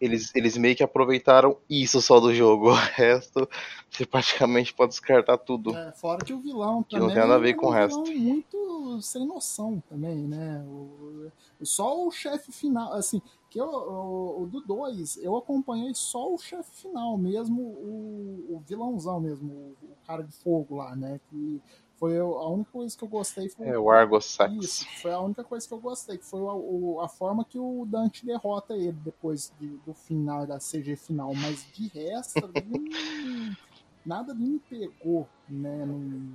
[0.00, 2.70] eles, eles meio que aproveitaram isso só do jogo.
[2.78, 3.48] O resto,
[3.88, 5.76] você praticamente pode descartar tudo.
[5.76, 8.04] É, fora que o vilão que não tem nada a ver é com o resto.
[8.12, 8.56] muito
[9.02, 10.64] sem noção também, né?
[10.64, 11.30] O,
[11.62, 13.20] só o chefe final, assim,
[13.50, 18.62] que eu, o, o do 2, eu acompanhei só o chefe final mesmo, o, o
[18.66, 21.20] vilãozão mesmo, o, o, cara de fogo lá, né?
[21.28, 21.60] Que
[21.98, 23.48] foi a única coisa que eu gostei.
[23.48, 24.54] Foi é, o Argo Sax.
[24.54, 27.84] Isso, foi a única coisa que eu gostei, que foi a, a forma que o
[27.86, 31.34] Dante derrota ele depois de, do final, da CG final.
[31.34, 32.40] Mas de resto,
[34.06, 35.84] nada ali me pegou, né?
[35.84, 36.32] Não,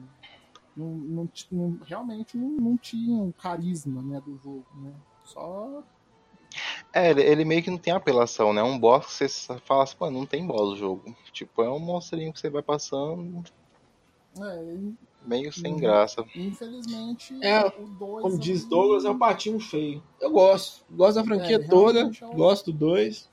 [0.75, 4.93] não, não, não realmente não, não tinha um carisma né, do jogo, né?
[5.23, 5.83] Só
[6.93, 8.61] é, ele, ele, meio que não tem apelação, né?
[8.61, 11.15] Um boss que você fala assim, não tem boss no jogo.
[11.31, 13.43] Tipo, é um monstrinho que você vai passando.
[14.39, 14.77] É,
[15.25, 15.79] meio sem uhum.
[15.79, 16.23] graça.
[16.35, 20.03] Infelizmente, é, como diz Douglas, é um patinho feio.
[20.21, 20.85] Eu gosto.
[20.91, 22.01] Gosto da franquia é, toda.
[22.01, 22.35] É um...
[22.35, 23.31] Gosto do 2.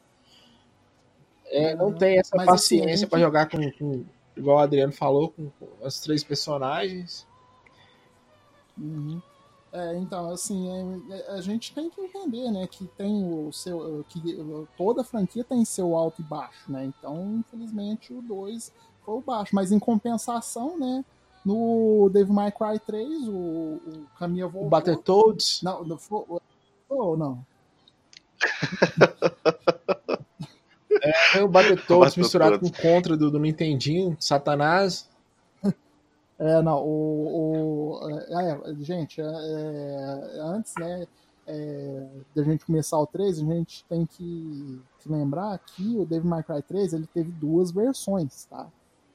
[1.46, 3.10] É, não tem essa Mas, assim, paciência assim, gente...
[3.10, 4.04] para jogar com, com,
[4.36, 7.26] igual o Adriano falou, com, com as três personagens.
[8.78, 9.20] Uhum.
[9.72, 14.04] É, então, assim, é, é, a gente tem que entender, né, que tem o seu,
[14.08, 14.20] que
[14.76, 18.72] toda franquia tem seu alto e baixo, né, então, infelizmente, o 2
[19.04, 21.04] foi o baixo, mas em compensação, né,
[21.44, 24.66] no Devil May Cry 3, o, o Camilla voltou.
[24.66, 25.62] O Battletoads?
[25.62, 26.24] Não, não foi.
[26.88, 27.46] Oh, não.
[31.34, 35.08] é, o Battletoads misturado com o Contra do, do Nintendinho, Satanás.
[36.40, 37.98] É, não, o.
[37.98, 41.06] o é, é gente, é, é, antes, né,
[41.46, 46.30] é, da gente começar o 3, a gente tem que, que, lembrar que o Devil
[46.30, 48.66] May Cry 3 ele teve duas versões, tá?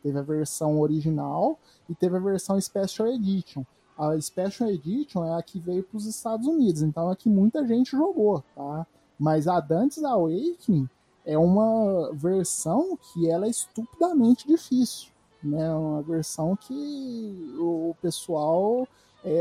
[0.03, 1.57] Teve a versão original
[1.89, 3.63] e teve a versão Special Edition.
[3.97, 7.27] A Special Edition é a que veio para os Estados Unidos, então é a que
[7.27, 8.85] muita gente jogou, tá?
[9.17, 10.87] Mas a Dante's Awakening
[11.25, 15.09] é uma versão que ela é estupidamente difícil,
[15.45, 15.73] né?
[15.73, 18.87] Uma versão que o pessoal
[19.25, 19.31] é,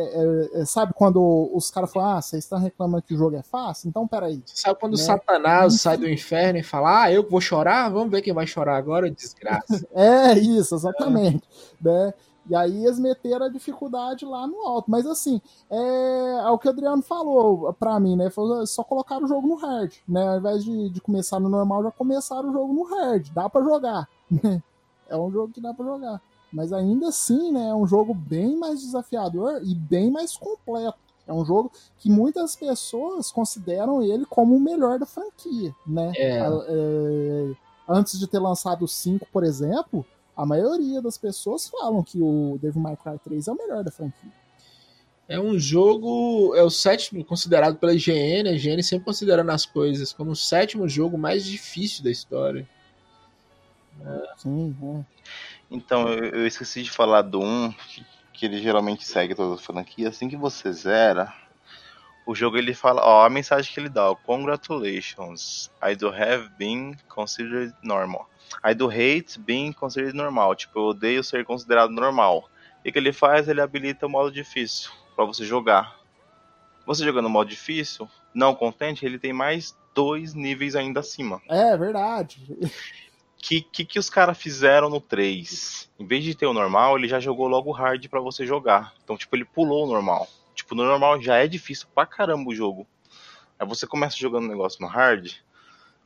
[0.57, 3.43] é, é, sabe quando os caras falam, ah, vocês estão reclamando que o jogo é
[3.43, 3.87] fácil?
[3.87, 4.43] Então, peraí.
[4.47, 5.03] Sabe quando né?
[5.03, 7.91] o Satanás sai do inferno e fala, ah, eu vou chorar?
[7.91, 9.87] Vamos ver quem vai chorar agora, desgraça.
[9.93, 11.47] é, isso, exatamente.
[11.85, 11.89] É.
[11.89, 12.15] Né?
[12.49, 14.91] E aí eles meteram a dificuldade lá no alto.
[14.91, 15.39] Mas assim,
[15.71, 15.77] é,
[16.47, 18.31] é o que o Adriano falou pra mim, né?
[18.31, 20.29] Foi só colocar o jogo no hard, né?
[20.29, 23.29] Ao invés de, de começar no normal, já começaram o jogo no hard.
[23.35, 24.09] Dá para jogar.
[24.31, 24.63] Né?
[25.09, 26.23] É um jogo que dá para jogar.
[26.53, 30.99] Mas ainda assim, né, é um jogo bem mais desafiador e bem mais completo.
[31.27, 36.13] É um jogo que muitas pessoas consideram ele como o melhor da franquia, né?
[36.17, 36.39] É.
[36.39, 37.53] É,
[37.89, 40.05] antes de ter lançado o 5, por exemplo,
[40.37, 43.91] a maioria das pessoas falam que o Devil May Cry 3 é o melhor da
[43.91, 44.31] franquia.
[45.27, 50.13] É um jogo, é o sétimo considerado pela IGN, a IGN sempre considerando as coisas
[50.13, 52.69] como o sétimo jogo mais difícil da história.
[54.37, 55.15] Sim, é.
[55.71, 59.65] Então, eu, eu esqueci de falar do 1, que, que ele geralmente segue todas as
[59.65, 60.15] franquias.
[60.15, 61.33] Assim que você zera,
[62.27, 66.49] o jogo ele fala, ó, a mensagem que ele dá, ó, congratulations, I do have
[66.59, 68.29] been considered normal.
[68.65, 72.49] I do hate being considered normal, tipo, eu odeio ser considerado normal.
[72.85, 73.49] E o que ele faz?
[73.49, 75.99] Ele habilita o modo difícil para você jogar.
[76.87, 81.41] Você jogando no modo difícil, não contente, ele tem mais dois níveis ainda acima.
[81.49, 82.47] É, verdade
[83.45, 85.91] que, que, que os caras fizeram no 3?
[85.99, 88.95] Em vez de ter o normal, ele já jogou logo hard para você jogar.
[89.05, 90.27] Então, tipo, ele pulou o normal.
[90.55, 92.87] Tipo, no normal já é difícil pra caramba o jogo.
[93.59, 95.31] Aí você começa jogando o negócio no hard.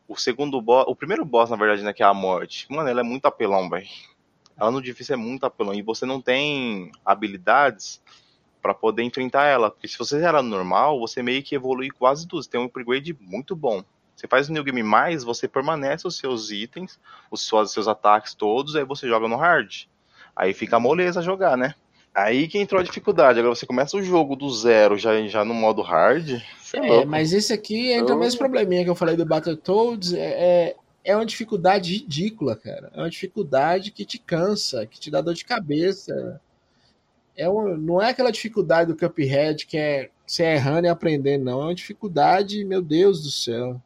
[0.09, 2.67] O segundo boss, o primeiro boss, na verdade, né, que é a morte.
[2.69, 3.87] Mano, ela é muito apelão, velho.
[4.59, 5.73] Ela no difícil é muito apelão.
[5.73, 8.03] E você não tem habilidades
[8.61, 9.71] para poder enfrentar ela.
[9.71, 12.43] Porque se você era normal, você meio que evolui quase tudo.
[12.43, 13.85] Você tem um upgrade muito bom.
[14.19, 16.99] Você faz o New Game mais, você permanece os seus itens,
[17.31, 19.85] os seus, seus ataques todos, aí você joga no hard.
[20.35, 21.77] Aí fica moleza jogar, né?
[22.13, 23.39] Aí que entrou a dificuldade.
[23.39, 26.31] Agora você começa o jogo do zero, já, já no modo hard.
[26.75, 30.13] É, é mas esse aqui entra o mesmo probleminha que eu falei do Battletoads.
[30.13, 32.91] É, é, é uma dificuldade ridícula, cara.
[32.95, 36.41] É uma dificuldade que te cansa, que te dá dor de cabeça.
[37.37, 41.63] É um, não é aquela dificuldade do Cuphead que é você errando e aprendendo, não.
[41.63, 43.81] É uma dificuldade, meu Deus do céu.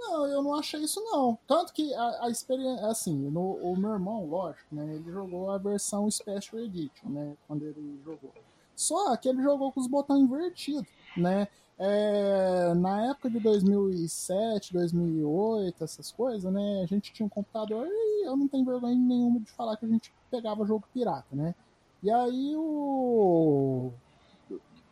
[0.00, 1.38] Não, eu não achei isso não.
[1.46, 5.58] Tanto que a, a experiência, assim, no, o meu irmão, lógico, né, ele jogou a
[5.58, 8.32] versão Special Edition, né, quando ele jogou.
[8.74, 11.48] Só que ele jogou com os botões invertidos, né?
[11.78, 16.80] É, na época de 2007, 2008, essas coisas, né?
[16.82, 19.88] A gente tinha um computador e eu não tenho vergonha nenhuma de falar que a
[19.88, 21.54] gente pegava jogo pirata, né?
[22.02, 23.92] E aí o,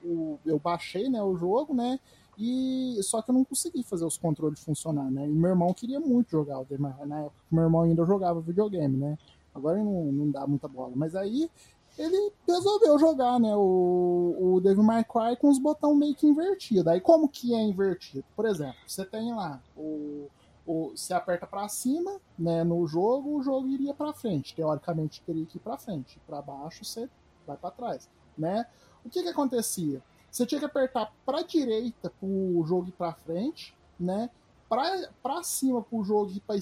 [0.04, 1.98] o eu baixei, né, o jogo, né,
[2.39, 5.26] e só que eu não consegui fazer os controles funcionar, né?
[5.26, 7.05] E meu irmão queria muito jogar o Cry.
[7.05, 9.18] Na época, meu irmão ainda jogava videogame, né?
[9.53, 10.93] Agora não, não dá muita bola.
[10.95, 11.51] Mas aí
[11.99, 13.57] ele resolveu jogar, né?
[13.57, 16.86] O, o Devil May Cry com os botões meio que invertidos.
[16.86, 18.24] Aí como que é invertido?
[18.36, 20.28] Por exemplo, você tem lá o,
[20.64, 22.62] o você aperta para cima, né?
[22.62, 24.55] No jogo, o jogo iria para frente.
[24.55, 26.20] Teoricamente teria que ir para frente.
[26.24, 27.11] Para baixo você
[27.45, 28.64] vai para trás, né?
[29.05, 30.01] O que que acontecia?
[30.31, 34.31] Você tinha que apertar para direita para o jogo ir para frente, né?
[34.68, 36.57] Para cima para o jogo ir para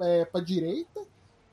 [0.00, 1.00] é, direita,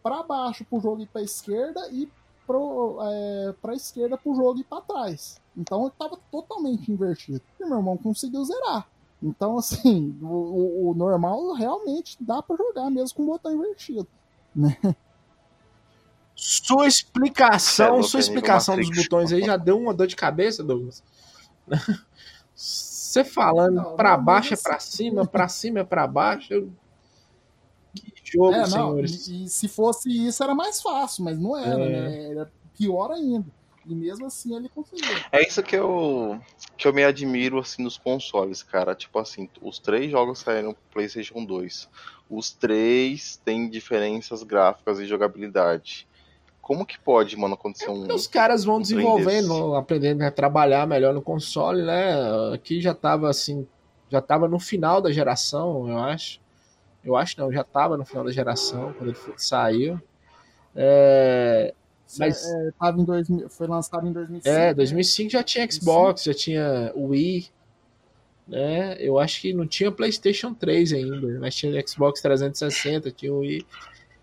[0.01, 2.09] para baixo para o jogo ir para esquerda e
[2.47, 5.39] para é, esquerda para o jogo ir para trás.
[5.55, 7.41] Então estava totalmente invertido.
[7.59, 8.87] E meu irmão conseguiu zerar.
[9.21, 14.07] Então, assim, o, o normal realmente dá para jogar mesmo com o botão invertido.
[14.55, 14.77] Né?
[16.35, 21.03] Sua explicação, é, sua explicação dos botões aí já deu uma dor de cabeça, Douglas.
[22.55, 26.53] Você falando para baixo é para cima, para cima é para baixo.
[26.53, 26.71] Eu...
[27.95, 29.27] Que jogo, é, senhores.
[29.27, 31.89] E, e, se fosse isso era mais fácil, mas não era, é.
[31.89, 32.31] né?
[32.31, 33.47] Era pior ainda.
[33.85, 35.09] E mesmo assim ele conseguiu.
[35.31, 36.39] É isso que eu,
[36.77, 38.93] que eu me admiro assim nos consoles, cara.
[38.93, 41.89] Tipo assim, os três jogos saíram pro PlayStation 2.
[42.29, 46.07] Os três têm diferenças gráficas e jogabilidade.
[46.69, 48.13] Como que pode, mano, acontecer é um.
[48.13, 52.13] Os caras vão um desenvolvendo, aprendendo a trabalhar melhor no console, né?
[52.53, 53.67] Aqui já tava assim,
[54.07, 56.39] já tava no final da geração, eu acho.
[57.03, 59.99] Eu acho não, já tava no final da geração quando ele saiu.
[60.75, 61.73] É,
[62.19, 64.47] mas é, tava em dois, foi lançado em 2005.
[64.55, 66.23] É, 2005 já tinha Xbox, 2005.
[66.23, 67.49] já tinha Wii,
[68.47, 68.95] né?
[68.99, 73.65] Eu acho que não tinha PlayStation 3 ainda, mas tinha Xbox 360, tinha o Wii.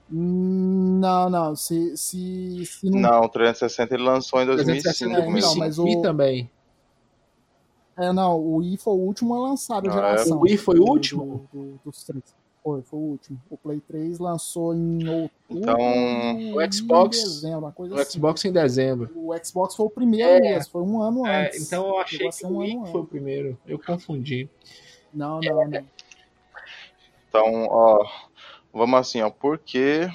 [0.08, 1.56] Não, não.
[1.56, 3.00] Se, se, se não...
[3.00, 5.12] não, o 360 ele lançou em 2005.
[5.12, 6.50] É, não, mas o Wii também.
[7.96, 10.38] É, não, o Wii foi o último a lançar da ah, geração.
[10.38, 11.48] O Wii foi o último?
[11.52, 12.22] Do, do, dos três.
[12.62, 13.40] Foi, foi o último.
[13.48, 15.30] O Play 3 lançou em outubro.
[15.48, 15.76] Então,
[16.56, 17.16] o Xbox.
[17.16, 18.10] Em dezembro, o assim.
[18.10, 19.12] Xbox em dezembro.
[19.14, 21.64] O Xbox foi o primeiro é, mesmo, foi um ano é, antes.
[21.64, 23.58] Então eu achei que um o Wii foi o primeiro.
[23.66, 24.48] Eu confundi.
[25.14, 25.84] Não, não, não.
[27.28, 28.04] Então, ó,
[28.76, 30.06] Vamos assim, ó, porque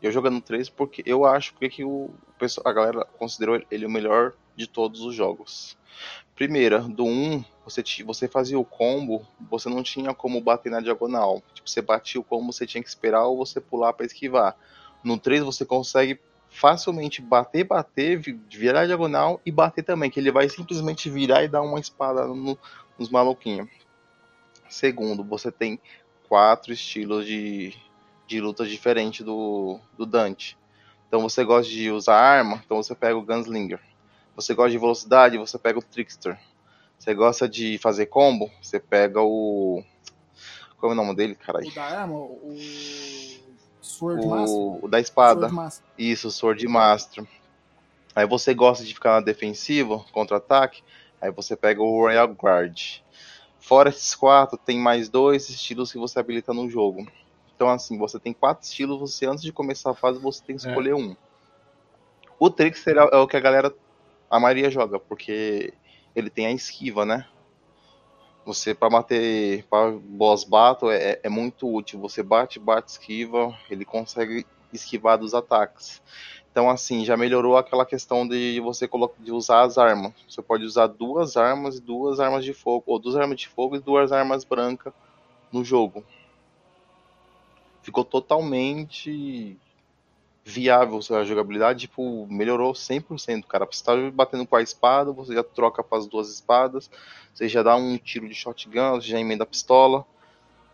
[0.00, 2.08] eu jogando 3, porque eu acho porque que o
[2.64, 5.76] a galera considerou ele o melhor de todos os jogos.
[6.36, 11.42] Primeira, do 1, você, você fazia o combo, você não tinha como bater na diagonal.
[11.52, 14.56] Tipo, você batia o combo, você tinha que esperar ou você pular para esquivar.
[15.02, 20.30] No 3 você consegue facilmente bater, bater, virar a diagonal e bater também, que ele
[20.30, 22.56] vai simplesmente virar e dar uma espada no,
[22.96, 23.68] nos maluquinhos.
[24.68, 25.80] Segundo, você tem
[26.30, 27.74] quatro estilos de,
[28.24, 30.56] de luta diferentes do, do Dante.
[31.08, 33.80] Então você gosta de usar arma, então você pega o Gunslinger.
[34.36, 36.38] Você gosta de velocidade, você pega o Trickster.
[36.96, 39.82] Você gosta de fazer combo, você pega o.
[40.78, 41.68] Qual é o nome dele, caralho?
[41.68, 42.56] O da arma, o.
[43.82, 44.84] Sword o, Master?
[44.84, 45.40] O da espada.
[45.40, 45.86] Sword Master.
[45.98, 47.26] Isso, Sword Master.
[48.14, 50.82] Aí você gosta de ficar na defensiva, contra-ataque,
[51.20, 53.00] aí você pega o Royal Guard.
[53.60, 57.06] Fora esses quatro, tem mais dois estilos que você habilita no jogo.
[57.54, 60.66] Então, assim, você tem quatro estilos, você antes de começar a fase, você tem que
[60.66, 60.68] é.
[60.70, 60.94] escolher é.
[60.94, 61.14] um.
[62.38, 63.72] O Trickster é o que a galera,
[64.30, 65.74] a maioria joga, porque
[66.16, 67.26] ele tem a esquiva, né?
[68.46, 72.00] Você, para bater, para boss battle, é, é muito útil.
[72.00, 76.02] Você bate, bate, esquiva, ele consegue esquivar dos ataques.
[76.50, 78.88] Então, assim, já melhorou aquela questão de você
[79.20, 80.12] de usar as armas.
[80.28, 83.76] Você pode usar duas armas e duas armas de fogo, ou duas armas de fogo
[83.76, 84.92] e duas armas brancas
[85.52, 86.04] no jogo.
[87.82, 89.56] Ficou totalmente
[90.44, 93.66] viável a jogabilidade, tipo, melhorou 100%, cara.
[93.70, 96.90] Você tá batendo com a espada, você já troca para as duas espadas,
[97.32, 100.04] você já dá um tiro de shotgun, você já emenda a pistola.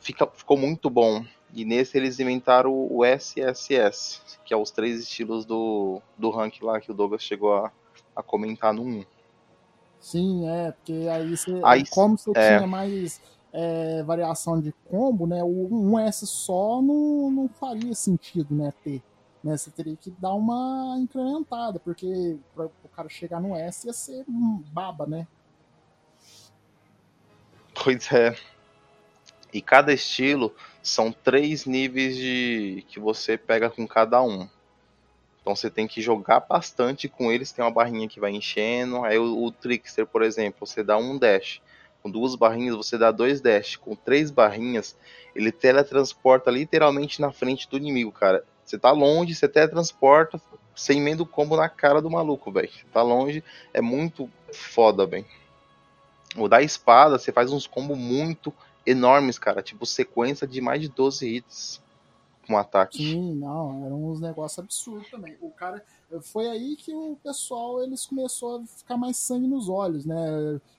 [0.07, 1.25] Fica, ficou muito bom.
[1.53, 6.81] E nesse eles inventaram o SSS, que é os três estilos do, do rank lá
[6.81, 7.73] que o Douglas chegou a,
[8.15, 9.05] a comentar no 1.
[9.99, 11.61] Sim, é, porque aí você.
[11.65, 12.57] Aí, como você é...
[12.57, 13.21] tinha mais
[13.53, 15.43] é, variação de combo, né?
[15.43, 18.73] O um S só não, não faria sentido, né?
[18.85, 19.03] Ter.
[19.43, 23.93] Né, você teria que dar uma incrementada, porque para o cara chegar no S ia
[23.93, 25.27] ser um baba, né?
[27.75, 28.37] Pois é.
[29.57, 34.47] E cada estilo são três níveis de que você pega com cada um.
[35.41, 37.53] Então você tem que jogar bastante com eles.
[37.53, 39.03] Tem uma barrinha que vai enchendo.
[39.03, 41.63] Aí o, o Trickster, por exemplo, você dá um dash.
[42.03, 43.77] Com duas barrinhas você dá dois dash.
[43.77, 44.95] Com três barrinhas,
[45.35, 48.45] ele teletransporta literalmente na frente do inimigo, cara.
[48.63, 50.39] Você tá longe, você teletransporta,
[50.75, 52.69] você emenda combo na cara do maluco, velho.
[52.93, 53.43] Tá longe,
[53.73, 55.25] é muito foda, velho.
[56.37, 58.53] O da espada, você faz uns combos muito
[58.87, 59.63] enormes, cara.
[59.63, 61.83] Tipo, sequência de mais de 12 hits
[62.47, 62.99] com um ataque.
[62.99, 65.37] Sim, não, eram uns negócios absurdos também.
[65.41, 65.85] O cara.
[66.23, 70.17] Foi aí que o pessoal eles começou a ficar mais sangue nos olhos, né?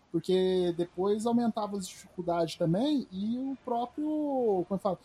[0.10, 4.06] Porque depois aumentava as dificuldades também e o próprio.
[4.06, 4.98] Como eu falo,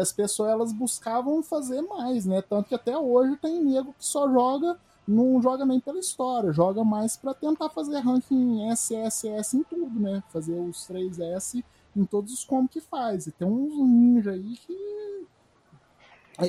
[0.00, 2.40] as pessoas elas buscavam fazer mais, né?
[2.42, 6.82] Tanto que até hoje tem nego que só joga não joga nem pela história, joga
[6.82, 10.22] mais para tentar fazer ranking SSS em tudo, né?
[10.32, 11.62] Fazer os 3S
[11.96, 13.26] em todos os combos que faz.
[13.26, 15.26] E tem uns ninja aí que.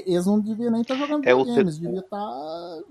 [0.06, 1.82] Eles não deviam nem estar tá jogando é games, te...
[1.82, 2.84] devia estar tá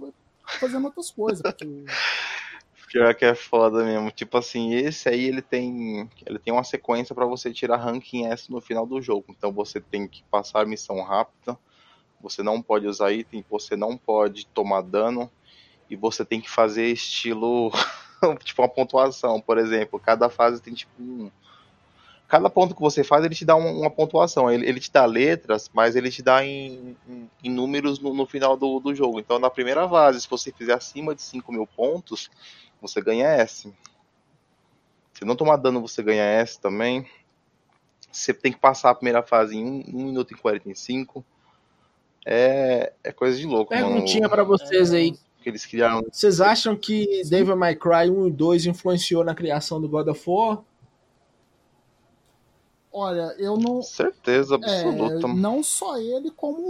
[0.58, 1.42] fazendo outras coisas.
[1.42, 1.66] Porque...
[2.90, 4.10] Pior que é foda mesmo.
[4.10, 6.08] Tipo assim, esse aí ele tem.
[6.24, 9.26] Ele tem uma sequência para você tirar ranking S no final do jogo.
[9.28, 11.58] Então você tem que passar a missão rápida.
[12.20, 15.30] Você não pode usar item, você não pode tomar dano
[15.88, 17.70] e você tem que fazer estilo
[18.44, 21.30] tipo uma pontuação, por exemplo, cada fase tem tipo um
[22.28, 25.04] cada ponto que você faz ele te dá uma, uma pontuação, ele, ele, te dá
[25.04, 29.20] letras, mas ele te dá em, em, em números no, no, final do, do jogo.
[29.20, 32.30] Então na primeira fase, se você fizer acima de 5 mil pontos,
[32.80, 33.72] você ganha S.
[35.14, 37.06] Se não tomar dano, você ganha S também.
[38.10, 41.24] Você tem que passar a primeira fase em 1 um, um minuto e 45.
[42.24, 45.12] É, é coisa de louco, Perguntinha para vocês aí
[45.46, 46.04] que eles criaram.
[46.10, 50.22] Vocês acham que Devil May Cry 1 e 2 influenciou na criação do God of
[50.26, 50.60] War?
[52.98, 53.82] Olha, eu não.
[53.82, 55.26] Certeza absoluta.
[55.26, 56.62] É, não só ele, como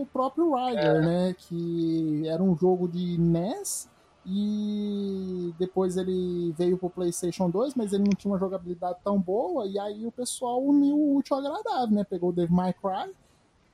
[0.00, 1.00] o próprio Ryder, é.
[1.00, 1.36] né?
[1.38, 3.88] Que era um jogo de NES
[4.26, 9.66] e depois ele veio pro PlayStation 2, mas ele não tinha uma jogabilidade tão boa.
[9.66, 12.04] E aí o pessoal uniu o útil ao agradável, né?
[12.04, 13.10] Pegou o Devil May Cry,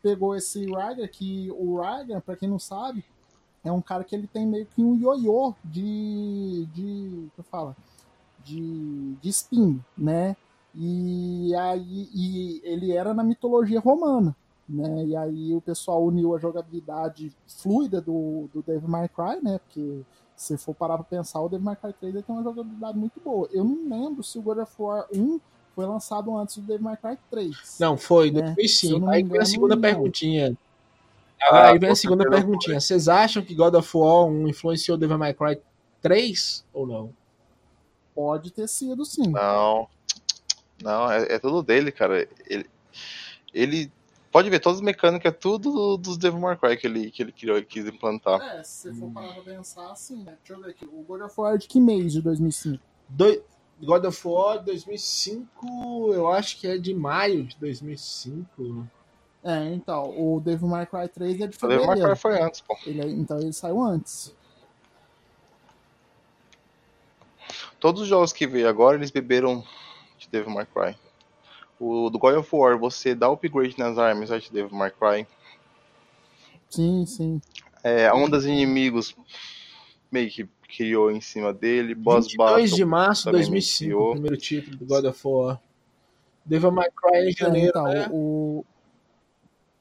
[0.01, 3.05] pegou esse Ryder, que o Ryder, para quem não sabe,
[3.65, 6.69] é um cara que ele tem meio que um ioiô de.
[6.73, 7.29] de.
[7.35, 7.77] que fala?
[8.45, 10.37] De, de spin, né?
[10.79, 14.37] E aí e ele era na mitologia romana,
[14.69, 15.05] né?
[15.07, 19.59] E aí o pessoal uniu a jogabilidade fluida do, do Devil May Cry, né?
[19.59, 20.03] Porque
[20.37, 23.49] se for parar pra pensar, o Devil May Cry 3 tem uma jogabilidade muito boa.
[23.51, 25.41] Eu não lembro se o God of War 1
[25.75, 27.77] foi lançado antes do Devil May Cry 3.
[27.81, 28.55] Não, foi, né?
[28.55, 29.09] 2005.
[29.09, 30.57] Aí foi a segunda perguntinha.
[31.43, 32.81] Ah, aí vem a segunda perguntinha.
[32.81, 35.59] Vocês acham que God of War 1 influenciou Devil May Cry
[36.03, 37.11] 3 ou não?
[38.15, 39.29] Pode ter sido, sim.
[39.29, 39.89] Não.
[40.83, 42.29] Não, é, é tudo dele, cara.
[42.47, 42.67] Ele,
[43.53, 43.93] ele
[44.31, 47.33] pode ver, todas as mecânicas, é tudo dos Devil May Cry que ele, que ele
[47.33, 48.41] criou e quis implantar.
[48.41, 50.37] É, se você for parar pra pensar, assim, né?
[50.39, 50.85] Deixa eu ver aqui.
[50.85, 52.83] O God of War é de que mês de 2005?
[53.09, 53.43] Do...
[53.81, 58.87] God of War 2005, eu acho que é de maio de 2005.
[59.45, 61.85] É, então, o Devil May Cry 3 é de fevereiro.
[61.85, 62.77] O Devil May Cry foi antes, pô.
[62.87, 64.35] Ele, é, então ele saiu antes.
[67.79, 69.63] Todos os jogos que veio agora, eles beberam
[70.27, 70.97] de Devil May Cry.
[71.79, 75.27] O do God of War, você dá upgrade nas armas é de Devil May Cry.
[76.69, 77.41] Sim, sim.
[77.83, 79.15] É, a onda dos inimigos
[80.11, 81.95] meio que criou em cima dele.
[81.95, 85.61] Boss 22 Battle de março de 2005, o primeiro título do God of War.
[86.45, 88.09] Devil May Cry em janeiro, é, então, né?
[88.11, 88.65] o,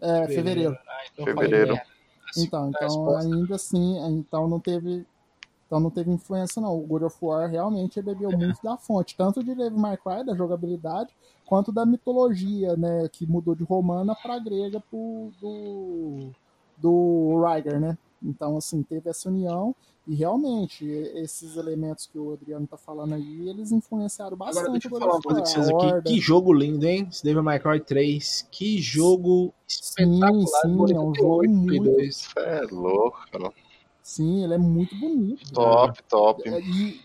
[0.02, 0.78] é, fevereiro.
[0.88, 1.80] Ah, então fevereiro.
[2.38, 5.06] Então, então ainda assim, então não teve.
[5.66, 6.78] Então não teve influência, não.
[6.78, 8.36] O God of War realmente bebeu é.
[8.36, 11.10] muito da fonte, tanto de Devil May Cry, da jogabilidade,
[11.46, 13.10] quanto da mitologia, né?
[13.12, 16.30] Que mudou de romana para grega pro, do,
[16.78, 17.98] do Ryger, né?
[18.22, 19.76] Então, assim, teve essa união
[20.08, 24.60] e realmente, esses elementos que o Adriano tá falando aí, eles influenciaram bastante.
[24.60, 26.02] Agora, deixa eu falar uma coisa pra vocês aqui.
[26.04, 27.08] Que jogo lindo, hein?
[27.10, 28.48] Esse Devil May Cry 3.
[28.52, 30.62] Que jogo espetacular.
[30.62, 31.90] Sim, sim, é um jogo muito...
[32.38, 33.52] É louco, cara.
[34.06, 35.52] Sim, ele é muito bonito.
[35.52, 36.06] Top, cara.
[36.08, 36.48] top.
[36.48, 37.02] E...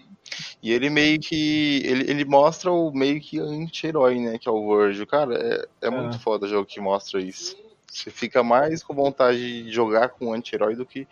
[0.62, 0.70] e...
[0.70, 1.80] ele meio que.
[1.82, 4.36] Ele, ele mostra o meio que anti-herói, né?
[4.38, 5.07] Que é o Virgil.
[5.07, 5.90] Cara, é, é, é.
[5.90, 7.57] muito foda o jogo que mostra isso.
[7.90, 11.09] Você fica mais com vontade de jogar com um anti-herói do que.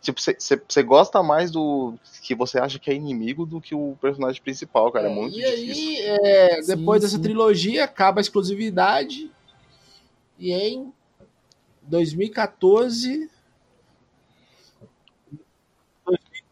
[0.00, 4.40] Tipo, você gosta mais do que você acha que é inimigo do que o personagem
[4.40, 5.08] principal, cara.
[5.08, 5.84] É, é muito e difícil.
[5.84, 7.22] aí, é, depois sim, dessa sim.
[7.22, 9.30] trilogia, acaba a exclusividade.
[10.38, 10.90] E em
[11.82, 13.35] 2014.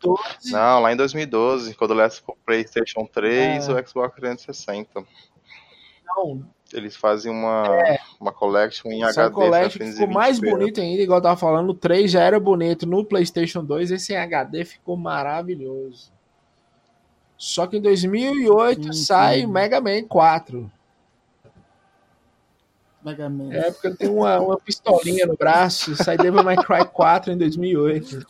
[0.05, 0.52] 2012.
[0.52, 3.72] Não, lá em 2012, quando lança o PlayStation 3 é.
[3.72, 5.05] o Xbox 360.
[6.07, 7.98] Não, eles fazem uma, é.
[8.20, 9.34] uma collection em Essa HD.
[9.34, 11.70] collection ficou mais bonito ainda, igual eu tava falando.
[11.70, 16.12] O 3 já era bonito no PlayStation 2, esse em HD ficou maravilhoso.
[17.36, 19.46] Só que em 2008 sim, sai sim.
[19.46, 20.70] Mega Man 4.
[23.05, 23.52] Mega Man.
[23.52, 25.94] É, porque tem uma, uma pistolinha no braço.
[25.94, 28.26] Sai Devil May Cry 4 em 2008.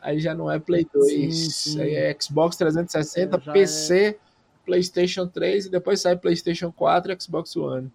[0.00, 1.08] Aí já não é Play 2.
[1.08, 1.80] Sim, sim.
[1.80, 4.06] Aí é Xbox 360, é, PC.
[4.06, 4.28] É
[4.68, 7.90] PlayStation 3 e depois sai PlayStation 4 e Xbox One.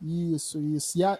[0.00, 0.96] Isso, isso.
[0.96, 1.18] E a...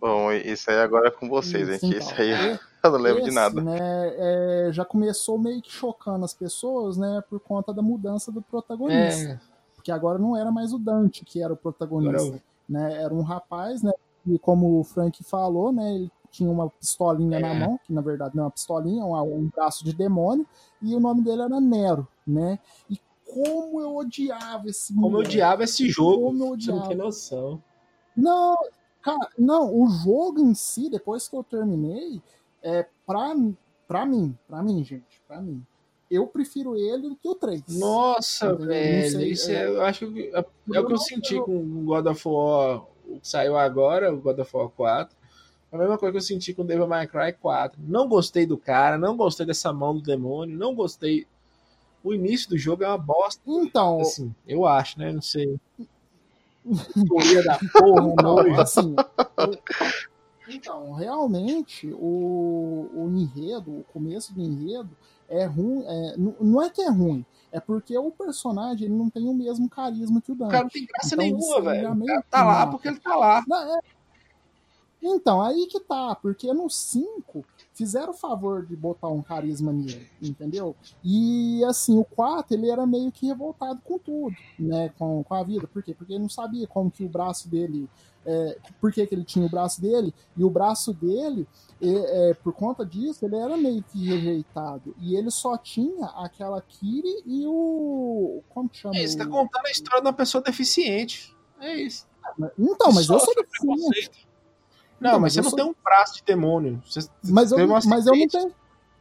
[0.00, 1.92] Bom, isso aí agora é com vocês, isso, hein?
[1.92, 3.60] Então, isso aí é, eu não lembro esse, de nada.
[3.60, 7.22] Né, é, já começou meio que chocando as pessoas, né?
[7.28, 9.32] Por conta da mudança do protagonista.
[9.32, 9.40] É.
[9.74, 12.22] Porque agora não era mais o Dante que era o protagonista.
[12.22, 12.42] Agora...
[12.68, 13.92] Né, era um rapaz, né?
[14.24, 15.94] E como o Frank falou, né?
[15.96, 17.40] Ele tinha uma pistolinha é.
[17.40, 20.46] na mão, que na verdade não é uma pistolinha, é um, um braço de demônio,
[20.80, 22.58] e o nome dele era Nero, né?
[22.88, 26.26] E como eu odiava esse Como eu odiava esse jogo.
[26.26, 26.78] Como eu odiava.
[26.78, 27.62] Você não tem noção.
[28.16, 28.56] Não,
[29.00, 32.20] cara, não, o jogo em si, depois que eu terminei,
[32.62, 33.34] é pra,
[33.86, 35.64] pra mim, pra mim, gente, pra mim.
[36.10, 37.62] Eu prefiro ele do que o 3.
[37.78, 39.10] Nossa, velho.
[39.10, 42.06] Sei, isso é, eu acho que é, é o que eu senti com o God
[42.06, 45.19] of War, o que saiu agora, o God of War 4.
[45.72, 47.80] A mesma coisa que eu senti com Devil May Cry 4.
[47.86, 51.26] Não gostei do cara, não gostei dessa mão do demônio, não gostei.
[52.02, 53.40] O início do jogo é uma bosta.
[53.46, 55.12] Então, assim, eu acho, né?
[55.12, 55.60] Não sei.
[57.08, 58.96] Teoria da porra, não, assim.
[60.48, 64.90] Então, realmente, o, o enredo, o começo do enredo
[65.28, 65.84] é ruim.
[65.86, 69.68] É, não é que é ruim, é porque o personagem ele não tem o mesmo
[69.68, 70.48] carisma que o Dante.
[70.48, 71.92] O cara não tem graça então, nenhuma, velho.
[71.92, 73.44] O cara tá lá porque ele tá lá.
[73.46, 73.80] Não, é,
[75.02, 80.06] então, aí que tá, porque no 5 fizeram o favor de botar um carisma nele,
[80.20, 80.76] entendeu?
[81.02, 84.92] E assim, o 4 ele era meio que revoltado com tudo, né?
[84.98, 85.66] Com, com a vida.
[85.66, 85.94] Por quê?
[85.94, 87.88] Porque ele não sabia como que o braço dele.
[88.26, 91.48] É, por que, que ele tinha o braço dele, e o braço dele,
[91.80, 94.94] é, é, por conta disso, ele era meio que rejeitado.
[95.00, 98.42] E ele só tinha aquela Kiri e o.
[98.50, 98.98] Como que chama?
[98.98, 101.34] É, você tá contando a história de uma pessoa deficiente.
[101.58, 102.06] É isso.
[102.58, 104.28] Então, mas eu sou deficiente.
[105.00, 105.56] Não, então, mas, você não sou...
[105.56, 106.82] tem um braço de demônio.
[106.86, 108.54] Você mas, eu, mas eu não tenho.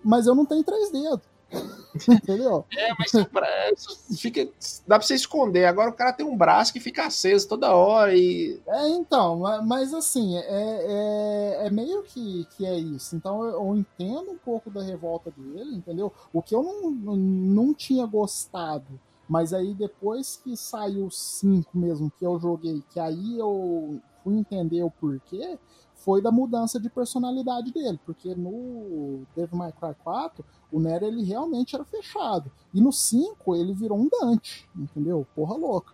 [0.04, 1.22] Mas eu não tenho três dedos.
[2.08, 2.66] Entendeu?
[2.78, 3.12] É, mas
[4.20, 4.48] fica,
[4.88, 5.66] dá pra você esconder.
[5.66, 8.62] Agora o cara tem um braço que fica aceso toda hora e.
[8.68, 13.16] É, então, mas assim, é, é, é meio que, que é isso.
[13.16, 16.14] Então eu, eu, entendo um pouco da revolta dele, entendeu?
[16.32, 19.00] O que eu não, não tinha gostado.
[19.28, 24.38] Mas aí depois que saiu o 5 mesmo, que eu joguei, que aí eu fui
[24.38, 25.58] entender o porquê,
[26.04, 31.24] foi da mudança de personalidade dele, porque no Devil May Cry 4, o Nero ele
[31.24, 32.52] realmente era fechado.
[32.74, 35.26] E no 5 ele virou um Dante, entendeu?
[35.36, 35.94] Porra louca.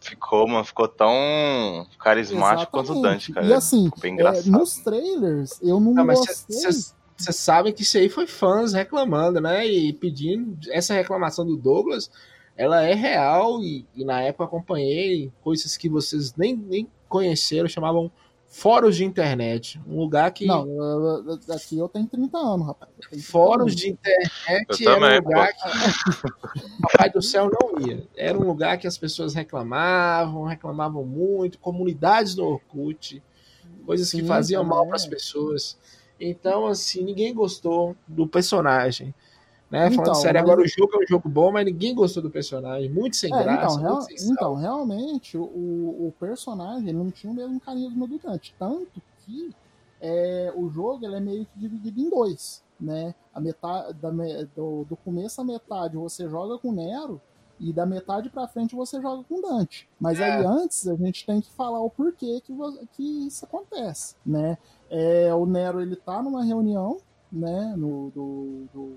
[0.00, 2.88] Ficou, mano, ficou tão carismático Exatamente.
[2.88, 3.46] quanto o Dante, cara.
[3.46, 6.56] E assim, é, nos trailers eu não, não gostei.
[6.56, 9.66] Vocês sabem que isso aí foi fãs reclamando, né?
[9.66, 10.56] E pedindo.
[10.70, 12.08] Essa reclamação do Douglas,
[12.56, 18.12] ela é real e, e na época acompanhei coisas que vocês nem, nem conheceram, chamavam
[18.48, 19.80] fóruns de internet.
[19.86, 20.46] Um lugar que.
[20.46, 20.66] Não,
[21.54, 22.90] aqui eu tenho 30 anos, rapaz.
[23.26, 25.68] Fóruns de internet eu era também, um lugar pô.
[25.68, 26.80] que.
[26.82, 28.06] Papai do céu não ia.
[28.16, 33.22] Era um lugar que as pessoas reclamavam, reclamavam muito, comunidades no Orkut,
[33.84, 35.78] coisas Sim, que faziam mal para as pessoas.
[36.20, 39.14] Então, assim, ninguém gostou do personagem.
[39.70, 39.90] Né?
[39.90, 40.50] Falando então, sério, mas...
[40.50, 42.88] agora o jogo é um jogo bom, mas ninguém gostou do personagem.
[42.90, 43.78] Muito sem é, graça.
[43.78, 44.06] Então, real...
[44.26, 48.54] então realmente, o, o personagem não tinha o mesmo carisma do Dante.
[48.58, 49.54] Tanto que
[50.00, 52.62] é, o jogo ele é meio que dividido em dois.
[52.80, 53.14] Né?
[53.34, 54.10] A metade, da,
[54.54, 57.20] do, do começo à metade você joga com Nero
[57.60, 59.88] e da metade para frente você joga com Dante.
[60.00, 60.24] Mas é.
[60.24, 62.54] aí antes a gente tem que falar o porquê que,
[62.92, 64.56] que isso acontece, né?
[64.88, 66.98] É, o Nero ele tá numa reunião,
[67.30, 68.96] né, no, do, do,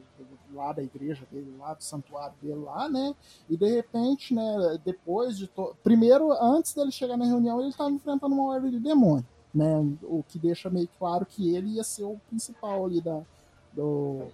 [0.54, 3.14] lá da igreja dele, lá do santuário dele lá, né?
[3.50, 5.76] E de repente, né, depois de to...
[5.84, 9.80] primeiro antes dele chegar na reunião, ele estava enfrentando uma horda de demônio, né?
[10.04, 13.22] O que deixa meio claro que ele ia ser o principal ali da
[13.74, 14.28] do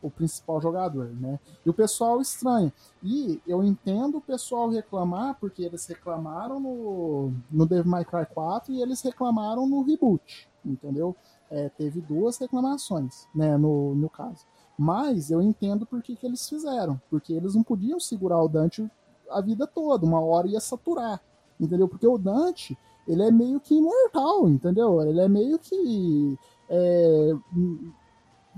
[0.00, 1.38] o principal jogador, né?
[1.64, 2.72] E o pessoal estranha.
[3.02, 8.72] E eu entendo o pessoal reclamar, porque eles reclamaram no, no Devil May Cry 4
[8.72, 11.16] e eles reclamaram no reboot, entendeu?
[11.50, 14.44] É, teve duas reclamações, né, no, no caso.
[14.78, 17.00] Mas eu entendo por que, que eles fizeram.
[17.10, 18.88] Porque eles não podiam segurar o Dante
[19.30, 20.06] a vida toda.
[20.06, 21.20] Uma hora ia saturar.
[21.58, 21.88] Entendeu?
[21.88, 25.02] Porque o Dante, ele é meio que imortal, entendeu?
[25.02, 26.38] Ele é meio que.
[26.70, 27.32] É,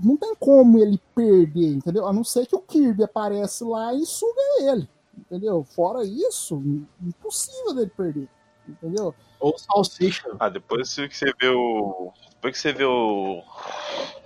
[0.03, 2.07] não tem como ele perder, entendeu?
[2.07, 5.63] A não ser que o Kirby aparece lá e suga ele, entendeu?
[5.63, 6.61] Fora isso,
[7.01, 8.29] impossível dele perder,
[8.71, 9.13] entendeu?
[9.39, 10.29] Ou salsicha.
[10.39, 12.11] Ah, depois que você vê o.
[12.29, 13.43] Depois que você vê o...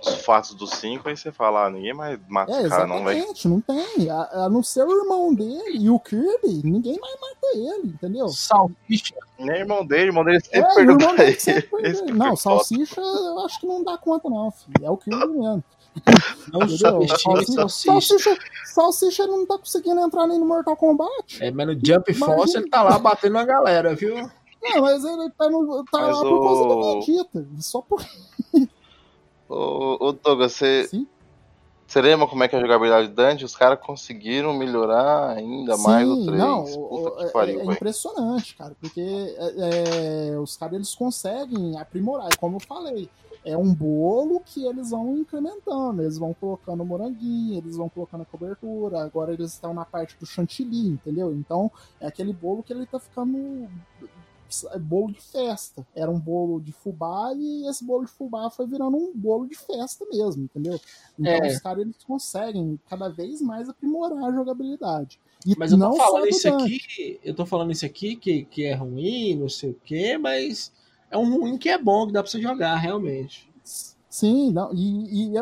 [0.00, 3.02] os fatos do 5, aí você fala, ah, ninguém mais mata é, o cara, não,
[3.02, 3.24] vai.
[3.44, 4.10] Não tem.
[4.10, 8.28] A, a não ser o irmão dele e o Kirby, ninguém mais mata ele, entendeu?
[8.28, 9.14] Salsicha.
[9.38, 11.40] Nem irmão dele, irmão dele sempre é, perdeu pra ele.
[11.40, 14.86] Sempre não, salsicha eu acho que não dá conta, não, filho.
[14.86, 15.64] É o Kirby mesmo.
[16.52, 18.18] Não subestime salsicha.
[18.64, 19.26] salsicha.
[19.26, 21.42] não tá conseguindo entrar nem no Mortal Kombat.
[21.42, 24.14] É, mas no Jump Force ele tá lá batendo a galera, viu?
[24.62, 27.46] Não, mas ele tá, no, tá lá por causa do Vegeta.
[27.60, 28.04] Só por.
[29.48, 30.88] Ô, ô Douglas, você.
[30.88, 31.06] Sim?
[31.86, 33.44] Você lembra como é que é a jogabilidade de Dante?
[33.44, 36.38] Os caras conseguiram melhorar ainda Sim, mais o 3.
[36.38, 41.78] Não, Puta é, pariu, é, é impressionante, cara, porque é, é, os caras eles conseguem
[41.78, 42.28] aprimorar.
[42.32, 43.08] E como eu falei,
[43.46, 46.02] é um bolo que eles vão incrementando.
[46.02, 49.00] Eles vão colocando moranguinho, eles vão colocando a cobertura.
[49.00, 51.32] Agora eles estão na parte do chantilly, entendeu?
[51.32, 51.70] Então
[52.00, 53.68] é aquele bolo que ele tá ficando
[54.72, 55.86] é bolo de festa.
[55.94, 59.54] Era um bolo de fubá e esse bolo de fubá foi virando um bolo de
[59.54, 60.80] festa mesmo, entendeu?
[61.18, 61.46] Então é.
[61.46, 65.20] os caras eles conseguem cada vez mais aprimorar a jogabilidade.
[65.46, 68.74] E mas eu tô falando isso aqui, eu tô falando isso aqui que, que é
[68.74, 70.72] ruim, não sei o quê, mas
[71.16, 73.50] é um ruim que é bom, que dá pra você jogar, realmente.
[74.08, 75.38] Sim, não, e, e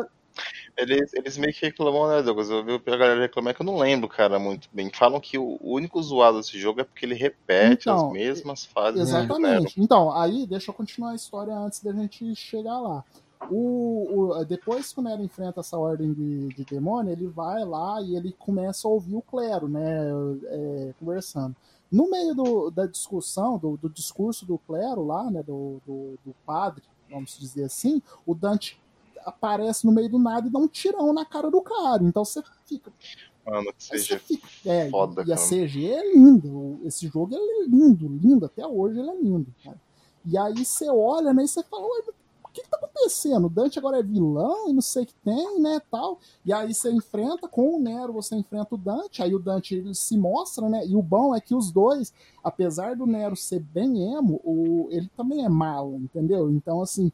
[0.77, 2.49] eles, eles meio que reclamam, né, Douglas?
[2.49, 4.91] Eu vi a galera reclamar que eu não lembro, cara, muito bem.
[4.93, 9.01] Falam que o único zoado desse jogo é porque ele repete então, as mesmas fases.
[9.01, 9.81] Exatamente.
[9.81, 13.03] Então, aí, deixa eu continuar a história antes da gente chegar lá.
[13.49, 18.01] O, o, depois que o Nero enfrenta essa ordem de, de demônio, ele vai lá
[18.01, 20.09] e ele começa a ouvir o clero, né,
[20.45, 21.55] é, conversando.
[21.95, 26.35] No meio do, da discussão, do, do, discurso do clero lá, né, do, do, do
[26.45, 28.77] padre, vamos dizer assim, o Dante
[29.25, 32.03] aparece no meio do nada e dá um tirão na cara do cara.
[32.03, 32.91] Então você fica.
[33.45, 36.81] Mano, que CG fica, é, foda, E a CG é lindo.
[36.83, 38.45] Esse jogo é lindo, lindo.
[38.45, 39.79] Até hoje ele é lindo, cara.
[40.25, 41.87] E aí você olha, né, e você fala,
[42.55, 43.49] que, que tá acontecendo?
[43.49, 46.19] Dante agora é vilão e não sei o que tem, né, tal.
[46.45, 49.93] E aí você enfrenta com o Nero, você enfrenta o Dante, aí o Dante ele
[49.93, 52.13] se mostra, né, e o bom é que os dois,
[52.43, 56.49] apesar do Nero ser bem emo, o, ele também é malo, entendeu?
[56.49, 57.11] Então, assim,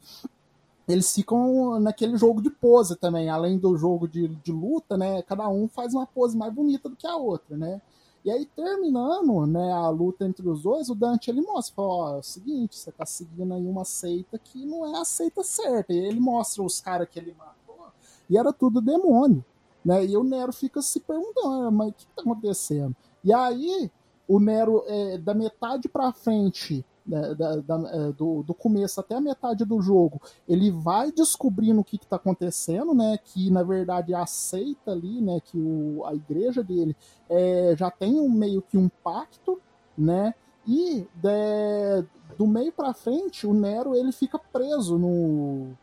[0.88, 5.22] eles ficam naquele jogo de pose também, além do jogo de, de luta, né?
[5.24, 7.82] Cada um faz uma pose mais bonita do que a outra, né?
[8.24, 12.20] E aí, terminando né, a luta entre os dois, o Dante ele mostra, ó, é
[12.20, 15.92] o seguinte, você tá seguindo aí uma seita que não é a seita certa.
[15.92, 17.88] E ele mostra os caras que ele matou,
[18.30, 19.44] e era tudo demônio.
[19.84, 20.06] Né?
[20.06, 22.96] E o Nero fica se perguntando, ah, mas o que, que tá acontecendo?
[23.24, 23.92] E aí,
[24.28, 29.16] o Nero, é, da metade pra frente, né, da, da, é, do, do, começo até
[29.16, 33.18] a metade do jogo, ele vai descobrindo o que está acontecendo, né?
[33.24, 35.40] Que na verdade aceita ali, né?
[35.44, 36.96] Que o, a igreja dele
[37.30, 39.60] é, já tem um, meio que um pacto,
[39.98, 40.34] né?
[40.68, 42.06] E de,
[42.38, 45.76] do meio para frente, o Nero ele fica preso no,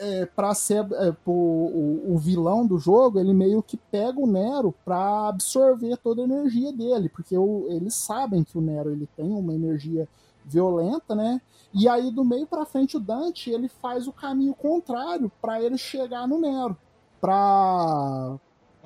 [0.00, 4.74] é, para ser é, o, o, vilão do jogo, ele meio que pega o Nero
[4.82, 9.30] para absorver toda a energia dele, porque o, eles sabem que o Nero ele tem
[9.30, 10.08] uma energia
[10.42, 11.40] violenta, né?
[11.72, 15.76] E aí do meio para frente o Dante ele faz o caminho contrário para ele
[15.76, 16.76] chegar no Nero,
[17.20, 18.38] para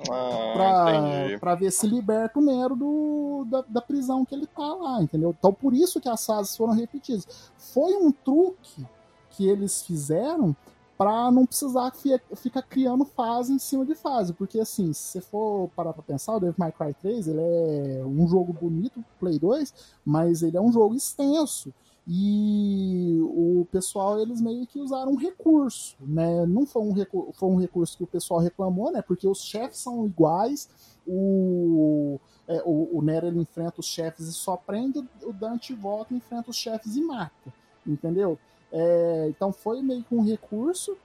[0.09, 5.01] ah, para ver se liberta o Nero do, da, da, prisão que ele tá lá,
[5.01, 5.33] entendeu?
[5.37, 7.25] Então por isso que as fases foram repetidas.
[7.57, 8.85] Foi um truque
[9.29, 10.53] que eles fizeram
[10.97, 11.91] para não precisar
[12.35, 16.35] ficar criando fase em cima de fase, porque assim, se você for parar para pensar,
[16.35, 19.73] o Devil May Cry 3, ele é um jogo bonito Play 2,
[20.05, 21.73] mas ele é um jogo extenso.
[22.07, 26.45] E o pessoal, eles meio que usaram um recurso, né?
[26.45, 29.01] Não foi um, recurso, foi um recurso que o pessoal reclamou, né?
[29.01, 30.69] Porque os chefes são iguais,
[31.05, 36.13] o, é, o, o Nero ele enfrenta os chefes e só prende, o Dante volta,
[36.13, 37.51] enfrenta os chefes e mata,
[37.85, 38.37] entendeu?
[38.71, 40.97] É, então foi meio que um recurso,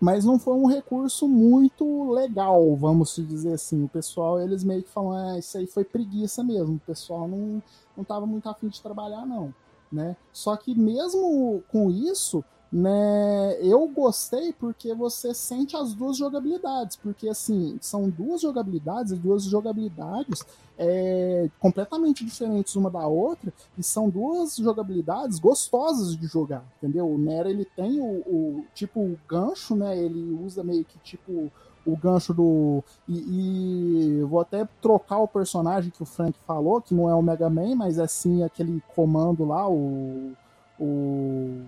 [0.00, 3.84] mas não foi um recurso muito legal, vamos dizer assim.
[3.84, 6.74] O pessoal, eles meio que falam, ah, isso aí foi preguiça mesmo.
[6.74, 7.62] O pessoal não,
[7.96, 9.54] não tava muito afim de trabalhar, não.
[9.90, 10.16] Né?
[10.32, 17.28] Só que mesmo com isso, né, eu gostei porque você sente as duas jogabilidades, porque
[17.28, 20.42] assim, são duas jogabilidades, duas jogabilidades
[20.78, 27.06] é, completamente diferentes uma da outra, e são duas jogabilidades gostosas de jogar, entendeu?
[27.06, 29.98] O Nero ele tem o, o tipo o gancho, né?
[29.98, 31.52] Ele usa meio que tipo
[31.84, 32.82] o gancho do.
[33.08, 37.22] E, e, vou até trocar o personagem que o Frank falou, que não é o
[37.22, 40.32] Mega Man, mas é sim aquele comando lá, o.
[40.80, 41.60] o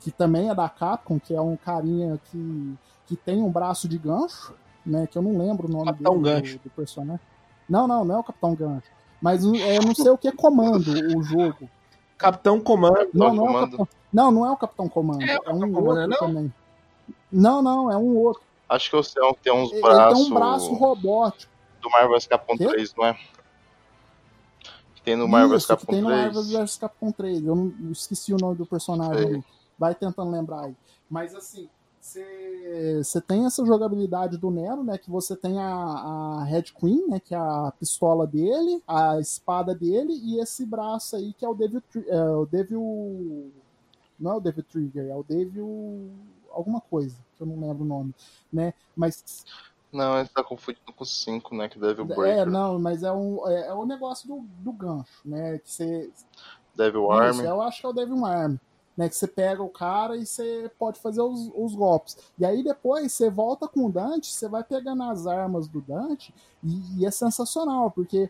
[0.00, 2.74] que também é da Capcom, que é um carinha que,
[3.06, 4.54] que tem um braço de gancho,
[4.84, 5.06] né?
[5.06, 6.58] Que eu não lembro o nome Capitão dele, Gancho.
[6.58, 7.20] Do, do, personagem.
[7.68, 8.90] Não, não, não é o Capitão Gancho.
[9.20, 11.68] Mas é, eu não sei o que é comando o jogo.
[12.16, 13.08] Capitão Comando.
[13.14, 15.22] Não, não, é o Capitão, não, não é o Capitão Comando.
[15.22, 16.18] É, é um outro não?
[16.18, 16.54] também.
[17.30, 18.42] Não, não, é um outro.
[18.68, 20.18] Acho que o céu tem uns braços.
[20.18, 21.52] Tem um braço robótico.
[21.80, 23.18] Do Marvel vs Capcom 3, não é?
[24.94, 26.02] Que tem no Marvel vs Capcom 3.
[26.02, 27.46] Tem no Marvel vs Capcom 3.
[27.46, 29.44] Eu, não, eu esqueci o nome do personagem.
[29.78, 30.76] Vai tentando lembrar aí.
[31.08, 31.68] Mas assim,
[32.00, 34.96] você tem essa jogabilidade do Nero, né?
[34.96, 37.20] Que você tem a, a Red Queen, né?
[37.20, 41.54] Que é a pistola dele, a espada dele e esse braço aí que é o
[41.54, 43.52] Devil, é, o Devil
[44.18, 46.10] não é o Devil Trigger, é o Devil
[46.50, 48.14] alguma coisa, que eu não lembro o nome,
[48.52, 48.72] né?
[48.96, 49.44] Mas
[49.92, 51.68] não, ele tá confundindo com o 5, né?
[51.68, 52.42] Que Devil é, Breaker.
[52.42, 55.58] É, não, mas é um, é, é um negócio do, do gancho, né?
[55.58, 56.10] Que você.
[56.74, 57.40] Devil Arm.
[57.40, 58.56] eu acho que é o Devil Arm
[58.98, 59.08] né?
[59.08, 62.16] Que você pega o cara e você pode fazer os, os golpes.
[62.36, 66.34] E aí depois você volta com o Dante, você vai pegando as armas do Dante
[66.64, 68.28] e, e é sensacional, porque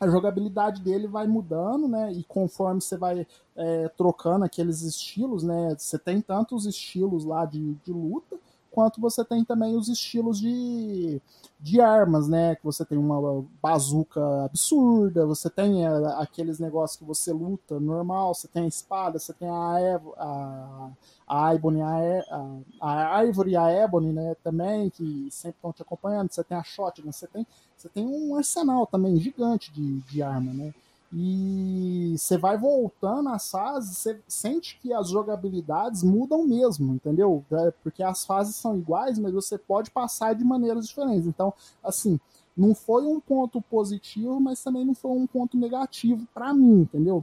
[0.00, 2.12] a jogabilidade dele vai mudando, né?
[2.12, 3.24] E conforme você vai
[3.54, 5.76] é, trocando aqueles estilos, né?
[5.78, 8.36] Você tem tantos estilos lá de, de luta,
[8.72, 11.20] quanto você tem também os estilos de,
[11.60, 12.56] de armas, né?
[12.56, 18.34] Que você tem uma bazuca absurda, você tem é, aqueles negócios que você luta normal,
[18.34, 20.90] você tem a espada, você tem a, Evo, a,
[21.28, 24.34] a Ibony, a, a, Ivory e a Ebony, né?
[24.42, 27.46] Também, que sempre estão te acompanhando, você tem a Shotgun, você tem,
[27.76, 30.74] você tem um arsenal também gigante de, de arma, né?
[31.14, 37.44] E você vai voltando às fases, você sente que as jogabilidades mudam mesmo, entendeu?
[37.52, 41.26] É, porque as fases são iguais, mas você pode passar de maneiras diferentes.
[41.26, 41.52] Então,
[41.84, 42.18] assim,
[42.56, 47.22] não foi um ponto positivo, mas também não foi um ponto negativo para mim, entendeu?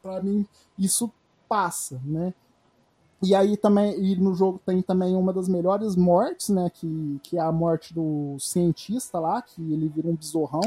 [0.00, 0.46] Para mim,
[0.78, 1.10] isso
[1.48, 2.32] passa, né?
[3.24, 6.70] E aí também, e no jogo tem também uma das melhores mortes, né?
[6.72, 10.60] Que, que é a morte do cientista lá, que ele vira um besorrão.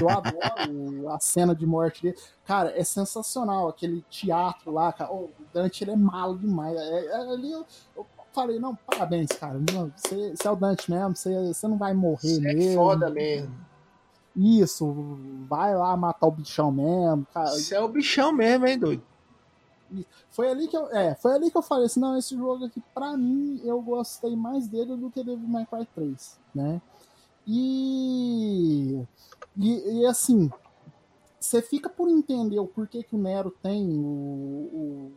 [0.00, 2.16] Eu adoro a cena de morte dele.
[2.44, 5.12] Cara, é sensacional aquele teatro lá, cara.
[5.12, 6.76] O Dante ele é malo demais.
[6.76, 7.64] É, é, ali eu,
[7.96, 9.58] eu, falei, não, parabéns, cara.
[9.94, 12.70] você, você, é o Dante mesmo, você, você não vai morrer você é mesmo.
[12.70, 13.68] É foda mesmo.
[14.34, 15.18] Isso,
[15.48, 17.26] vai lá matar o bichão mesmo.
[17.34, 17.50] Cara.
[17.50, 19.02] Você é o bichão mesmo, hein, doido?
[20.30, 22.82] Foi ali que eu, é, foi ali que eu falei assim, não, esse jogo aqui,
[22.94, 26.80] pra mim, eu gostei mais dele do que Devil May Cry 3, né?
[27.46, 29.02] E,
[29.56, 30.50] e, e assim,
[31.40, 35.12] você fica por entender o porquê que o Nero tem o, o,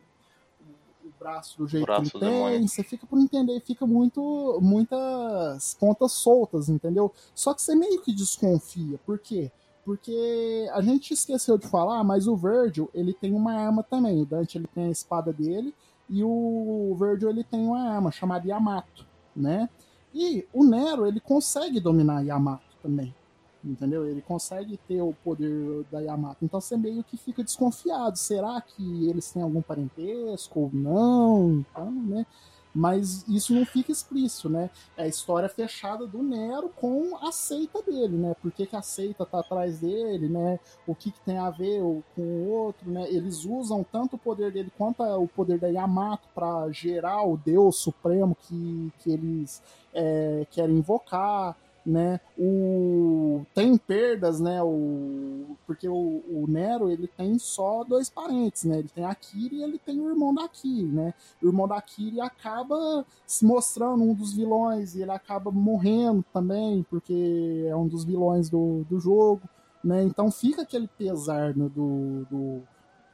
[1.22, 6.14] braço do jeito braço que ele tem, você fica por entender, fica muito muitas pontas
[6.14, 7.14] soltas, entendeu?
[7.36, 9.52] Só que você meio que desconfia, por quê?
[9.84, 14.22] Porque a gente esqueceu de falar, mas o Virgil, ele tem uma arma também.
[14.22, 15.74] O Dante, ele tem a espada dele
[16.10, 19.06] e o Virgil, ele tem uma arma chamada Yamato,
[19.36, 19.70] né?
[20.14, 23.16] E o Nero, ele consegue dominar Yamato também,
[23.64, 24.06] entendeu?
[24.06, 26.44] Ele consegue ter o poder da Yamato.
[26.44, 28.18] Então você meio que fica desconfiado.
[28.18, 31.66] Será que eles têm algum parentesco ou não?
[31.72, 32.26] Então, né?
[32.74, 34.70] Mas isso não fica explícito, né?
[34.96, 38.36] É a história fechada do Nero com a seita dele, né?
[38.42, 40.60] Por que, que a seita tá atrás dele, né?
[40.88, 41.82] O que, que tem a ver
[42.16, 43.08] com o outro, né?
[43.10, 47.78] Eles usam tanto o poder dele quanto o poder da Yamato para gerar o Deus
[47.78, 49.62] Supremo que, que eles
[49.94, 51.56] é, querem invocar
[51.86, 52.20] né?
[52.38, 54.62] O tem perdas, né?
[54.62, 58.80] O porque o, o, Nero ele tem só dois parentes, né?
[58.80, 61.14] Ele tem a Kiri e ele tem o irmão da Kiri, né?
[61.42, 66.84] O irmão da Kiri acaba se mostrando um dos vilões e ele acaba morrendo também
[66.90, 69.42] porque é um dos vilões do, do jogo,
[69.84, 70.04] né?
[70.04, 72.62] Então fica aquele pesar né, do, do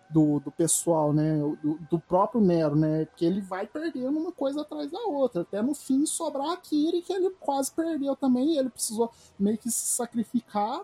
[0.10, 1.38] do, do pessoal, né?
[1.62, 3.06] Do, do, próprio Nero, né?
[3.06, 5.42] Porque ele vai perdendo uma coisa atrás da outra.
[5.42, 8.58] Até no fim sobrar a Kiri, que ele quase perdeu também.
[8.58, 10.82] Ele precisou meio que se sacrificar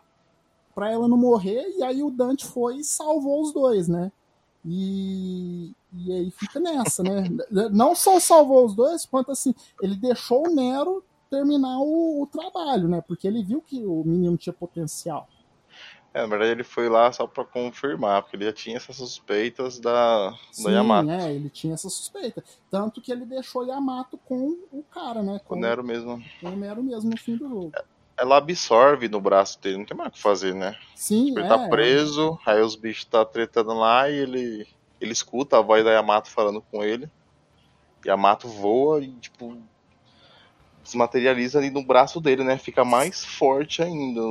[0.76, 1.74] para ela não morrer.
[1.78, 4.12] E aí o Dante foi e salvou os dois, né?
[4.66, 7.24] E, e aí fica nessa, né?
[7.72, 12.88] Não só salvou os dois, quanto assim, ele deixou o Nero terminar o, o trabalho,
[12.88, 13.02] né?
[13.02, 15.28] Porque ele viu que o menino tinha potencial.
[16.14, 19.80] É, na verdade ele foi lá só pra confirmar, porque ele já tinha essas suspeitas
[19.80, 21.10] da, Sim, da Yamato.
[21.10, 22.44] é, ele tinha essa suspeita.
[22.70, 25.42] Tanto que ele deixou Yamato com o cara, né?
[25.44, 26.24] Com o Nero mesmo.
[26.40, 27.72] Com o Nero mesmo no fim do jogo.
[28.16, 30.78] Ela absorve no braço dele, não tem mais o que fazer, né?
[30.96, 32.52] Sim, tipo, ele tá é, tá preso, é.
[32.52, 34.68] aí os bichos tá tretando lá e ele,
[35.02, 37.10] ele escuta a voz da Yamato falando com ele.
[38.06, 39.58] Yamato voa e, tipo,
[40.84, 42.56] se materializa ali no braço dele, né?
[42.56, 44.22] Fica mais forte ainda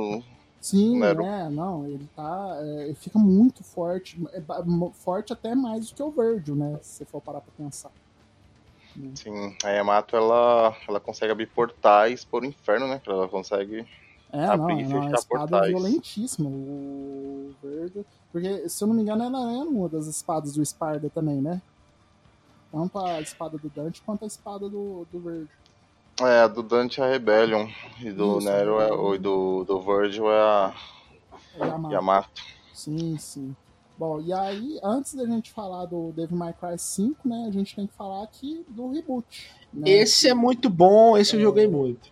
[0.63, 1.25] Sim, Nero.
[1.25, 2.57] é, não, ele tá.
[2.61, 4.41] É, ele fica muito forte, é,
[4.93, 6.79] forte até mais do que o Virgil, né?
[6.81, 7.91] Se você for parar pra pensar.
[9.13, 13.01] Sim, a Yamato ela, ela consegue abrir portais por inferno, né?
[13.05, 13.85] Ela consegue
[14.31, 15.65] é, abrir não, e fechar portais.
[15.65, 18.05] É violentíssima, o Virgil.
[18.31, 21.61] Porque, se eu não me engano, ela é uma das espadas do Sparda também, né?
[22.71, 25.62] Tanto a espada do Dante quanto a espada do, do Virgil.
[26.21, 27.67] É, a do Dante é a Rebellion.
[27.99, 30.73] E do Isso, Nero é, ou do, do Virgil é a
[31.55, 31.93] é Yamato.
[31.93, 32.41] Yamato.
[32.73, 33.55] Sim, sim.
[33.97, 37.75] Bom, e aí, antes da gente falar do Devil May Cry 5, né, a gente
[37.75, 39.51] tem que falar aqui do reboot.
[39.71, 39.89] Né?
[39.89, 41.37] Esse é muito bom, esse é...
[41.37, 42.11] eu joguei muito.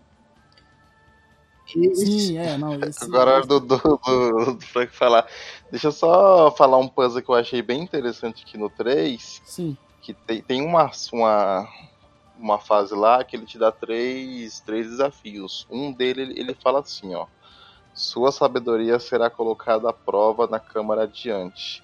[1.75, 2.05] Esse...
[2.05, 2.75] Sim, é, não.
[2.75, 3.03] Esse...
[3.03, 5.25] Agora é do, do, do, do Frank falar.
[5.69, 9.41] Deixa eu só falar um puzzle que eu achei bem interessante aqui no 3.
[9.45, 9.77] Sim.
[10.01, 11.67] Que tem, tem uma, uma,
[12.41, 15.67] uma fase lá que ele te dá três, três desafios.
[15.69, 17.27] Um dele ele fala assim, ó.
[17.93, 21.83] Sua sabedoria será colocada à prova na câmara adiante.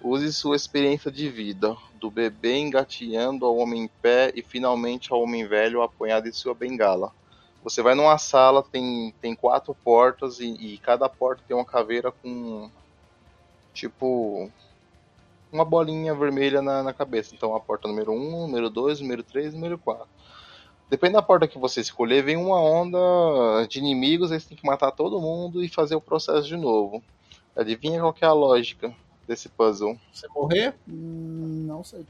[0.00, 5.20] Use sua experiência de vida, do bebê engatinhando ao homem em pé e finalmente ao
[5.20, 7.12] homem velho apoiado em sua bengala.
[7.64, 12.12] Você vai numa sala, tem, tem quatro portas e, e cada porta tem uma caveira
[12.12, 12.70] com
[13.74, 14.50] tipo
[15.52, 17.34] uma bolinha vermelha na, na cabeça.
[17.34, 20.06] Então a porta número 1, número 2, número 3 número 4.
[20.90, 22.98] Depende da porta que você escolher, vem uma onda
[23.68, 27.02] de inimigos, aí você tem que matar todo mundo e fazer o processo de novo.
[27.54, 28.94] Adivinha qual é a lógica
[29.26, 29.98] desse puzzle?
[30.10, 30.74] Você morrer?
[30.88, 32.06] Hum, não sei.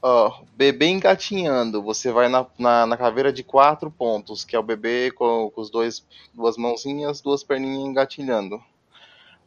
[0.00, 1.82] Ó, bebê engatinhando.
[1.82, 5.60] Você vai na, na, na, caveira de quatro pontos, que é o bebê com, com
[5.60, 8.60] os dois duas mãozinhas, duas perninhas engatilhando.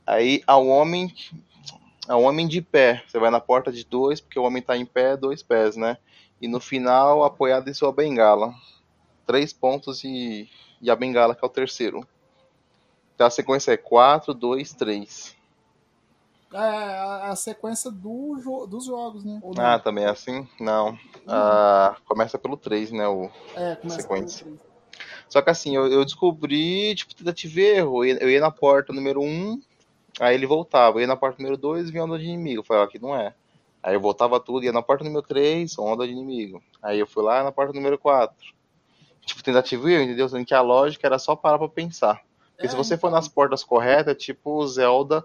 [0.06, 1.14] Aí ao homem
[2.08, 3.04] ao homem de pé.
[3.08, 5.98] Você vai na porta de dois, porque o homem está em pé, dois pés, né?
[6.42, 8.54] E no final, apoiado em sua bengala.
[9.26, 10.50] Três pontos e,
[10.82, 12.08] e a bengala, que é o terceiro.
[13.16, 15.36] Então a sequência é 4, 2, 3.
[16.54, 19.42] É a, a sequência do jo dos jogos, né?
[19.58, 20.48] Ah, também é assim?
[20.60, 20.90] Não.
[20.90, 20.98] Uhum.
[21.28, 23.08] Ah, começa pelo 3, né?
[23.08, 24.46] O, é, começa sequência.
[24.46, 24.76] pelo 3.
[25.28, 28.04] Só que assim, eu, eu descobri, tipo, tentativa e erro.
[28.04, 29.62] Eu ia, eu ia na porta número 1,
[30.20, 31.00] aí ele voltava.
[31.02, 32.60] Ia na porta número 2 e vinha onda de inimigo.
[32.60, 33.34] Eu falei, aqui não é.
[33.82, 36.62] Aí eu voltava tudo, ia na porta número 3, onda de inimigo.
[36.82, 38.36] Aí eu fui lá na porta número 4.
[39.26, 40.28] Tipo, tentativa entendeu?
[40.28, 42.22] Sendo que a lógica era só parar pra pensar.
[42.56, 43.10] Porque é, se você então...
[43.10, 45.24] for nas portas corretas, é tipo Zelda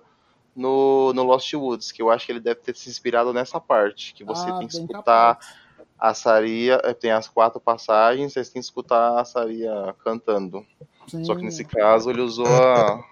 [0.55, 4.13] no, no Lost Woods, que eu acho que ele deve ter se inspirado nessa parte.
[4.15, 5.55] Que você ah, tem que escutar capaz.
[5.99, 10.67] a Saria, eh, tem as quatro passagens, vocês têm que escutar a Saria cantando.
[11.07, 11.25] Sim.
[11.25, 13.03] Só que nesse caso ele usou a,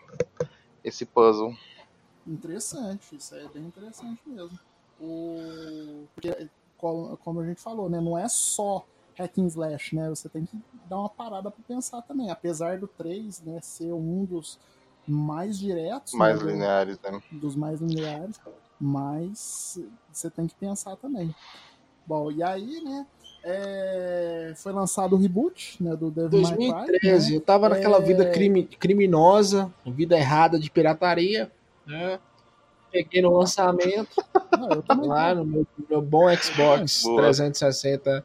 [0.85, 1.57] esse puzzle.
[2.27, 4.59] Interessante, isso é bem interessante mesmo
[5.01, 8.87] o porque como a gente falou, né, não é só
[9.17, 10.09] hack and slash, né?
[10.11, 10.57] Você tem que
[10.89, 14.61] dar uma parada para pensar também, apesar do 3, né, ser um dos
[15.07, 17.21] mais diretos, mais né, lineares, né?
[17.33, 18.41] Dos mais lineares,
[18.81, 19.81] mas
[20.13, 21.35] você tem que pensar também.
[22.07, 23.05] Bom, e aí, né,
[23.45, 27.37] é, foi lançado o reboot né, do Devil 2013, May Cry, né?
[27.37, 28.01] eu tava naquela é...
[28.03, 31.51] vida crime, criminosa, vida errada de pirataria,
[31.87, 32.19] né?
[32.91, 34.09] Peguei no lançamento.
[34.89, 37.23] Não, lá no meu, meu bom Xbox Boa.
[37.23, 38.25] 360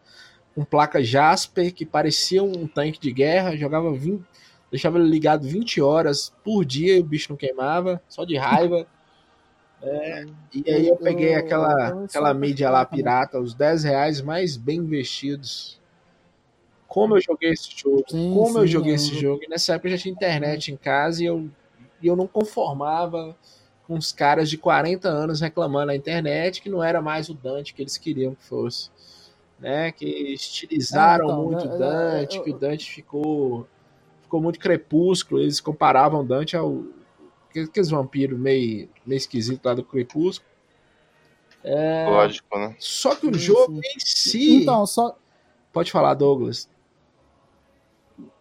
[0.56, 4.23] com placa Jasper, que parecia um tanque de guerra, jogava 20,
[4.69, 8.88] deixava ele ligado 20 horas por dia e o bicho não queimava, só de raiva.
[9.85, 14.80] É, e aí eu peguei aquela, aquela mídia lá pirata, os 10 reais mais bem
[14.80, 15.80] investidos.
[16.88, 18.95] Como eu joguei esse jogo, sim, como sim, eu joguei é.
[18.95, 19.43] esse jogo.
[19.43, 21.49] E nessa época já tinha internet em casa e eu,
[22.01, 23.35] e eu não conformava
[23.85, 27.73] com os caras de 40 anos reclamando na internet que não era mais o Dante
[27.73, 28.89] que eles queriam que fosse.
[29.60, 29.91] Né?
[29.91, 32.43] Que estilizaram é, então, muito o Dante, eu...
[32.43, 33.68] que o Dante ficou,
[34.22, 35.41] ficou muito crepúsculo.
[35.41, 36.84] Eles comparavam Dante ao.
[37.61, 40.49] Aqueles vampiros meio, meio esquisito lá do crepúsculo.
[41.63, 42.07] É...
[42.09, 42.75] Lógico, né?
[42.80, 43.89] Só que o sim, jogo sim.
[43.95, 44.55] em si.
[44.55, 45.17] Então, só.
[45.71, 46.69] Pode falar, Douglas.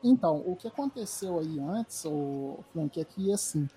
[0.03, 3.69] Então, o que aconteceu aí antes, o Frank, é que assim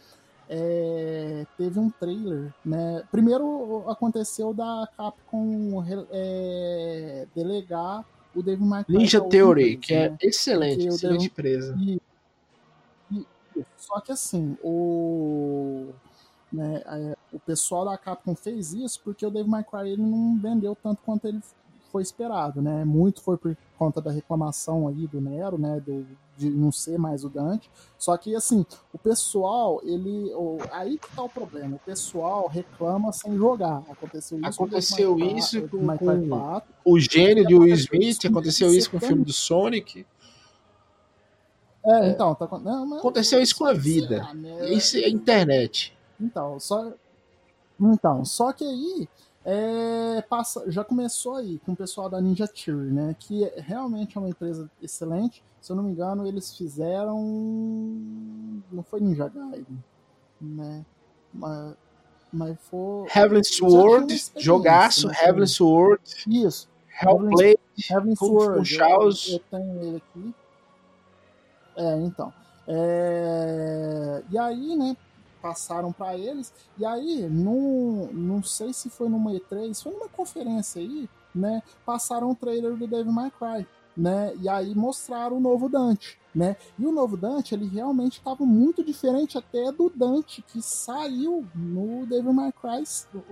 [0.49, 3.03] é, teve um trailer, né?
[3.11, 8.05] Primeiro aconteceu da Capcom é, delegar
[8.35, 10.17] o Devil May Cry Ninja Theory, que é né?
[10.21, 11.75] excelente, excelente empresa.
[11.79, 12.01] E, e,
[13.77, 15.89] só que assim, o
[16.51, 21.01] né, o pessoal da Capcom fez isso porque o May Cry ele não vendeu tanto
[21.03, 21.41] quanto ele
[21.91, 22.83] foi esperado, né?
[22.83, 25.79] Muito foi por conta da reclamação aí do Nero, né?
[25.79, 26.05] Do,
[26.37, 27.69] de não ser mais o Dante.
[27.97, 30.33] Só que assim, o pessoal, ele.
[30.33, 31.77] O, aí que tá o problema.
[31.77, 33.81] O pessoal reclama sem jogar.
[33.89, 38.91] Aconteceu isso, aconteceu com, isso com, com, com o gênio de Will Smith, aconteceu isso
[38.91, 40.05] com o filme do Sonic.
[41.85, 44.27] É, então, tá, não, aconteceu isso com a vida.
[44.33, 44.71] Né?
[44.71, 45.95] Isso é internet.
[46.19, 46.91] Então, só.
[47.79, 49.07] Então, só que aí
[49.45, 53.15] é, passa, já começou aí com o pessoal da Ninja Theory, né?
[53.19, 55.43] Que é, realmente é uma empresa excelente.
[55.61, 57.19] Se eu não me engano, eles fizeram.
[58.71, 59.83] Não foi Ninja Gaiden,
[60.41, 60.83] né?
[61.31, 61.75] Mas,
[62.33, 63.07] mas foi.
[63.15, 65.15] Heaven Sword, jogaço, né?
[65.21, 66.01] Heaven Sword.
[66.27, 66.67] Isso.
[66.99, 67.59] Hellblade,
[67.91, 68.75] Heaven Sword.
[68.75, 70.35] Eu, eu tenho ele aqui.
[71.75, 72.33] É, então.
[72.67, 74.23] É...
[74.31, 74.95] E aí, né?
[75.45, 76.51] passaram para eles.
[76.75, 81.61] E aí, num, não sei se foi numa E3, foi numa conferência aí, né?
[81.85, 84.33] Passaram o trailer do Devil May Cry, né?
[84.41, 86.55] E aí mostraram o novo Dante, né?
[86.79, 92.07] E o novo Dante, ele realmente estava muito diferente até do Dante que saiu no
[92.07, 92.83] Devil May Cry,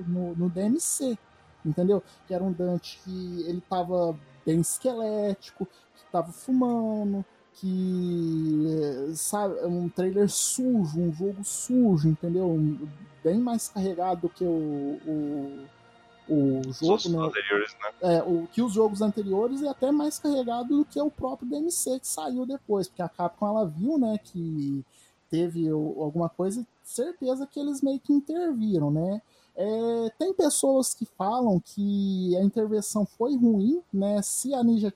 [0.08, 1.18] no, no DMC,
[1.66, 2.04] entendeu?
[2.28, 4.16] Que era um Dante que ele tava
[4.46, 12.58] bem esquelético, que tava fumando, que sabe, é um trailer sujo, um jogo sujo, entendeu?
[13.24, 15.66] Bem mais carregado do que o, o,
[16.28, 17.20] o jogo, os né?
[17.20, 17.92] anteriores, né?
[18.02, 22.00] É, o que os jogos anteriores e até mais carregado do que o próprio DMC
[22.00, 24.84] que saiu depois, porque a Capcom ela viu, né, que
[25.30, 29.22] teve alguma coisa, certeza que eles meio que interviram, né?
[29.56, 34.22] É, tem pessoas que falam que a intervenção foi ruim, né?
[34.22, 34.92] Se a Ninja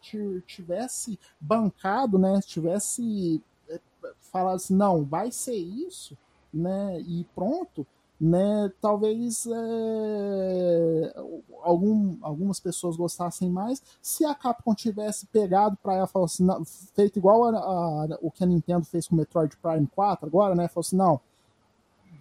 [0.45, 2.39] tivesse bancado, né?
[2.41, 3.79] Tivesse é,
[4.19, 6.17] falado assim, não, vai ser isso,
[6.51, 6.99] né?
[7.01, 7.85] E pronto,
[8.19, 8.71] né?
[8.81, 11.15] Talvez é,
[11.61, 13.79] algum, algumas pessoas gostassem mais.
[14.01, 18.31] Se a Capcom tivesse pegado para ela, falou assim, não, feito igual a, a, o
[18.31, 20.67] que a Nintendo fez com o Metroid Prime 4 agora, né?
[20.67, 21.21] Falou assim, não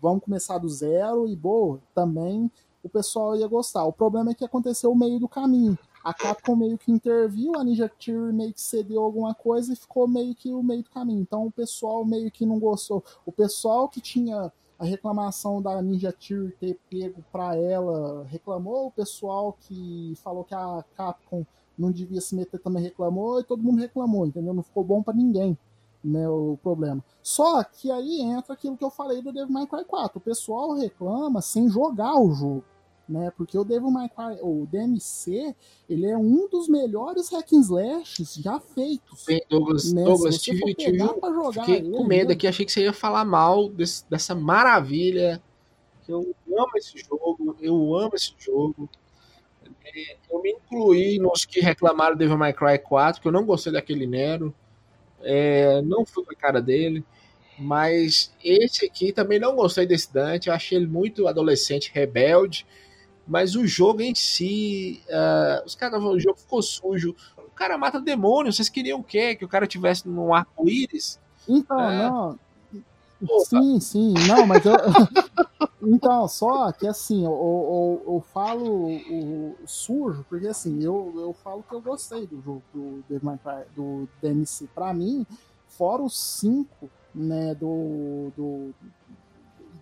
[0.00, 2.50] vamos começar do zero e boa, também
[2.82, 3.84] o pessoal ia gostar.
[3.84, 5.78] O problema é que aconteceu o meio do caminho.
[6.04, 10.06] A Capcom meio que interviu, a Ninja Theory meio que cedeu alguma coisa e ficou
[10.06, 11.20] meio que o meio do caminho.
[11.20, 13.02] Então o pessoal meio que não gostou.
[13.24, 18.92] O pessoal que tinha a reclamação da Ninja Theory ter pego para ela reclamou, o
[18.92, 21.44] pessoal que falou que a Capcom
[21.76, 24.54] não devia se meter também reclamou e todo mundo reclamou, entendeu?
[24.54, 25.58] Não ficou bom para ninguém
[26.06, 27.04] né, o problema.
[27.22, 30.18] Só que aí entra aquilo que eu falei do Devil May Cry 4.
[30.18, 32.64] O pessoal reclama sem jogar o jogo,
[33.08, 33.32] né?
[33.36, 35.54] Porque o Devil May Cry, o DMC,
[35.88, 39.24] ele é um dos melhores hack and slashes já feitos.
[39.26, 40.04] Bem, Douglas, né?
[40.04, 41.02] Douglas tive, tive
[41.52, 45.42] fiquei ele, com medo aqui, achei que você ia falar mal desse, dessa maravilha.
[46.08, 48.88] Eu amo esse jogo, eu amo esse jogo.
[49.84, 53.44] É, eu me incluí nos que reclamaram do Devil May Cry 4, que eu não
[53.44, 54.54] gostei daquele Nero.
[55.26, 57.04] É, não fui com a cara dele.
[57.58, 60.48] Mas esse aqui também não gostei desse Dante.
[60.48, 62.66] Eu achei ele muito adolescente, rebelde.
[63.26, 67.16] Mas o jogo em si, uh, os caras o jogo ficou sujo.
[67.38, 68.52] O cara mata demônio.
[68.52, 69.34] Vocês queriam o quê?
[69.34, 71.18] Que o cara tivesse no arco-íris?
[71.48, 72.38] Então, uh, não.
[73.44, 74.74] Sim, sim, não, mas eu.
[75.88, 81.62] então, só que assim, eu, eu, eu falo o, sujo, porque assim, eu, eu falo
[81.62, 83.04] que eu gostei do jogo do,
[83.74, 84.68] do DMC.
[84.74, 85.26] Pra mim,
[85.66, 88.74] fora os cinco, né, do, do,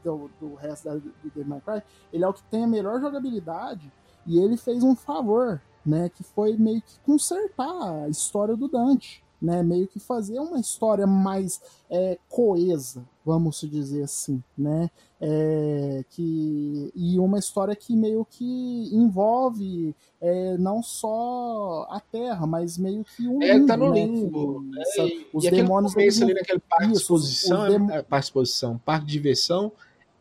[0.04, 1.82] do, do resto da, do Devil Cry,
[2.12, 3.92] ele é o que tem a melhor jogabilidade
[4.26, 9.24] e ele fez um favor, né, que foi meio que consertar a história do Dante
[9.44, 9.62] né?
[9.62, 14.90] Meio que fazer uma história mais é, coesa, vamos dizer assim, né?
[15.20, 22.76] É, que, e uma história que meio que envolve é, não só a Terra, mas
[22.76, 24.04] meio que um é, tá no né?
[24.04, 24.64] limbo.
[24.98, 27.96] É, os e demônios começo ali naquele parque de exposição, dem...
[27.96, 29.72] É, parque de exposição, parque de diversão,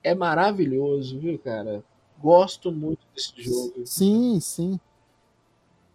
[0.02, 1.84] é maravilhoso, viu, cara?
[2.22, 3.86] Gosto muito desse jogo.
[3.86, 4.80] Sim, sim.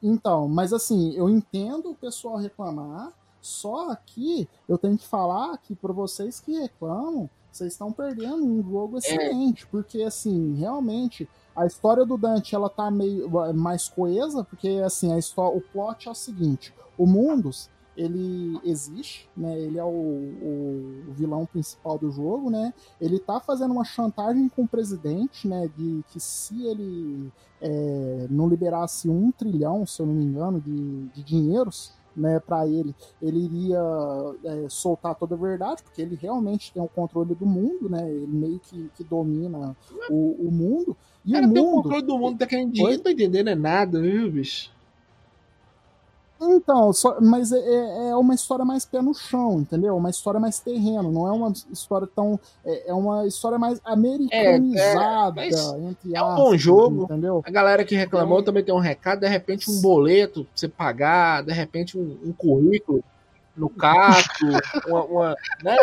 [0.03, 5.75] Então, mas assim, eu entendo o pessoal reclamar, só que eu tenho que falar que
[5.75, 8.99] para vocês que reclamam, vocês estão perdendo um jogo é.
[8.99, 9.67] excelente, é.
[9.71, 15.19] porque assim, realmente a história do Dante ela tá meio mais coesa, porque assim, a
[15.19, 19.59] história, o plot é o seguinte, o Mundus ele existe, né?
[19.59, 22.73] Ele é o, o, vilão principal do jogo, né?
[23.01, 25.69] Ele tá fazendo uma chantagem com o presidente, né?
[25.77, 31.09] De que se ele é, não liberasse um trilhão, se eu não me engano, de,
[31.09, 33.81] de dinheiros, né, para ele, ele iria
[34.45, 38.11] é, soltar toda a verdade, porque ele realmente tem o controle do mundo, né?
[38.11, 39.77] Ele meio que, que domina
[40.11, 40.97] o, o mundo.
[41.25, 43.49] E cara, o mundo, tem o controle do mundo, tá querendo dinheiro, não tô entendendo
[43.49, 44.71] é nada, viu, bicho?
[46.41, 49.97] Então, só, mas é, é, é uma história mais pé no chão, entendeu?
[49.97, 52.39] Uma história mais terreno, não é uma história tão.
[52.65, 57.43] É, é uma história mais americanizada, é, entre É um bom jogo, entendeu?
[57.45, 61.43] A galera que reclamou também tem um recado, de repente um boleto pra você pagar,
[61.43, 63.03] de repente um, um currículo
[63.57, 64.29] no cato,
[64.87, 65.77] uma, uma, né?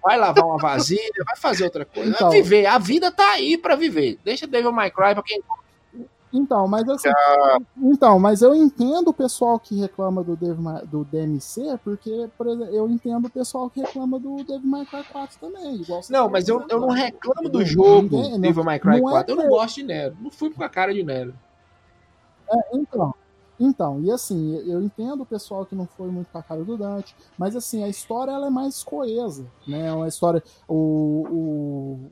[0.00, 2.10] Vai lavar uma vasilha, vai fazer outra coisa.
[2.10, 2.66] Então, vai viver.
[2.66, 4.18] A vida tá aí para viver.
[4.24, 5.40] Deixa Devil May Cry pra quem
[6.32, 7.10] então, mas assim,
[7.76, 10.34] então, mas eu entendo o pessoal que reclama do,
[10.86, 15.04] do DMC, porque, por exemplo, eu entendo o pessoal que reclama do Devil May Cry
[15.04, 15.76] 4 também.
[15.76, 19.30] Igual não, mas eu, eu não reclamo do jogo Ninguém, Devil May Cry 4.
[19.30, 20.16] É eu não gosto de Nero.
[20.20, 21.34] Não fui com a cara de Nero.
[22.50, 23.14] É, então.
[23.60, 26.76] Então, e assim, eu entendo o pessoal que não foi muito com a cara do
[26.76, 29.86] Dante, mas assim, a história ela é mais coesa, né?
[29.86, 30.42] É uma história.
[30.66, 32.10] O, o,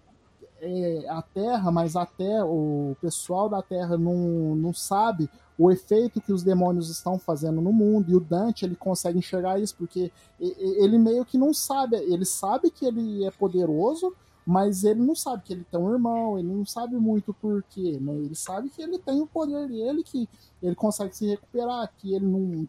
[0.60, 5.28] é, a Terra, mas até o pessoal da Terra não, não sabe
[5.58, 9.58] o efeito que os demônios estão fazendo no mundo, e o Dante ele consegue enxergar
[9.58, 14.14] isso, porque ele meio que não sabe, ele sabe que ele é poderoso,
[14.46, 17.98] mas ele não sabe que ele tem um irmão, ele não sabe muito por quê,
[18.00, 18.14] né?
[18.14, 20.28] Ele sabe que ele tem o poder dele, que
[20.62, 22.68] ele consegue se recuperar, que ele não,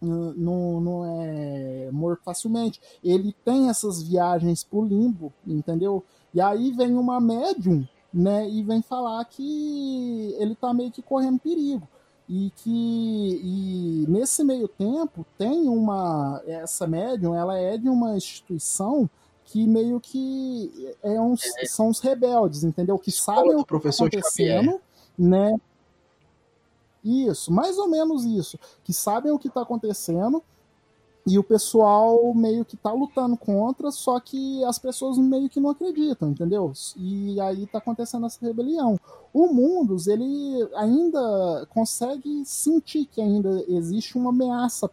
[0.00, 2.80] não, não é morto facilmente.
[3.04, 6.02] Ele tem essas viagens pro limbo, entendeu?
[6.34, 11.38] E aí vem uma médium, né, e vem falar que ele tá meio que correndo
[11.38, 11.86] perigo.
[12.28, 19.10] E que e nesse meio tempo tem uma essa médium, ela é de uma instituição
[19.44, 21.66] que meio que é uns, é.
[21.66, 22.98] são os rebeldes, entendeu?
[22.98, 24.80] Que sabem o que está acontecendo,
[25.18, 25.54] né?
[27.04, 28.58] Isso, mais ou menos isso.
[28.84, 30.42] Que sabem o que está acontecendo
[31.24, 35.70] e o pessoal meio que tá lutando contra, só que as pessoas meio que não
[35.70, 36.72] acreditam, entendeu?
[36.96, 38.98] E aí tá acontecendo essa rebelião.
[39.32, 44.90] O Mundus, ele ainda consegue sentir que ainda existe uma ameaça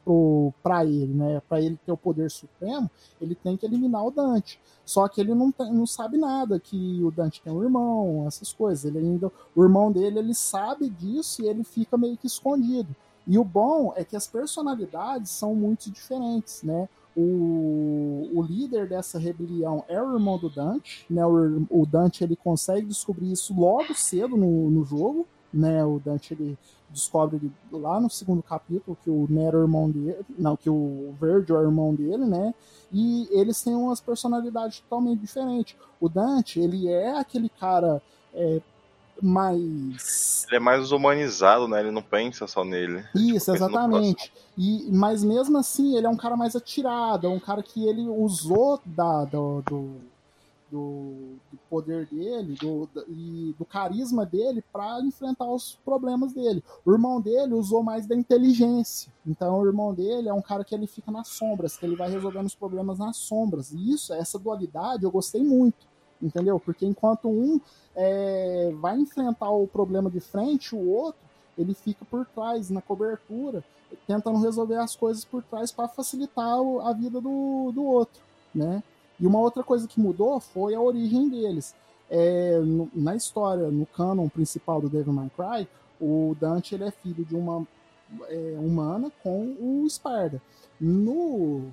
[0.61, 1.41] para ele, né?
[1.49, 2.89] Para ele ter o poder supremo,
[3.19, 4.59] ele tem que eliminar o Dante.
[4.85, 8.53] Só que ele não, tem, não sabe nada que o Dante tem um irmão, essas
[8.53, 8.85] coisas.
[8.85, 12.95] Ele ainda, o irmão dele, ele sabe disso e ele fica meio que escondido.
[13.27, 16.87] E o bom é que as personalidades são muito diferentes, né?
[17.15, 21.25] O, o líder dessa rebelião é o irmão do Dante, né?
[21.25, 25.83] O, o Dante ele consegue descobrir isso logo cedo no, no jogo, né?
[25.83, 26.57] O Dante ele
[26.89, 31.59] descobre lá no segundo capítulo que o Nero é irmão dele, não, que o Virgil
[31.59, 32.53] é irmão dele, né?
[32.91, 35.75] E eles têm umas personalidades totalmente diferentes.
[35.99, 38.01] O Dante, ele é aquele cara
[38.33, 38.61] é,
[39.21, 40.45] mais.
[40.47, 41.79] Ele é mais humanizado, né?
[41.79, 43.03] Ele não pensa só nele.
[43.15, 44.31] Isso, tipo, exatamente.
[44.57, 48.07] E, mas mesmo assim, ele é um cara mais atirado, é um cara que ele
[48.07, 49.95] usou da, do, do,
[50.71, 56.63] do, do poder dele do, e do carisma dele para enfrentar os problemas dele.
[56.85, 59.11] O irmão dele usou mais da inteligência.
[59.25, 62.09] Então, o irmão dele é um cara que ele fica nas sombras, que ele vai
[62.09, 63.71] resolvendo os problemas nas sombras.
[63.71, 65.87] E isso, essa dualidade, eu gostei muito
[66.21, 66.59] entendeu?
[66.59, 67.59] Porque enquanto um
[67.95, 71.21] é, vai enfrentar o problema de frente, o outro
[71.57, 73.63] ele fica por trás, na cobertura,
[74.07, 78.21] tentando resolver as coisas por trás para facilitar a vida do, do outro,
[78.55, 78.81] né?
[79.19, 81.75] E uma outra coisa que mudou foi a origem deles.
[82.09, 85.67] É, no, na história, no canon principal do Devil May Cry,
[85.99, 87.67] o Dante ele é filho de uma
[88.29, 90.41] é, humana com o Sparda.
[90.79, 91.65] No,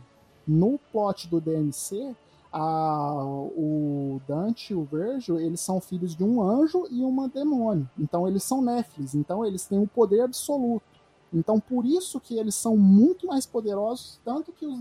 [0.47, 2.15] no plot do DMC,
[2.53, 7.89] a, o Dante e o Virgil, eles são filhos de um anjo e uma demônio.
[7.99, 10.85] Então eles são néfilis, então eles têm o um poder absoluto.
[11.33, 14.79] Então por isso que eles são muito mais poderosos, tanto que os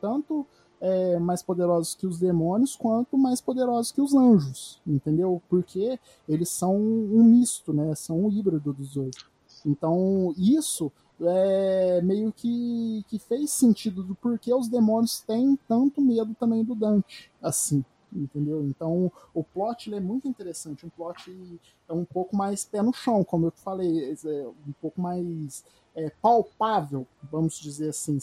[0.00, 0.46] tanto
[0.80, 5.40] é, mais poderosos que os demônios, quanto mais poderosos que os anjos, entendeu?
[5.48, 5.98] Porque
[6.28, 7.94] eles são um misto, né?
[7.94, 9.14] São um híbrido dos dois.
[9.64, 10.90] Então isso
[11.28, 16.74] é, meio que, que fez sentido do porquê os demônios têm tanto medo também do
[16.74, 18.62] Dante, assim, entendeu?
[18.64, 23.24] Então o plot é muito interessante, um plot é um pouco mais pé no chão,
[23.24, 28.18] como eu falei, é um pouco mais é, palpável, vamos dizer assim,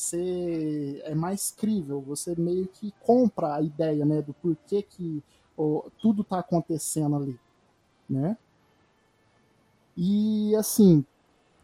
[1.03, 5.23] é mais crível, você meio que compra a ideia, né, do porquê que
[5.57, 7.39] ó, tudo está acontecendo ali,
[8.09, 8.38] né?
[9.95, 11.05] E assim,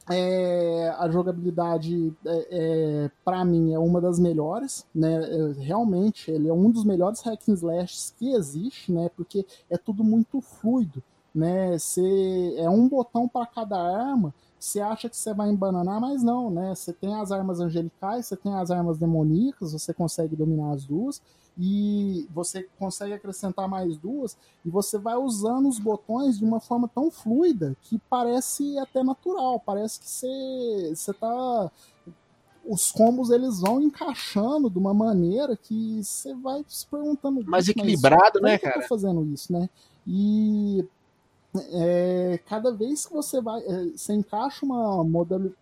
[0.09, 5.15] é, a jogabilidade, é, é para mim, é uma das melhores, né?
[5.23, 9.09] É, realmente, ele é um dos melhores hack and slashes que existe, né?
[9.15, 11.01] Porque é tudo muito fluido,
[11.33, 11.77] né?
[11.77, 16.49] Você, é um botão para cada arma, você acha que você vai embananar, mas não,
[16.49, 16.73] né?
[16.73, 21.21] Você tem as armas angelicais, você tem as armas demoníacas, você consegue dominar as duas,
[21.57, 26.87] e você consegue acrescentar mais duas e você vai usando os botões de uma forma
[26.87, 31.71] tão fluida que parece até natural, parece que você você tá
[32.65, 38.41] os combos eles vão encaixando de uma maneira que você vai se perguntando mais equilibrado,
[38.41, 38.77] né, cara?
[38.77, 39.69] Eu tô fazendo isso, né?
[40.05, 40.85] E
[41.71, 45.55] é, cada vez que você vai, é, você encaixa uma modalidade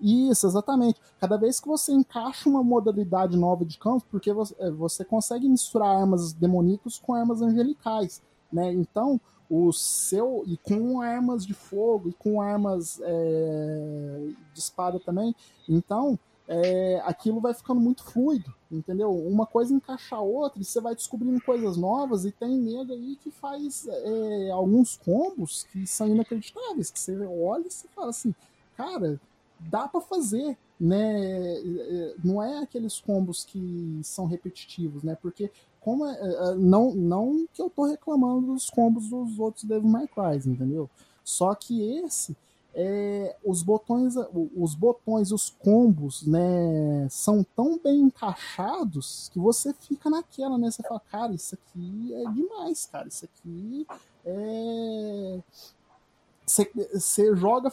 [0.00, 0.98] isso, exatamente.
[1.20, 5.46] Cada vez que você encaixa uma modalidade nova de campo, porque você, é, você consegue
[5.48, 8.72] misturar armas demoníacas com armas angelicais, né?
[8.72, 15.34] Então, o seu e com armas de fogo e com armas é, de espada também.
[15.68, 16.18] Então,
[16.52, 19.14] é, aquilo vai ficando muito fluido, entendeu?
[19.14, 23.16] Uma coisa encaixa a outra e você vai descobrindo coisas novas e tem nego aí
[23.22, 28.34] que faz é, alguns combos que são inacreditáveis, que você olha e você fala assim,
[28.76, 29.20] cara,
[29.60, 31.54] dá para fazer, né?
[32.24, 35.16] Não é aqueles combos que são repetitivos, né?
[35.22, 39.88] Porque como é, é, não, não que eu tô reclamando dos combos dos outros Devil
[39.88, 40.90] May Cry, entendeu?
[41.22, 42.36] Só que esse
[42.74, 44.14] é, os botões,
[44.56, 50.70] os botões, os combos, né, são tão bem encaixados que você fica naquela, né?
[50.70, 53.86] Você fala, cara, isso aqui é demais, cara, isso aqui
[54.24, 55.40] é.
[56.50, 57.72] Você joga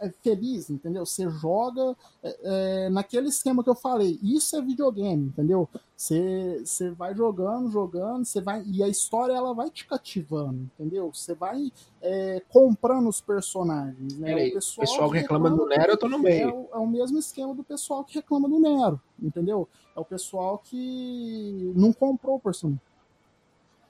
[0.00, 1.04] é feliz, entendeu?
[1.06, 4.18] Você joga é, é, naquele esquema que eu falei.
[4.22, 5.68] Isso é videogame, entendeu?
[5.96, 6.62] Você
[6.96, 11.12] vai jogando, jogando, você vai e a história ela vai te cativando, entendeu?
[11.12, 14.18] Você vai é, comprando os personagens.
[14.18, 14.28] Né?
[14.28, 16.48] Peraí, o pessoal, pessoal que reclama, reclama do Nero, eu tô no meio.
[16.48, 19.68] É o, é o mesmo esquema do pessoal que reclama do Nero, entendeu?
[19.96, 22.87] É o pessoal que não comprou o personagem.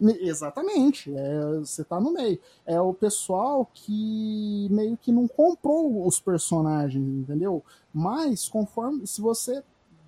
[0.01, 2.39] Exatamente, é, você tá no meio.
[2.65, 7.65] É o pessoal que meio que não comprou os personagens, entendeu?
[7.93, 9.63] Mas conforme se você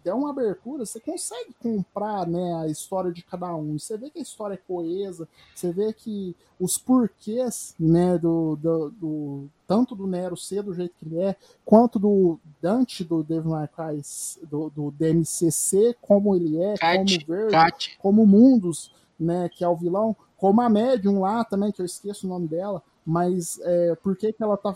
[0.04, 3.78] der uma abertura, você consegue comprar né, a história de cada um.
[3.78, 8.90] Você vê que a história é coesa, você vê que os porquês né, do, do,
[8.90, 13.50] do tanto do Nero ser do jeito que ele é, quanto do Dante do Devil
[13.50, 14.02] May Cry,
[14.48, 17.98] do, do DMCC, como ele é, Cat, como verde, Cat.
[18.00, 22.26] como mundos né, que é o vilão, como a médium lá também, que eu esqueço
[22.26, 24.74] o nome dela, mas é, por que, que ela tá.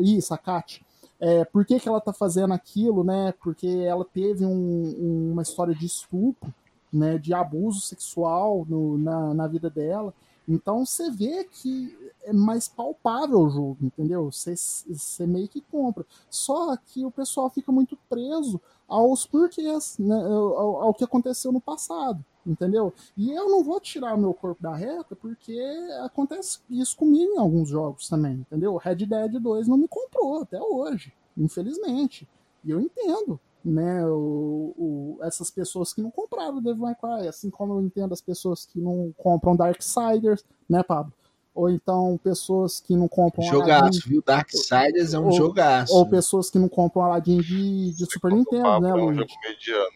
[0.00, 0.84] Isso, a Kat.
[1.18, 3.32] É, por que, que ela tá fazendo aquilo, né?
[3.42, 6.52] Porque ela teve um, uma história de estupro,
[6.92, 7.18] né?
[7.18, 10.12] De abuso sexual no, na, na vida dela.
[10.46, 14.30] Então você vê que é mais palpável o jogo, entendeu?
[14.30, 16.06] Você meio que compra.
[16.30, 20.16] Só que o pessoal fica muito preso aos porquês, né?
[20.16, 22.92] ao, ao que aconteceu no passado entendeu?
[23.16, 25.58] E eu não vou tirar o meu corpo da reta porque
[26.02, 28.76] acontece isso comigo em alguns jogos também, entendeu?
[28.76, 32.28] Red Dead 2 não me comprou até hoje, infelizmente.
[32.64, 37.50] E eu entendo, né, o, o, essas pessoas que não compraram Devil May Cry, assim
[37.50, 41.12] como eu entendo as pessoas que não compram Darksiders, né, Pablo?
[41.58, 44.22] Ou então pessoas que não compram Jogaço, Aladdin, viu?
[44.24, 45.92] Darksiders é um ou, jogaço.
[45.92, 49.08] Ou pessoas que não compram Aladdin de, de Super Nintendo, né, Luiz?
[49.08, 49.90] É um jogo mediano.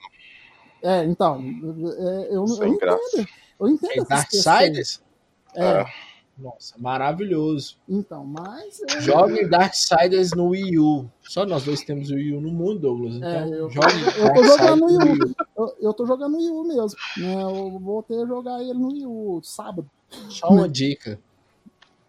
[0.83, 2.99] É, então, é, eu, eu, entendo.
[3.61, 3.91] Eu entendo.
[3.93, 5.01] Tem Darksiders?
[5.55, 5.65] É.
[5.65, 5.87] é.
[6.37, 7.77] Nossa, maravilhoso.
[7.89, 8.81] Então, mas.
[8.81, 9.01] Eu...
[9.01, 11.09] Jogue Darksiders no Wii U.
[11.23, 13.15] Só nós dois temos o Wii U no mundo, Douglas.
[13.15, 13.87] Então, é, eu, jogue
[14.19, 15.35] eu tô jogando no Wii U.
[15.57, 16.99] Eu, eu tô jogando no Wii U mesmo.
[17.19, 17.41] Né?
[17.41, 19.89] Eu voltei a jogar ele no Wii U sábado.
[20.29, 21.21] Só uma dica.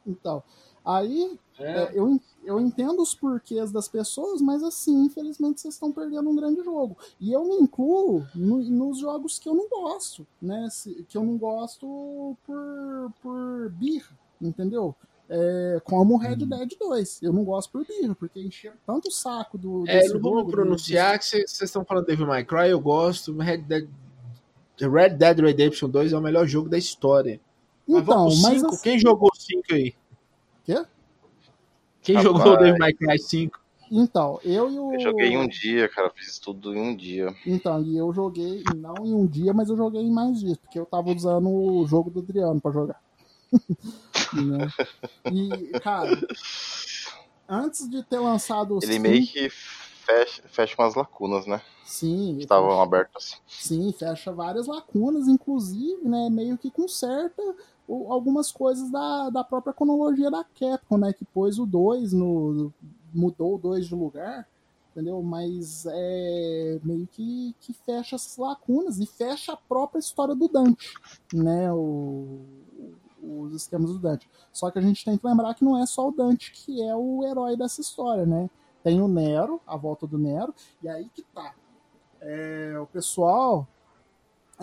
[0.05, 0.43] Então,
[0.85, 1.83] aí é.
[1.83, 6.35] É, eu, eu entendo os porquês das pessoas, mas assim, infelizmente vocês estão perdendo um
[6.35, 6.97] grande jogo.
[7.19, 10.67] E eu me incluo no, nos jogos que eu não gosto, né?
[10.71, 14.95] Se, que eu não gosto por, por birra, entendeu?
[15.29, 16.49] É, como Red hum.
[16.49, 17.23] Dead 2.
[17.23, 19.83] Eu não gosto por birra, porque encheu tanto o saco do.
[19.87, 23.35] É, não vou pronunciar que vocês estão falando Devil May Cry, eu gosto.
[23.37, 23.87] Red Dead,
[24.79, 27.39] Red Dead Redemption 2 é o melhor jogo da história.
[27.87, 28.83] Então, mas, mas assim...
[28.83, 29.93] quem jogou 5 aí?
[30.63, 30.85] Quê?
[32.01, 33.63] Quem Rapaz, jogou o Devil May Cry 5?
[33.91, 34.93] Então, eu e o.
[34.93, 36.09] Eu joguei em um dia, cara.
[36.09, 37.33] Fiz tudo em um dia.
[37.45, 40.79] Então, e eu joguei, não em um dia, mas eu joguei em mais dias, porque
[40.79, 42.99] eu tava usando o jogo do Adriano pra jogar.
[44.33, 44.67] né?
[45.31, 46.09] E, cara,
[47.47, 51.61] antes de ter lançado Ele meio que fecha, fecha umas lacunas, né?
[51.85, 52.37] Sim.
[52.39, 53.41] Estavam fecha, abertas.
[53.47, 56.29] Sim, fecha várias lacunas, inclusive, né?
[56.31, 57.43] Meio que conserta
[57.87, 61.13] algumas coisas da, da própria cronologia da Capcom, né?
[61.13, 62.73] Que pôs o 2 no.
[63.13, 64.47] mudou o 2 de lugar,
[64.91, 65.21] entendeu?
[65.21, 70.93] Mas é meio que, que fecha essas lacunas e fecha a própria história do Dante,
[71.33, 71.71] né?
[71.71, 72.39] O,
[73.21, 74.29] os esquemas do Dante.
[74.51, 76.95] Só que a gente tem que lembrar que não é só o Dante que é
[76.95, 78.49] o herói dessa história, né?
[78.83, 81.53] Tem o Nero, a volta do Nero, e aí que tá.
[82.19, 83.67] É, o pessoal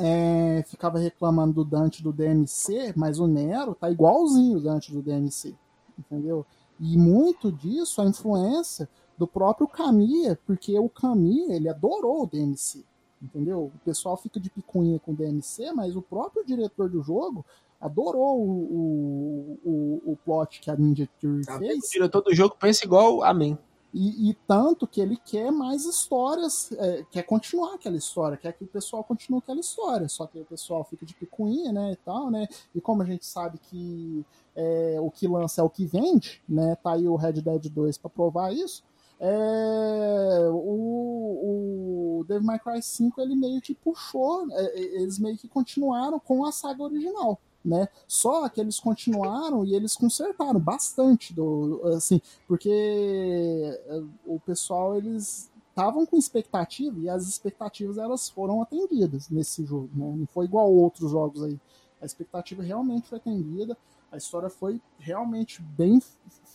[0.00, 5.02] é, ficava reclamando do Dante do DMC, mas o Nero tá igualzinho o Dante do
[5.02, 5.54] DMC,
[5.98, 6.44] entendeu?
[6.78, 12.84] E muito disso a influência do próprio Camille, porque o Camille, ele adorou o DMC,
[13.22, 13.70] entendeu?
[13.74, 17.44] O pessoal fica de picuinha com o DMC, mas o próprio diretor do jogo
[17.80, 21.84] adorou o, o, o, o plot que a Ninja Theory tá fez.
[21.84, 23.58] O diretor do jogo pensa igual a mim.
[23.92, 28.62] E, e, tanto que ele quer mais histórias, é, quer continuar aquela história, quer que
[28.62, 30.08] o pessoal continue aquela história.
[30.08, 32.46] Só que o pessoal fica de picuinha, né, e tal, né?
[32.74, 36.76] E como a gente sabe que é, o que lança é o que vende, né?
[36.76, 38.84] Tá aí o Red Dead 2 para provar isso.
[39.18, 45.48] É, o, o Devil May Cry 5 ele meio que puxou, é, eles meio que
[45.48, 47.88] continuaram com a saga original né?
[48.06, 55.50] Só que eles continuaram e eles consertaram bastante do assim, porque eh, o pessoal eles
[55.68, 60.14] estavam com expectativa e as expectativas elas foram atendidas nesse jogo, né?
[60.16, 61.58] Não foi igual outros jogos aí.
[62.00, 63.76] A expectativa realmente foi atendida,
[64.10, 66.02] a história foi realmente bem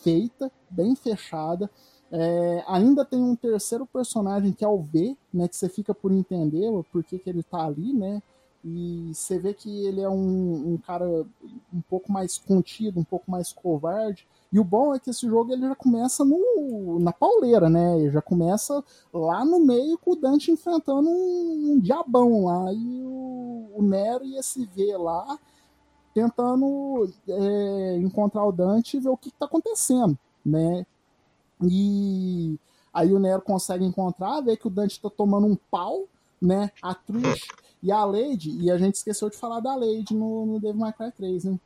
[0.01, 1.69] feita, bem fechada.
[2.11, 5.47] É, ainda tem um terceiro personagem que é o V, né?
[5.47, 8.21] Que você fica por entender por que, que ele tá ali, né?
[8.67, 11.05] E você vê que ele é um, um, cara
[11.71, 14.27] um pouco mais contido, um pouco mais covarde.
[14.51, 17.99] E o bom é que esse jogo ele já começa no, na pauleira, né?
[17.99, 18.83] Ele já começa
[19.13, 22.73] lá no meio com o Dante enfrentando um, um diabão lá.
[22.73, 25.37] E o, o, Nero e esse V lá
[26.11, 30.87] tentando é, encontrar o Dante e ver o que, está acontecendo, né?
[31.61, 32.57] E
[32.91, 36.05] aí o Nero consegue encontrar, vê que o Dante está tomando um pau,
[36.41, 36.71] né?
[36.81, 36.95] A
[37.85, 40.91] e a Lady, e a gente esqueceu de falar da Lady no, no Devil May
[40.91, 41.59] Cry 3, né?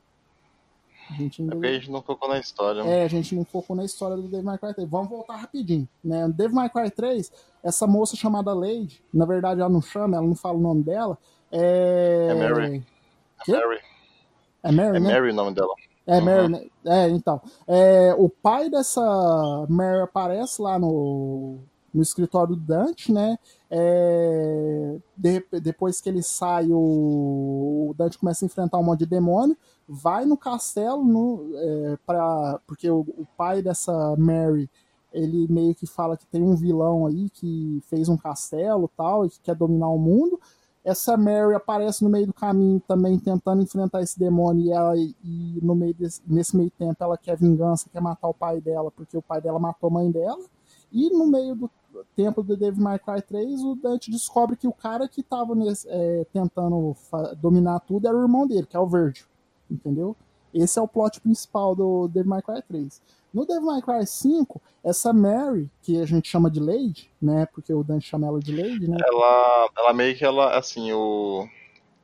[1.10, 1.66] A gente, ainda...
[1.66, 2.82] é a gente não focou na história.
[2.82, 4.90] É, a gente não focou na história do Devil May Cry 3.
[4.90, 5.88] Vamos voltar rapidinho.
[6.04, 6.28] Né?
[6.28, 7.32] No Devil May Cry 3,
[7.64, 11.18] essa moça chamada Lady, na verdade ela não chama, ela não fala o nome dela.
[11.50, 12.84] É, é Mary.
[13.48, 13.80] É Mary.
[14.62, 15.14] É Mary, é né?
[15.14, 15.74] Mary o nome dela.
[16.06, 16.26] É, uhum.
[16.26, 16.68] Mary, né?
[16.86, 17.42] É, então.
[17.66, 21.60] É, o pai dessa Mary aparece lá no,
[21.94, 23.38] no escritório do Dante, né?
[23.70, 29.06] É, de, depois que ele sai, o, o, Dante começa a enfrentar um monte de
[29.06, 29.58] demônio,
[29.88, 34.70] vai no castelo, no, é, pra, porque o, o, pai dessa Mary,
[35.14, 39.30] ele meio que fala que tem um vilão aí que fez um castelo tal, e
[39.30, 40.40] que quer dominar o mundo.
[40.84, 45.60] Essa Mary aparece no meio do caminho também tentando enfrentar esse demônio e, ela, e
[45.62, 49.18] no meio desse, nesse meio tempo ela quer vingança, quer matar o pai dela, porque
[49.18, 50.40] o pai dela matou a mãe dela.
[50.92, 51.70] E no meio do
[52.16, 55.54] tempo do Devil May Cry 3, o Dante descobre que o cara que estava
[55.88, 56.96] é, tentando
[57.38, 59.26] dominar tudo era o irmão dele, que é o Virgil,
[59.70, 60.16] entendeu?
[60.54, 63.02] Esse é o plot principal do Devil May Cry 3.
[63.34, 67.72] No Devil May Cry 5, essa Mary, que a gente chama de Lady, né, porque
[67.72, 68.98] o Dante chama ela de Lady, né?
[69.06, 71.48] Ela, ela meio que ela, assim, o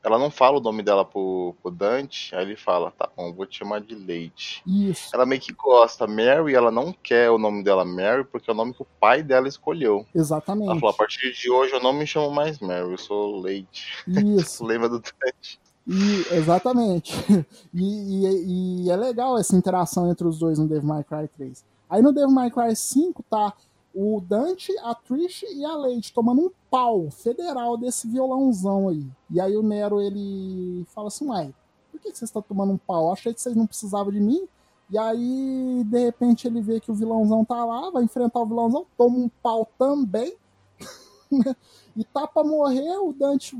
[0.06, 3.44] ela não fala o nome dela pro, pro Dante, aí ele fala, tá bom, vou
[3.44, 4.62] te chamar de Lady.
[4.64, 5.10] Isso.
[5.12, 6.06] Ela meio que gosta.
[6.06, 9.20] Mary, ela não quer o nome dela Mary, porque é o nome que o pai
[9.20, 10.06] dela escolheu.
[10.14, 10.70] Exatamente.
[10.70, 14.04] Ela falou, a partir de hoje eu não me chamo mais Mary, eu sou Lady.
[14.06, 14.62] Isso.
[14.64, 15.60] Lembra do Dante.
[15.88, 17.12] E, exatamente.
[17.74, 21.64] E, e, e, é legal essa interação entre os dois no Devil May Cry 3.
[21.90, 23.52] Aí no Devil May Cry 5 tá
[23.98, 29.06] o Dante, a Trish e a Lady tomando um pau federal desse violãozão aí.
[29.30, 31.54] E aí o Nero ele fala assim: Uai,
[31.90, 33.10] por que vocês estão tomando um pau?
[33.10, 34.46] Achei que vocês não precisavam de mim.
[34.90, 38.86] E aí, de repente, ele vê que o vilãozão tá lá, vai enfrentar o vilãozão,
[38.98, 40.36] toma um pau também.
[41.28, 41.56] Né?
[41.96, 43.56] e tá pra morrer, o Dante.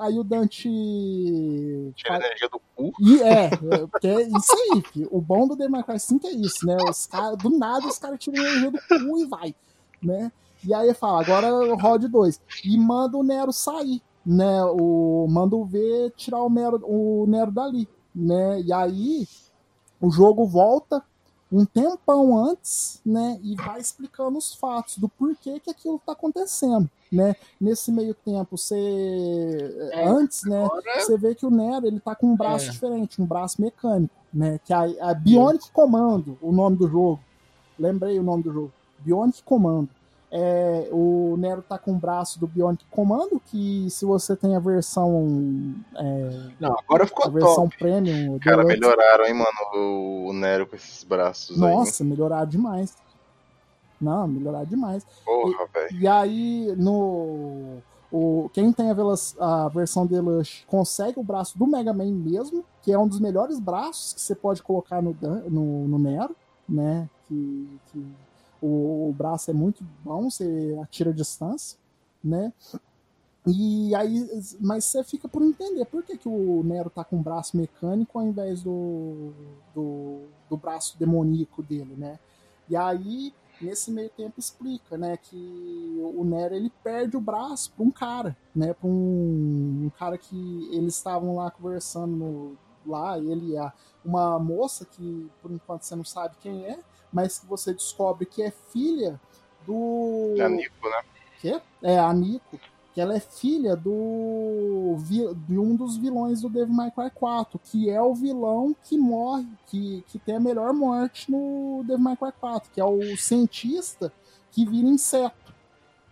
[0.00, 0.68] Aí o Dante.
[1.96, 2.92] Tira a energia do cu.
[3.00, 3.50] E é,
[3.90, 5.08] porque é isso aí, filho.
[5.10, 6.76] O bom do Democracy 5 é isso, né?
[6.88, 9.52] Os cara, do nada os caras tiram a energia do cu e vai
[10.02, 10.32] né?
[10.64, 12.40] E aí fala, agora Rod 2.
[12.64, 14.64] E manda o Nero sair, né?
[14.64, 18.60] O, manda o V tirar o Nero, o Nero dali, né?
[18.60, 19.26] E aí
[20.00, 21.02] o jogo volta
[21.50, 23.38] um tempão antes, né?
[23.42, 27.34] E vai explicando os fatos do porquê que aquilo tá acontecendo, né?
[27.60, 30.68] Nesse meio tempo, você é, antes, né?
[30.96, 32.70] Você vê que o Nero ele tá com um braço é.
[32.70, 34.60] diferente, um braço mecânico, né?
[34.64, 37.20] Que é a, a Bionic Commando, o nome do jogo.
[37.78, 38.72] Lembrei o nome do jogo.
[39.00, 39.88] Bionic Commando.
[40.30, 44.60] É, o Nero tá com o braço do Bionic Commando, que se você tem a
[44.60, 45.74] versão.
[45.96, 47.78] É, Não, agora ficou A versão top.
[47.78, 48.38] premium.
[48.38, 52.08] Cara, melhoraram, hein, mano, o Nero com esses braços Nossa, aí.
[52.08, 52.94] melhoraram demais.
[54.00, 55.04] Não, melhoraram demais.
[55.24, 55.96] Porra, velho.
[55.98, 57.78] E aí, no.
[58.10, 58.94] O, quem tem a,
[59.64, 63.58] a versão Deluxe consegue o braço do Mega Man mesmo, que é um dos melhores
[63.58, 65.14] braços que você pode colocar no,
[65.50, 66.34] no, no Nero,
[66.66, 67.08] né?
[67.26, 68.06] Que, que
[68.60, 71.78] o, o braço é muito bom, você atira a distância,
[72.22, 72.52] né?
[73.46, 74.28] E aí,
[74.60, 78.18] mas você fica por entender por que, que o Nero tá com o braço mecânico
[78.18, 79.32] ao invés do,
[79.74, 82.18] do, do braço demoníaco dele, né?
[82.68, 87.84] E aí, nesse meio tempo, explica, né, que o Nero ele perde o braço para
[87.84, 93.52] um cara, né, para um, um, cara que eles estavam lá conversando no, lá, ele
[93.52, 93.72] e a,
[94.04, 96.78] uma moça que por enquanto você não sabe quem é,
[97.12, 99.20] mas que você descobre que é filha
[99.66, 100.34] do.
[100.36, 101.02] É a Nico, né?
[101.40, 101.60] Que?
[101.82, 102.58] É, a Nico.
[102.94, 104.96] Que ela é filha do.
[105.46, 109.46] de um dos vilões do Devil May Cry 4, que é o vilão que morre,
[109.66, 114.12] que, que tem a melhor morte no Devil May Cry 4, que é o cientista
[114.50, 115.54] que vira inseto.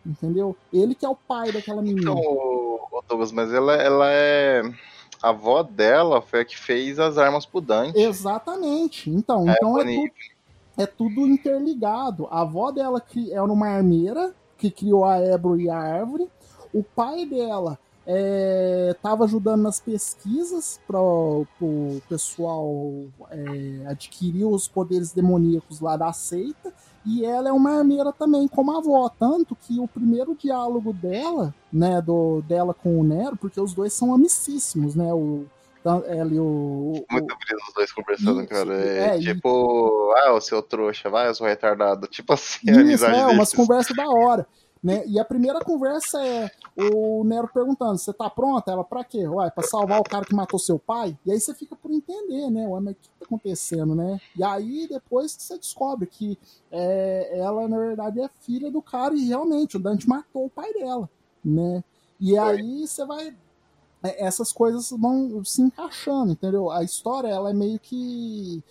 [0.05, 0.57] Entendeu?
[0.73, 2.13] Ele que é o pai daquela menina.
[2.13, 2.79] Então,
[3.09, 4.63] Douglas, mas ela, ela é
[5.23, 7.99] a avó dela foi a que fez as armas pro Dante.
[7.99, 9.11] Exatamente.
[9.11, 10.11] Então, é, então é, tudo,
[10.77, 12.27] é tudo interligado.
[12.31, 16.29] A avó dela era uma armeira, que criou a Ebro e a Árvore.
[16.73, 17.79] O pai dela
[18.95, 21.47] estava é, ajudando nas pesquisas para o
[22.09, 22.81] pessoal
[23.31, 26.73] é, adquirir os poderes demoníacos lá da seita.
[27.05, 29.09] E ela é uma armeira também, como a avó.
[29.09, 33.93] Tanto que o primeiro diálogo dela, né, do, dela com o Nero, porque os dois
[33.93, 35.13] são amicíssimos, né?
[35.15, 35.47] O,
[36.07, 37.05] ela e o.
[37.11, 38.75] Muito bonito os dois conversando, isso, cara.
[38.75, 40.21] É, é tipo, e...
[40.21, 42.07] ah, o seu trouxa, vai, eu sou retardado.
[42.17, 44.47] Tipo assim, isso, a amizade é, umas conversas da hora.
[44.83, 45.03] Né?
[45.07, 48.71] E a primeira conversa é o Nero perguntando: você tá pronta?
[48.71, 49.27] Ela, pra quê?
[49.27, 51.19] Ué, pra salvar o cara que matou seu pai?
[51.25, 52.69] E aí você fica por entender, né?
[52.69, 54.21] Ué, mas o que tá acontecendo, né?
[54.37, 56.39] E aí depois você descobre que
[56.71, 60.73] é, ela, na verdade, é filha do cara e realmente o Dante matou o pai
[60.75, 61.11] dela,
[61.45, 61.83] né?
[62.21, 63.35] E aí você vai.
[64.07, 66.71] É, essas coisas vão se encaixando, entendeu?
[66.71, 68.63] A história, ela é meio que.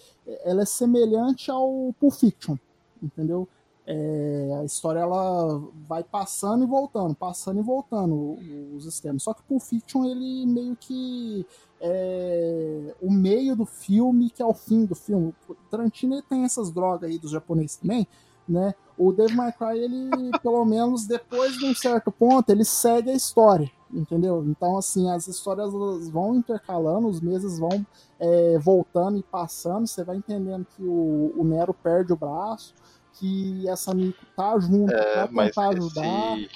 [0.43, 2.57] Ela é semelhante ao Pulp Fiction,
[3.01, 3.47] entendeu?
[3.87, 8.37] É, a história ela vai passando e voltando, passando e voltando
[8.75, 9.21] os sistemas.
[9.23, 11.45] Só que Pulp Fiction ele meio que
[11.79, 15.33] é o meio do filme que é o fim do filme.
[15.47, 18.07] O Tarantino tem essas drogas aí dos japoneses também,
[18.47, 18.73] né?
[18.97, 20.09] O Dave McCray ele
[20.41, 24.43] pelo menos depois de um certo ponto ele segue a história, entendeu?
[24.47, 25.71] Então assim as histórias
[26.09, 27.85] vão intercalando, os meses vão
[28.19, 29.87] é, voltando e passando.
[29.87, 32.73] Você vai entendendo que o, o Nero perde o braço
[33.19, 36.37] que essa Miko tá junto é, pra tentar ajudar.
[36.37, 36.49] Esse...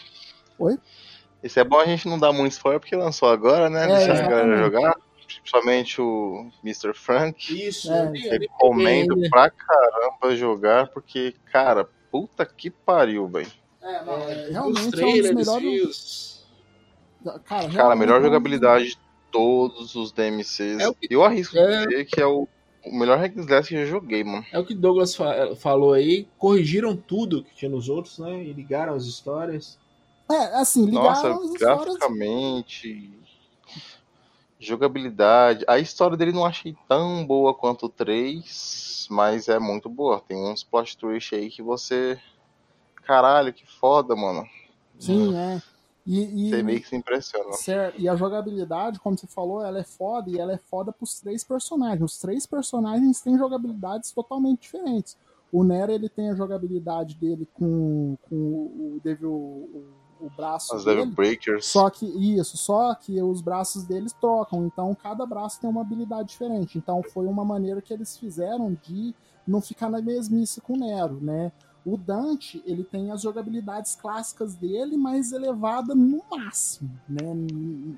[0.58, 0.80] Oi?
[1.42, 3.86] Esse é bom a gente não dar muito spoiler porque lançou agora, né?
[3.86, 4.96] É, Deixa a galera jogar.
[5.26, 6.94] Principalmente o Mr.
[6.94, 7.68] Frank.
[7.68, 8.12] Isso, é.
[8.12, 9.30] Recomendo é.
[9.30, 13.52] pra caramba jogar, porque, cara, puta que pariu, velho.
[13.82, 16.29] É, não, é, realmente é um dos melhores.
[17.46, 18.98] Cara, cara, a melhor jogabilidade de
[19.32, 20.80] todos os DMCs.
[20.80, 21.86] É Eu arrisco é...
[21.86, 22.48] dizer que é o
[22.86, 24.46] o melhor hack slash que eu joguei, mano.
[24.52, 26.28] É o que Douglas fa falou aí.
[26.38, 28.44] Corrigiram tudo que tinha nos outros, né?
[28.44, 29.78] E ligaram as histórias.
[30.32, 31.98] É, assim, ligaram Nossa, as histórias.
[31.98, 33.12] graficamente,
[34.60, 35.66] jogabilidade.
[35.68, 40.22] A história dele não achei tão boa quanto o 3, mas é muito boa.
[40.22, 42.20] Tem uns plot twist aí que você.
[43.04, 44.48] Caralho, que foda, mano.
[45.00, 45.62] Sim, é.
[46.10, 47.54] E, e, você meio que se impressiona.
[47.54, 48.02] Certo.
[48.02, 51.44] E a jogabilidade, como você falou, ela é foda e ela é foda pros três
[51.44, 52.02] personagens.
[52.02, 55.16] Os três personagens têm jogabilidades totalmente diferentes.
[55.52, 59.86] O Nero ele tem a jogabilidade dele com, com o Devil, o,
[60.20, 61.02] o braço As dele.
[61.02, 61.68] Devil Breakers.
[61.68, 66.30] Só que isso, só que os braços deles trocam, então cada braço tem uma habilidade
[66.30, 66.76] diferente.
[66.76, 69.14] Então foi uma maneira que eles fizeram de
[69.46, 71.52] não ficar na mesmice com o Nero, né?
[71.92, 77.24] O Dante, ele tem as jogabilidades clássicas dele, mas elevada no máximo, né?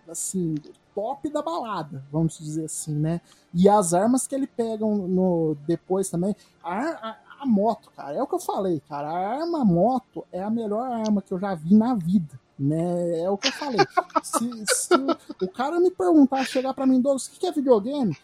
[0.09, 0.55] Assim,
[0.95, 3.19] top da balada, vamos dizer assim, né?
[3.53, 6.35] E as armas que ele pega no, depois também.
[6.63, 9.09] A, a, a moto, cara, é o que eu falei, cara.
[9.09, 13.21] A arma moto é a melhor arma que eu já vi na vida né?
[13.21, 13.79] É o que eu falei.
[14.21, 14.93] se, se
[15.41, 18.15] o, cara me perguntar, chegar para mim, Douglas, o que é videogame?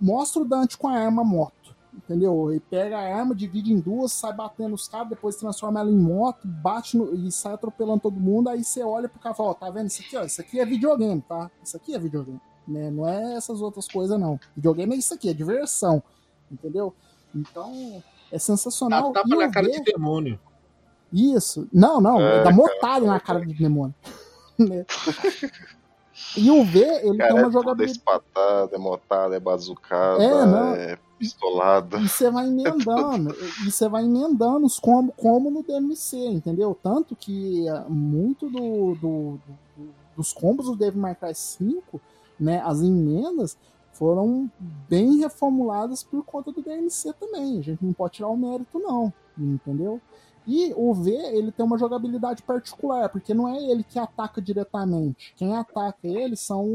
[0.00, 1.63] Mostra o Dante com a arma moto
[1.96, 2.50] entendeu?
[2.50, 5.96] Ele pega a arma, divide em duas, sai batendo os caras, depois transforma ela em
[5.96, 8.48] moto, bate no, e sai atropelando todo mundo.
[8.48, 10.16] Aí você olha pro cara e fala: Ó, tá vendo isso aqui?
[10.16, 11.50] Ó, isso aqui é videogame, tá?
[11.62, 12.40] Isso aqui é videogame.
[12.66, 12.90] Né?
[12.90, 14.38] Não é essas outras coisas, não.
[14.56, 16.02] Videogame é isso aqui, é diversão,
[16.50, 16.94] entendeu?
[17.34, 18.02] Então,
[18.32, 19.12] é sensacional.
[19.12, 19.80] Dá tapa na cara ver...
[19.80, 20.38] de demônio.
[21.12, 21.68] Isso.
[21.72, 23.94] Não, não, é, dá mortalha na cara de demônio.
[24.56, 24.86] Né?
[26.36, 27.90] E o V, ele cara, tem uma é jogabilidade.
[27.90, 30.74] É espatada, é motada, é bazucada, é, não.
[30.76, 31.98] é pistolada.
[31.98, 33.34] E você vai emendando,
[33.66, 36.78] e você vai emendando os como, como no DMC, entendeu?
[36.82, 39.64] Tanto que eh, muito do, do, do
[40.16, 42.00] dos combos do Devil May Cry 5,
[42.38, 43.56] né, as emendas
[43.92, 44.50] foram
[44.88, 47.58] bem reformuladas por conta do DMC também.
[47.58, 50.00] A gente não pode tirar o mérito não, entendeu?
[50.46, 55.32] E o V, ele tem uma jogabilidade particular, porque não é ele que ataca diretamente.
[55.36, 56.66] Quem ataca ele são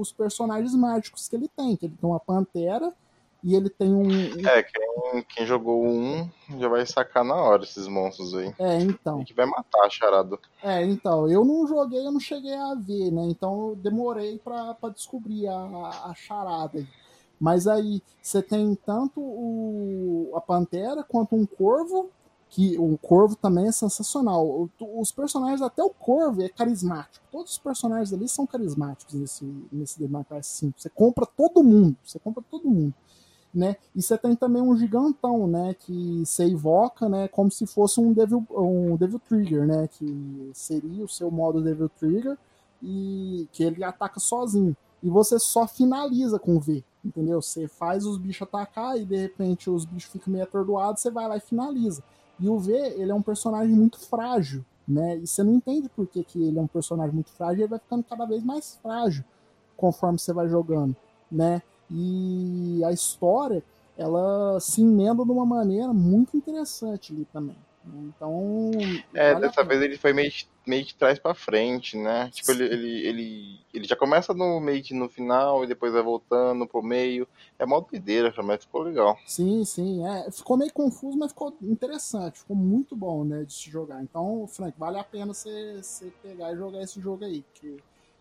[0.00, 2.92] os personagens mágicos que ele tem, que ele tem uma pantera
[3.42, 4.10] e ele tem um.
[4.46, 8.54] É, quem, quem jogou um já vai sacar na hora esses monstros aí.
[8.58, 9.20] É, então.
[9.20, 10.38] E que vai matar a charada.
[10.62, 11.28] É, então.
[11.28, 13.26] Eu não joguei, eu não cheguei a ver, né?
[13.28, 16.86] Então eu demorei pra, pra descobrir a, a charada aí.
[17.38, 22.10] Mas aí você tem tanto o, a pantera quanto um corvo
[22.48, 24.68] que o Corvo também é sensacional.
[24.80, 27.24] Os personagens, até o Corvo é carismático.
[27.30, 30.80] Todos os personagens ali são carismáticos nesse, nesse The Cry 5.
[30.80, 32.94] Você compra todo mundo, você compra todo mundo.
[33.56, 33.74] Né?
[33.94, 38.12] E você tem também um gigantão, né, que você evoca, né, como se fosse um
[38.12, 42.36] Devil, um Devil Trigger, né, que seria o seu modo Devil Trigger
[42.82, 44.76] e que ele ataca sozinho.
[45.02, 47.40] E você só finaliza com V, entendeu?
[47.40, 51.26] Você faz os bichos atacar e de repente os bichos ficam meio atordoados, você vai
[51.26, 52.02] lá e finaliza.
[52.38, 55.16] E o V, ele é um personagem muito frágil, né?
[55.16, 57.78] E você não entende por que, que ele é um personagem muito frágil, ele vai
[57.78, 59.24] ficando cada vez mais frágil
[59.76, 60.94] conforme você vai jogando,
[61.32, 61.62] né?
[61.90, 63.62] E a história,
[63.96, 67.56] ela se emenda de uma maneira muito interessante ali também.
[67.94, 68.80] Então.
[69.14, 70.30] É, vale dessa vez ele foi meio,
[70.66, 72.30] meio de trás pra frente, né?
[72.32, 76.02] Tipo, ele, ele, ele, ele, já começa no meio que no final e depois vai
[76.02, 77.28] voltando pro meio.
[77.58, 79.16] É mó doideira, mas ficou legal.
[79.26, 80.04] Sim, sim.
[80.06, 82.40] É, ficou meio confuso, mas ficou interessante.
[82.40, 84.02] Ficou muito bom, né, de se jogar.
[84.02, 87.76] Então, Frank, vale a pena você, você pegar e jogar esse jogo aí, que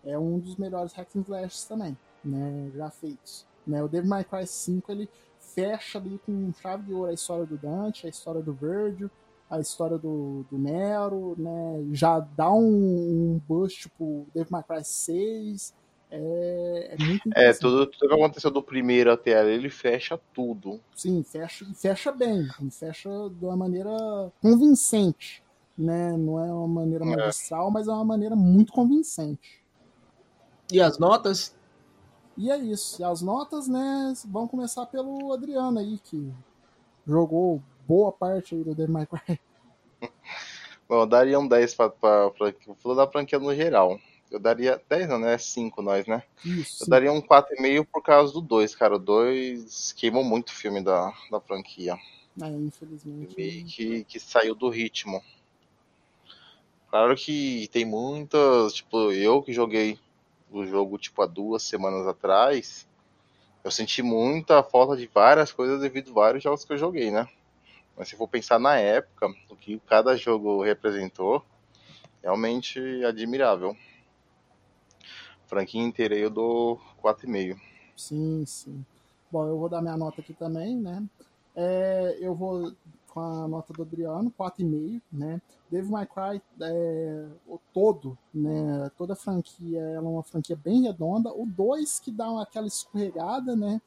[0.05, 3.45] é um dos melhores hack and slashes também, né, já feitos.
[3.65, 5.09] Né, o Devil May Cry 5, ele
[5.39, 9.09] fecha ali com chave de ouro a história do Dante, a história do Virgil,
[9.49, 11.85] a história do, do Nero, né?
[11.93, 15.73] Já dá um, um boost, tipo, Devil May Cry 6.
[16.11, 20.79] É, é muito É, tudo, tudo que aconteceu do primeiro até ali, ele fecha tudo.
[20.95, 22.47] Sim, fecha, fecha bem.
[22.71, 23.91] Fecha de uma maneira
[24.41, 25.43] convincente.
[25.77, 26.15] Né?
[26.17, 27.07] Não é uma maneira é.
[27.07, 29.63] magistral, mas é uma maneira muito convincente.
[30.71, 31.55] E as notas?
[32.37, 33.01] E é isso.
[33.01, 36.31] E as notas, né, vão começar pelo Adriano aí, que
[37.07, 39.39] jogou boa parte aí do May Cry.
[40.87, 43.99] Bom, eu daria um 10 pra, pra, pra, pra da franquia no geral.
[44.29, 45.37] Eu daria 10 não, né?
[45.37, 46.23] 5 nós, né?
[46.43, 46.83] Isso.
[46.83, 48.95] Eu daria um 4,5 por causa do 2, cara.
[48.95, 51.97] O 2 queimou muito o filme da, da franquia.
[52.41, 53.39] É, infelizmente.
[53.39, 55.23] E que, que saiu do ritmo.
[56.89, 58.73] Claro que tem muitas.
[58.73, 59.97] Tipo, eu que joguei
[60.59, 62.87] o jogo tipo há duas semanas atrás.
[63.63, 67.27] Eu senti muita falta de várias coisas devido a vários jogos que eu joguei, né?
[67.97, 71.43] Mas se for pensar na época, o que cada jogo representou,
[72.21, 73.75] realmente admirável.
[75.47, 77.59] Franquinho inteira eu dou 4,5.
[77.95, 78.85] Sim, sim.
[79.31, 81.03] Bom, eu vou dar minha nota aqui também, né?
[81.55, 82.73] É, eu vou
[83.15, 85.41] com a nota do Adriano, 4,5, né?
[85.71, 88.91] Devil May Cry, é, o todo, né?
[88.97, 91.33] Toda a franquia, ela é uma franquia bem redonda.
[91.33, 93.81] O 2 que dá aquela escorregada, né?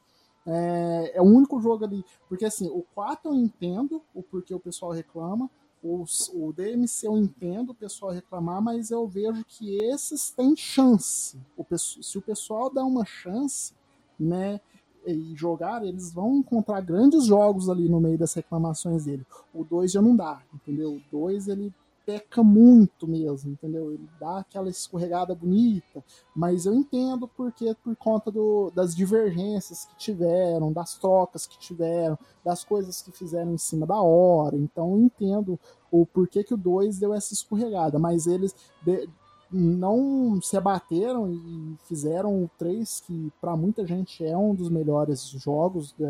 [0.47, 2.03] É, é o único jogo ali.
[2.27, 5.47] Porque assim, o 4 eu entendo o porquê o pessoal reclama.
[5.83, 6.03] O,
[6.33, 11.39] o DMC eu entendo o pessoal reclamar, mas eu vejo que esses têm chance.
[11.55, 13.73] O, se o pessoal dá uma chance,
[14.19, 14.59] né?
[15.05, 19.25] E jogar, eles vão encontrar grandes jogos ali no meio das reclamações dele.
[19.53, 20.93] O 2 já não dá, entendeu?
[20.93, 21.73] O 2 ele
[22.09, 23.93] peca muito mesmo, entendeu?
[23.93, 26.03] Ele dá aquela escorregada bonita,
[26.35, 32.17] mas eu entendo porque por conta do, das divergências que tiveram, das trocas que tiveram,
[32.43, 34.55] das coisas que fizeram em cima da hora.
[34.55, 35.59] Então eu entendo
[35.91, 39.07] o porquê que o 2 deu essa escorregada, mas eles de,
[39.51, 45.27] não se abateram e fizeram o 3, que para muita gente é um dos melhores
[45.29, 46.07] jogos da,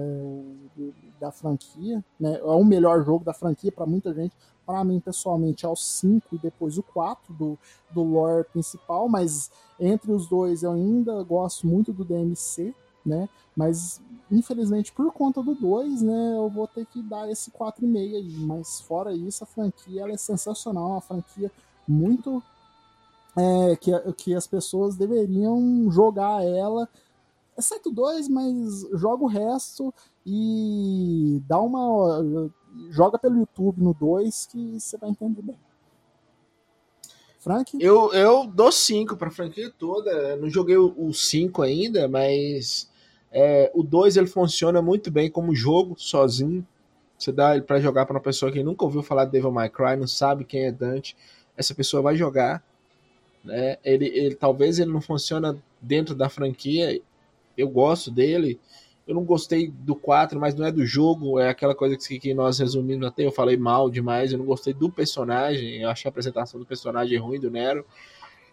[1.20, 2.38] da franquia, né?
[2.38, 4.36] é o melhor jogo da franquia para muita gente,
[4.66, 7.58] para mim, pessoalmente, é o 5 e depois o 4 do,
[7.92, 9.50] do lore principal, mas
[9.80, 12.76] entre os dois eu ainda gosto muito do DMC,
[13.06, 13.28] né?
[13.56, 18.30] Mas infelizmente por conta do 2, né, eu vou ter que dar esse 4,5 aí,
[18.46, 21.52] mas fora isso, a franquia ela é sensacional, uma franquia
[21.88, 22.44] muito
[23.38, 26.88] é, que, que as pessoas deveriam jogar ela
[27.58, 29.94] exceto dois, mas joga o resto
[30.26, 32.50] e dá uma
[32.90, 35.58] joga pelo YouTube no 2 que você vai entender bem.
[37.40, 37.78] Frank?
[37.80, 40.36] Eu, eu dou 5 pra franquia toda.
[40.38, 42.90] não joguei o 5 ainda, mas
[43.32, 46.66] é, o 2 ele funciona muito bem como jogo, sozinho.
[47.18, 49.70] Você dá ele pra jogar pra uma pessoa que nunca ouviu falar de Devil May
[49.70, 51.16] Cry, não sabe quem é Dante.
[51.56, 52.64] Essa pessoa vai jogar.
[53.44, 53.78] Né?
[53.84, 57.02] Ele, ele Talvez ele não funciona dentro da franquia.
[57.58, 58.60] Eu gosto dele
[59.10, 62.32] eu não gostei do 4, mas não é do jogo, é aquela coisa que, que
[62.32, 66.12] nós resumimos até, eu falei mal demais, eu não gostei do personagem, eu achei a
[66.12, 67.84] apresentação do personagem ruim do Nero,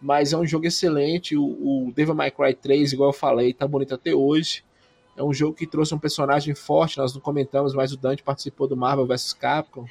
[0.01, 3.67] mas é um jogo excelente, o, o Devil May Cry 3, igual eu falei, tá
[3.67, 4.63] bonito até hoje,
[5.15, 8.67] é um jogo que trouxe um personagem forte, nós não comentamos, mas o Dante participou
[8.67, 9.85] do Marvel vs Capcom,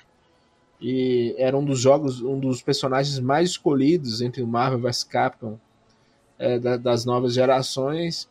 [0.80, 5.58] e era um dos jogos, um dos personagens mais escolhidos entre o Marvel vs Capcom
[6.38, 8.28] é, da, das novas gerações,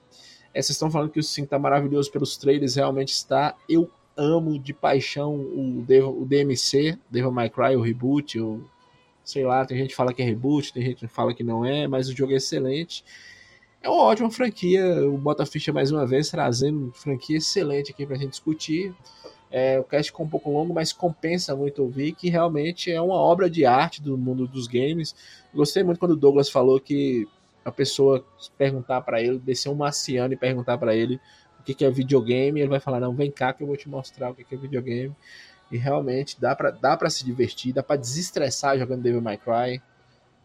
[0.55, 3.53] é, vocês estão falando que o 5 tá maravilhoso pelos trailers, realmente está.
[3.67, 8.63] Eu amo de paixão o, o DMC, Devil May Cry, o reboot, o,
[9.21, 11.65] sei lá, tem gente que fala que é reboot, tem gente que fala que não
[11.65, 13.03] é, mas o jogo é excelente.
[13.81, 18.15] É uma ótima franquia, o Bota Ficha mais uma vez trazendo franquia excelente aqui pra
[18.15, 18.95] gente discutir.
[19.51, 23.15] É, o cast ficou um pouco longo, mas compensa muito ouvir que realmente é uma
[23.15, 25.15] obra de arte do mundo dos games.
[25.53, 27.27] Gostei muito quando o Douglas falou que
[27.63, 28.23] a pessoa
[28.57, 31.19] perguntar para ele, descer um marciano e perguntar para ele
[31.59, 33.89] o que, que é videogame, ele vai falar: Não, vem cá que eu vou te
[33.89, 35.15] mostrar o que, que é videogame.
[35.71, 39.81] E realmente dá pra, dá se divertir, dá pra desestressar jogando Devil May Cry.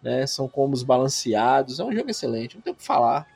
[0.03, 0.27] Né?
[0.27, 1.79] São combos balanceados.
[1.79, 3.27] É um jogo excelente, não tem o que falar.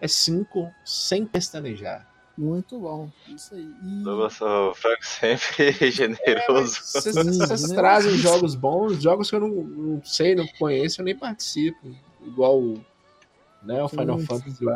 [0.00, 2.13] É 5 sem pestanejar.
[2.36, 3.08] Muito bom.
[3.28, 3.62] Isso aí.
[3.62, 4.08] E...
[4.08, 6.80] o Frank sempre generoso.
[6.82, 11.16] Vocês é, trazem jogos bons, jogos que eu não, não, sei, não conheço, eu nem
[11.16, 11.94] participo.
[12.22, 12.74] Igual
[13.62, 14.66] né, o Final sim, Fantasy sim.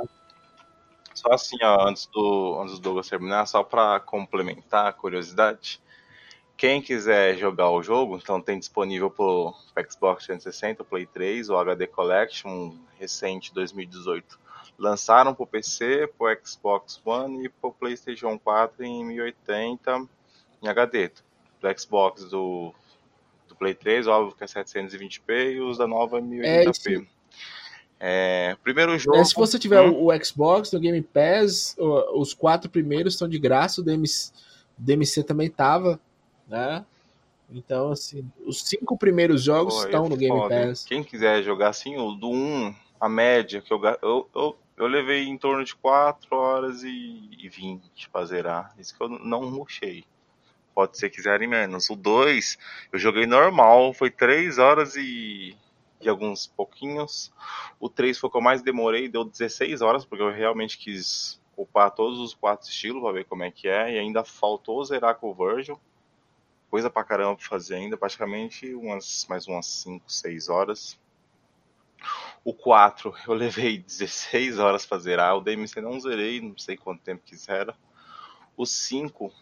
[1.14, 5.80] Só assim, ó, antes do, antes do Douglas terminar, só para complementar a curiosidade.
[6.56, 9.54] Quem quiser jogar o jogo, então tem disponível pro
[9.88, 14.38] Xbox 360, Play 3, o HD Collection recente 2018
[14.78, 20.08] lançaram para o PC, para o Xbox One e para o PlayStation 4 em 1080
[20.62, 21.10] em HD.
[21.60, 22.72] Do Xbox do,
[23.48, 27.06] do Play 3, óbvio que é 720p e os da nova 1080p.
[28.00, 29.16] É, é, primeiro jogo.
[29.16, 30.04] É, se você tiver hum?
[30.04, 31.76] o Xbox no Game Pass,
[32.14, 34.32] os quatro primeiros estão de graça, o DMC,
[34.78, 36.00] DMC também tava,
[36.46, 36.84] né?
[37.50, 40.66] Então, assim, os cinco primeiros jogos Pô, estão no Game foda.
[40.66, 40.84] Pass.
[40.84, 45.26] Quem quiser jogar assim, o do 1, a média que eu, eu, eu eu levei
[45.26, 48.74] em torno de 4 horas e, 20 pra zerar.
[48.78, 50.04] Isso que eu não rushei.
[50.74, 51.90] Pode ser quiserem menos.
[51.90, 52.56] O 2,
[52.92, 55.56] eu joguei normal, foi 3 horas e,
[56.00, 57.32] e alguns pouquinhos.
[57.80, 61.40] O 3 foi o que eu mais demorei, deu 16 horas, porque eu realmente quis
[61.56, 63.94] upar todos os quatro estilos pra ver como é que é.
[63.94, 65.80] E ainda faltou zerar com o Virgil.
[66.70, 71.00] Coisa pra caramba pra fazer ainda, praticamente umas, mais umas 5, 6 horas.
[72.44, 75.36] O 4 eu levei 16 horas para zerar.
[75.36, 77.74] O DMC não zerei, não sei quanto tempo que zera.
[78.56, 79.32] O 5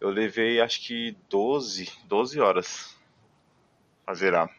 [0.00, 2.96] eu levei acho que 12, 12 horas
[4.04, 4.50] para zerar.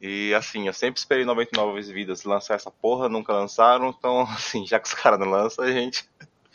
[0.00, 4.78] E assim, eu sempre esperei 99 vidas lançar essa porra, nunca lançaram, então assim, já
[4.78, 6.08] que os caras não lançam, a gente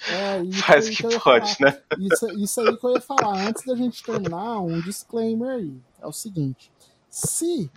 [0.08, 1.82] é, faz o que, que pode, né?
[2.00, 3.48] Isso, isso aí que eu ia falar.
[3.48, 5.74] Antes da gente terminar, um disclaimer aí.
[6.02, 6.72] É o seguinte:
[7.10, 7.70] se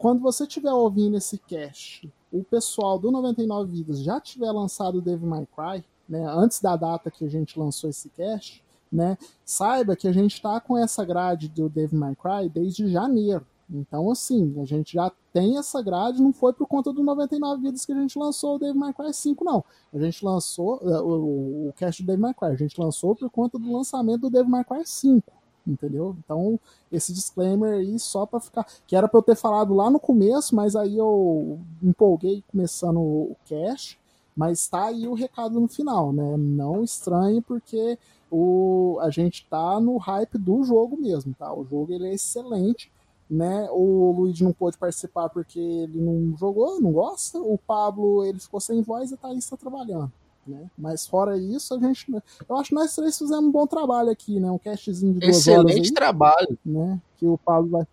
[0.00, 5.02] quando você estiver ouvindo esse cast, o pessoal do 99 Vidas já tiver lançado o
[5.02, 9.94] Devil May Cry, né, antes da data que a gente lançou esse cast, né, saiba
[9.94, 13.46] que a gente está com essa grade do Devil May Cry desde janeiro.
[13.68, 17.84] Então, assim, a gente já tem essa grade, não foi por conta do 99 Vidas
[17.84, 19.62] que a gente lançou o May Cry 5, não.
[19.92, 23.58] A gente lançou uh, o, o cast do May Cry, a gente lançou por conta
[23.58, 25.39] do lançamento do May Cry 5
[25.70, 26.16] entendeu?
[26.24, 26.58] Então,
[26.90, 28.66] esse disclaimer aí só para ficar.
[28.86, 33.36] Que era para eu ter falado lá no começo, mas aí eu empolguei começando o
[33.46, 33.98] cast.
[34.36, 36.36] Mas tá aí o recado no final, né?
[36.36, 37.98] Não estranhe, porque
[38.30, 41.52] o, a gente tá no hype do jogo mesmo, tá?
[41.52, 42.90] O jogo ele é excelente.
[43.28, 43.68] Né?
[43.70, 47.38] O Luigi não pôde participar porque ele não jogou, não gosta.
[47.38, 50.10] O Pablo ele ficou sem voz e tá aí está trabalhando.
[50.50, 50.66] Né?
[50.76, 52.06] Mas fora isso, a gente.
[52.48, 54.50] Eu acho que nós três fizemos um bom trabalho aqui, né?
[54.50, 55.70] Um castzinho de duas Excelente horas.
[55.70, 56.58] Excelente trabalho.
[56.66, 57.00] Né?
[57.16, 57.86] Que o Pablo vai.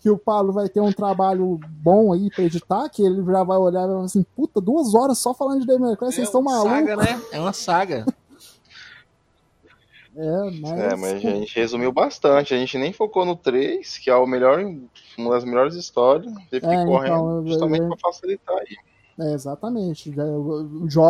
[0.00, 3.58] Que o Pablo vai ter um trabalho bom aí pra editar, que ele já vai
[3.58, 6.70] olhar e vai falar assim, puta, duas horas só falando de Cry, vocês estão malucos.
[6.70, 7.22] Saga, né?
[7.30, 8.06] É uma saga.
[10.16, 10.78] É mas...
[10.78, 12.52] é, mas a gente resumiu bastante.
[12.52, 14.60] A gente nem focou no 3, que é o melhor,
[15.16, 16.32] uma das melhores histórias.
[16.50, 17.88] Teve que é, correndo então, justamente eu...
[17.88, 18.76] para facilitar aí.
[19.18, 20.12] É, exatamente.
[20.88, 21.02] Jo,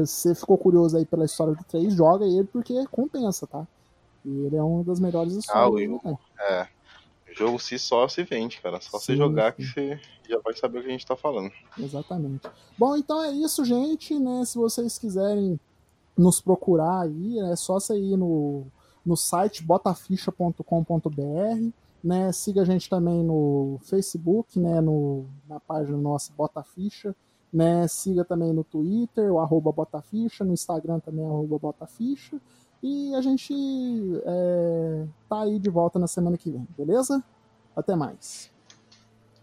[0.00, 3.66] você ficou curioso aí pela história do 3, joga ele porque compensa, tá?
[4.24, 6.00] E ele é uma das melhores ah, histórias.
[6.04, 6.68] Ah, o, é.
[7.30, 8.80] O jogo se só se vende, cara.
[8.80, 9.56] Só sim, você jogar sim.
[9.56, 11.50] que você já vai saber o que a gente tá falando.
[11.78, 12.48] Exatamente.
[12.76, 14.44] Bom, então é isso, gente, né?
[14.44, 15.58] Se vocês quiserem
[16.16, 18.66] nos procurar aí, é só você ir no,
[19.04, 20.62] no site botaficha.com.br.
[22.02, 27.14] Né, siga a gente também no Facebook, né, no, na página nossa Bota Ficha.
[27.52, 27.88] Né?
[27.88, 32.40] Siga também no Twitter, o arroba Botaficha, no Instagram também, arroba Botaficha.
[32.82, 33.52] E a gente
[34.24, 37.22] é, tá aí de volta na semana que vem, beleza?
[37.74, 38.50] Até mais.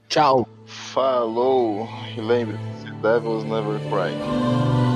[0.07, 0.47] Tchau.
[0.65, 1.87] Falou.
[2.15, 4.94] E lembre-se, Devils Never Cry.